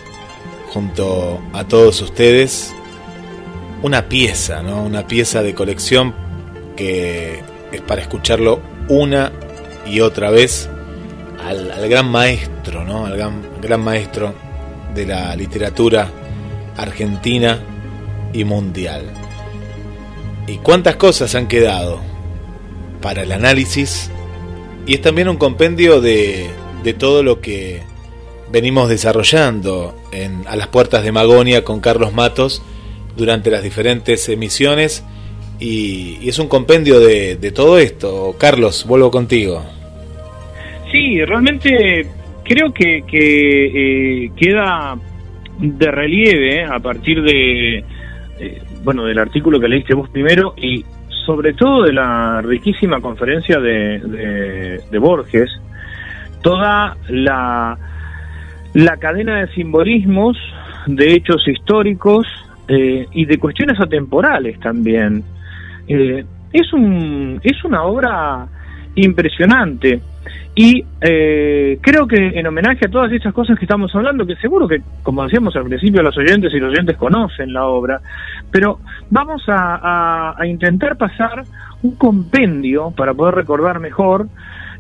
[0.73, 2.73] junto a todos ustedes.
[3.83, 4.83] Una pieza, ¿no?
[4.85, 6.15] Una pieza de colección
[6.77, 7.43] que
[7.73, 9.33] es para escucharlo una
[9.85, 10.69] y otra vez
[11.45, 13.07] al, gran maestro, ¿no?
[13.07, 14.35] Al gran, gran maestro
[14.95, 16.09] de la literatura
[16.77, 17.59] argentina
[18.33, 19.11] y mundial.
[20.47, 22.01] ¿Y cuántas cosas han quedado
[23.01, 24.12] para el análisis?
[24.87, 26.49] Y es también un compendio de,
[26.83, 27.83] de todo lo que
[28.51, 32.63] venimos desarrollando en, a las puertas de Magonia con Carlos Matos
[33.17, 35.05] durante las diferentes emisiones
[35.59, 38.35] y, es un compendio de, de, todo esto.
[38.39, 39.63] Carlos, vuelvo contigo.
[40.91, 42.07] Sí, realmente
[42.45, 44.99] creo que, que eh, queda
[45.59, 47.79] de relieve a partir de,
[48.41, 50.85] eh, bueno, del artículo que leíste vos primero y
[51.25, 55.51] sobre todo de la riquísima conferencia de, de, Borges,
[56.43, 57.79] toda la,
[58.75, 60.37] la cadena de simbolismos,
[60.87, 62.27] de hechos históricos
[62.69, 65.23] eh, y de cuestiones atemporales también.
[65.89, 68.47] Eh, es, un, es una obra
[68.95, 70.01] impresionante.
[70.55, 74.69] Y eh, creo que en homenaje a todas estas cosas que estamos hablando, que seguro
[74.69, 78.01] que, como decíamos al principio, los oyentes y los oyentes conocen la obra,
[78.51, 81.45] pero vamos a, intentar pasar
[81.83, 84.29] un compendio para poder recordar mejor,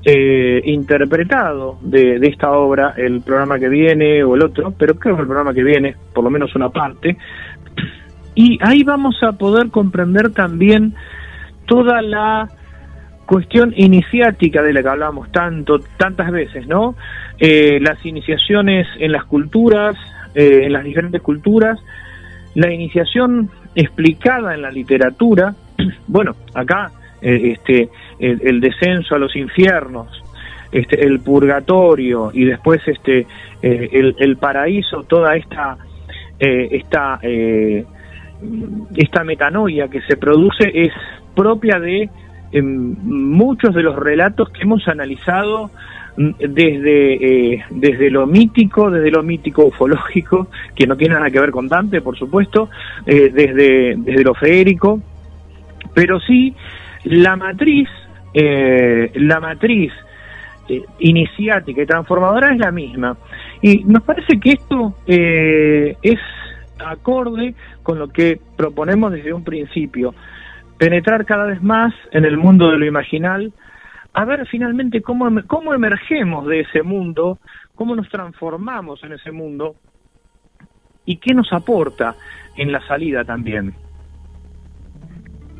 [0.04, 5.16] eh, interpretado de, de, esta obra, el programa que viene o el otro, pero creo
[5.16, 7.16] que el programa que viene, por lo menos una parte,
[8.34, 10.94] y ahí vamos a poder comprender también
[11.66, 12.48] toda la
[13.32, 16.94] cuestión iniciática de la que hablábamos tanto, tantas veces, ¿no?
[17.38, 19.96] Eh, las iniciaciones en las culturas,
[20.34, 21.78] eh, en las diferentes culturas,
[22.54, 25.54] la iniciación explicada en la literatura,
[26.08, 26.90] bueno, acá
[27.22, 27.88] eh, este,
[28.18, 30.08] el, descenso a los infiernos,
[30.70, 33.26] este, el purgatorio y después este,
[33.62, 35.78] el, el, paraíso, toda esta,
[36.38, 37.18] esta
[38.96, 40.92] esta metanoia que se produce es
[41.34, 42.10] propia de
[42.52, 45.70] em, muchos de los relatos que hemos analizado
[46.16, 51.40] mm, desde, eh, desde lo mítico, desde lo mítico ufológico, que no tiene nada que
[51.40, 52.68] ver con Dante, por supuesto,
[53.06, 55.00] eh, desde, desde lo feérico,
[55.94, 56.54] pero sí
[57.04, 57.88] la matriz,
[58.34, 59.92] eh, la matriz
[61.00, 63.16] iniciática y transformadora es la misma.
[63.60, 66.18] Y nos parece que esto es
[66.78, 70.14] acorde con lo que proponemos desde un principio,
[70.82, 73.52] penetrar cada vez más en el mundo de lo imaginal,
[74.14, 77.38] a ver finalmente cómo, cómo emergemos de ese mundo,
[77.76, 79.76] cómo nos transformamos en ese mundo
[81.06, 82.16] y qué nos aporta
[82.56, 83.72] en la salida también.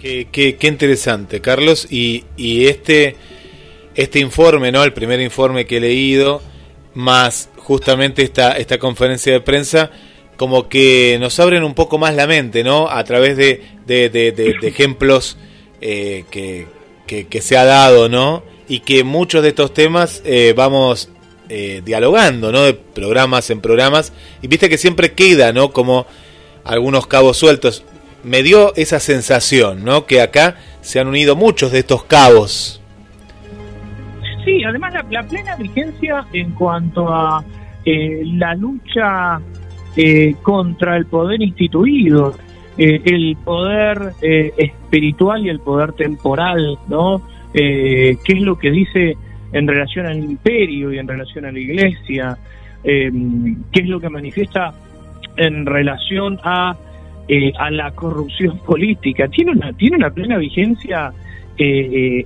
[0.01, 1.87] Qué, qué, interesante, Carlos.
[1.93, 3.15] Y, y, este,
[3.95, 4.83] este informe, ¿no?
[4.83, 6.43] El primer informe que he leído,
[6.95, 9.93] más justamente esta, esta conferencia de prensa,
[10.37, 12.89] como que nos abren un poco más la mente, ¿no?
[12.89, 15.37] A través de, de, ejemplos
[15.81, 16.67] eh, que,
[17.07, 18.43] que, se ha dado, ¿no?
[18.69, 21.11] Y que muchos de estos temas eh, vamos
[21.49, 22.63] eh, dialogando, ¿no?
[22.63, 24.13] De programas en programas.
[24.41, 25.73] Y viste que siempre queda, ¿no?
[25.73, 26.07] Como
[26.65, 27.85] algunos cabos sueltos.
[28.25, 30.07] Me dio esa sensación, ¿no?
[30.07, 32.81] Que acá se han unido muchos de estos cabos.
[34.45, 37.45] Sí, además la plena vigencia en cuanto a
[37.85, 39.41] la lucha
[39.97, 42.35] eh, contra el poder instituido,
[42.79, 47.23] eh, el poder eh, espiritual y el poder temporal, ¿no?
[47.53, 49.15] ¿Qué es lo que dice
[49.53, 52.39] en relación al imperio y en relación a la iglesia?
[52.83, 53.13] ¿Qué
[53.75, 54.73] es lo que manifiesta
[55.37, 56.75] en relación a,
[57.59, 59.29] a la corrupción política?
[59.29, 61.13] Tiene una, tiene una plena vigencia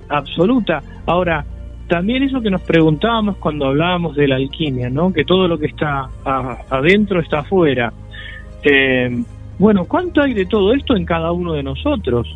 [0.07, 0.81] absoluta.
[1.05, 1.43] Ahora,
[1.87, 5.11] también eso que nos preguntábamos cuando hablábamos de la alquimia, ¿no?
[5.13, 6.09] Que todo lo que está
[6.69, 7.93] adentro está afuera.
[8.63, 9.23] Eh,
[9.59, 12.27] bueno, ¿cuánto hay de todo esto en cada uno de nosotros?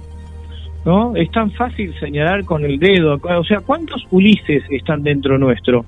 [0.86, 1.16] ¿No?
[1.16, 5.86] Es tan fácil señalar con el dedo, o sea, ¿cuántos Ulises están dentro nuestro?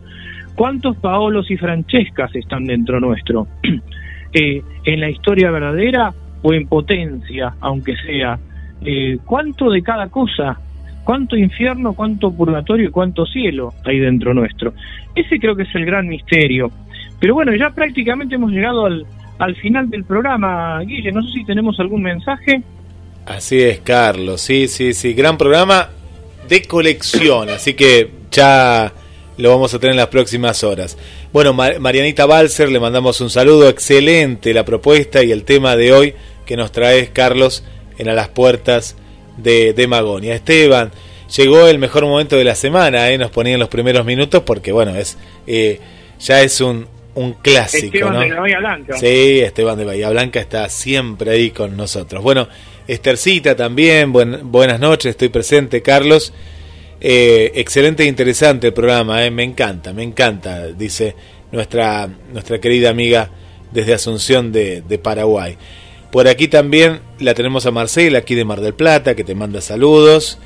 [0.56, 3.48] ¿Cuántos Paolos y Francescas están dentro nuestro?
[4.34, 6.14] eh, en la historia verdadera
[6.44, 8.38] o en potencia, aunque sea.
[8.86, 10.60] Eh, ¿Cuánto de cada cosa
[11.04, 14.74] cuánto infierno, cuánto purgatorio y cuánto cielo hay dentro nuestro.
[15.16, 16.72] Ese creo que es el gran misterio.
[17.20, 19.06] Pero bueno, ya prácticamente hemos llegado al,
[19.40, 21.12] al final del programa, Guille.
[21.12, 22.62] No sé si tenemos algún mensaje.
[23.26, 24.42] Así es, Carlos.
[24.42, 25.14] Sí, sí, sí.
[25.14, 25.90] Gran programa
[26.48, 27.50] de colección.
[27.50, 28.92] Así que ya
[29.38, 30.98] lo vamos a tener en las próximas horas.
[31.32, 33.70] Bueno, Marianita Balser, le mandamos un saludo.
[33.70, 36.14] Excelente la propuesta y el tema de hoy
[36.46, 37.64] que nos trae Carlos
[37.98, 38.98] en A las Puertas
[39.38, 40.36] de, Magonia.
[40.36, 40.92] Esteban,
[41.36, 43.18] llegó el mejor momento de la semana, ¿eh?
[43.18, 45.80] nos ponían los primeros minutos porque bueno, es eh,
[46.20, 47.86] ya es un, un clásico.
[47.86, 48.20] Esteban ¿no?
[48.22, 48.98] de Bahía Blanca.
[48.98, 52.24] Sí, Esteban de Bahía Blanca está siempre ahí con nosotros.
[52.24, 52.48] Bueno,
[52.88, 56.34] Estercita también, buenas noches, estoy presente, Carlos.
[57.00, 61.16] Eh, excelente e interesante el programa, eh, me encanta, me encanta, dice
[61.52, 63.30] nuestra, nuestra querida amiga
[63.72, 65.58] desde Asunción de, de Paraguay.
[66.14, 69.62] Por aquí también la tenemos a Marcela, aquí de Mar del Plata, que te manda
[69.62, 70.38] saludos.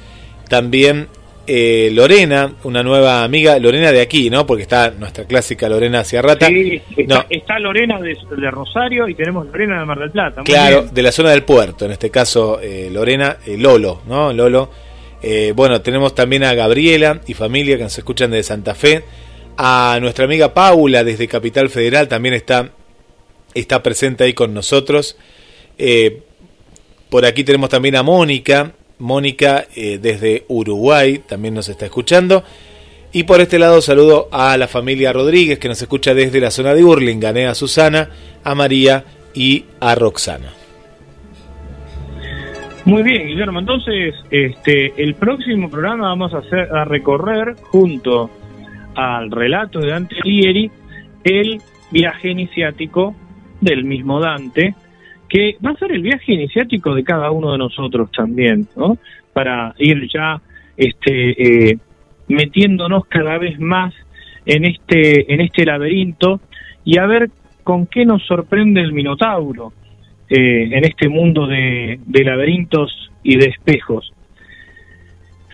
[0.49, 1.10] También
[1.45, 4.45] eh, Lorena, una nueva amiga, Lorena de aquí, ¿no?
[4.48, 6.48] Porque está nuestra clásica Lorena Ciarrata.
[6.48, 7.26] Sí, está, No.
[7.30, 10.38] está Lorena de, de Rosario y tenemos Lorena de Mar del Plata.
[10.41, 10.94] Muy Claro, bien.
[10.94, 14.31] de la zona del puerto, en este caso eh, Lorena, eh, Lolo, ¿no?
[14.31, 14.72] Lolo.
[15.22, 19.03] Eh, bueno, tenemos también a Gabriela y familia que nos escuchan desde Santa Fe.
[19.57, 22.69] A nuestra amiga Paula desde Capital Federal también está,
[23.53, 25.18] está presente ahí con nosotros.
[25.77, 26.21] Eh,
[27.09, 28.73] por aquí tenemos también a Mónica.
[28.99, 32.43] Mónica eh, desde Uruguay también nos está escuchando.
[33.13, 36.73] Y por este lado saludo a la familia Rodríguez que nos escucha desde la zona
[36.73, 37.47] de Hurlingham, ¿eh?
[37.47, 38.09] a Susana,
[38.43, 40.51] a María y a Roxana.
[42.85, 43.59] Muy bien, Guillermo.
[43.59, 48.29] Entonces, este, el próximo programa vamos a hacer a recorrer junto
[48.95, 50.71] al relato de Dante Alighieri
[51.23, 53.13] el viaje iniciático
[53.61, 54.73] del mismo Dante,
[55.29, 58.97] que va a ser el viaje iniciático de cada uno de nosotros también, ¿no?
[59.33, 60.41] Para ir ya
[60.75, 61.77] este, eh,
[62.27, 63.93] metiéndonos cada vez más
[64.45, 66.39] en este, en este laberinto
[66.83, 67.29] y a ver
[67.63, 69.73] con qué nos sorprende el Minotauro
[70.29, 74.13] eh, en este mundo de, de laberintos y de espejos.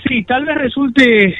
[0.07, 1.35] Sí, tal vez resulte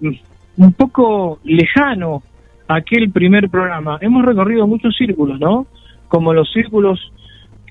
[0.00, 0.12] mm,
[0.58, 2.22] un poco lejano
[2.68, 3.98] aquel primer programa.
[4.00, 5.66] Hemos recorrido muchos círculos, ¿no?
[6.08, 7.12] Como los círculos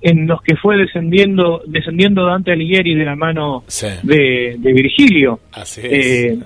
[0.01, 5.39] en los que fue descendiendo descendiendo Dante Alighieri de la mano Sí, de, de Virgilio
[5.51, 5.91] así es.
[5.91, 6.39] eh,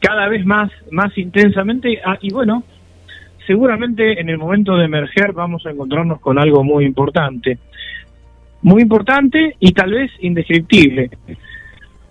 [0.00, 2.62] cada vez más más intensamente Ah, y bueno
[3.46, 7.58] seguramente en el momento de emerger vamos a encontrarnos con algo muy importante
[8.62, 11.10] muy importante y tal vez indescriptible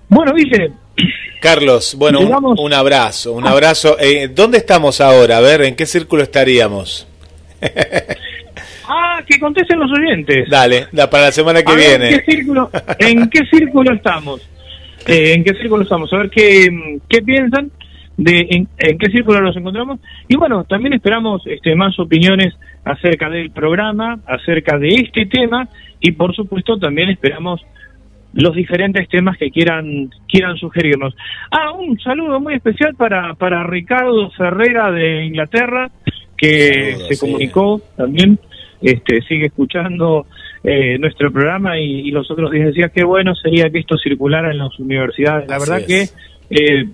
[0.08, 0.72] bueno dice
[1.42, 3.96] Carlos, bueno, un, Digamos- un abrazo, un abrazo.
[3.98, 5.38] Eh, ¿Dónde estamos ahora?
[5.38, 7.08] A ver, ¿en qué círculo estaríamos?
[8.90, 12.10] ah que contesten los oyentes Dale, da para la semana que A ver, viene.
[12.10, 14.50] ¿en qué círculo, en qué círculo estamos?
[15.08, 16.12] Eh, ¿En qué círculo estamos?
[16.12, 17.72] A ver qué, qué piensan,
[18.18, 20.00] de en, en qué círculo nos encontramos.
[20.28, 22.54] Y bueno, también esperamos este, más opiniones
[22.84, 25.70] acerca del programa, acerca de este tema
[26.02, 27.62] y por supuesto también esperamos
[28.34, 31.16] los diferentes temas que quieran quieran sugerirnos.
[31.52, 35.90] Ah, un saludo muy especial para, para Ricardo Ferrera de Inglaterra,
[36.38, 37.20] que se sí.
[37.20, 38.40] comunicó también,
[38.82, 40.26] este sigue escuchando
[40.64, 44.52] eh, nuestro programa y, y los otros días decía qué bueno sería que esto circulara
[44.52, 45.48] en las universidades.
[45.50, 46.12] La Así verdad es.
[46.50, 46.86] que eh,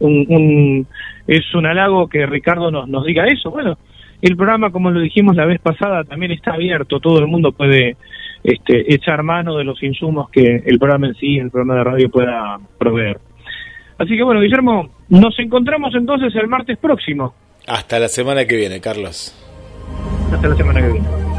[0.00, 0.86] un, un-
[1.26, 3.50] es un halago que Ricardo nos, nos diga eso.
[3.50, 3.78] Bueno,
[4.20, 7.96] el programa, como lo dijimos la vez pasada, también está abierto, todo el mundo puede
[8.42, 12.10] este, echar mano de los insumos que el programa en sí, el programa de radio
[12.10, 13.18] pueda proveer.
[13.96, 17.34] Así que bueno, Guillermo, nos encontramos entonces el martes próximo.
[17.66, 19.34] Hasta la semana que viene, Carlos.
[20.32, 21.33] Hasta la semana que viene.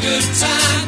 [0.00, 0.87] Good time,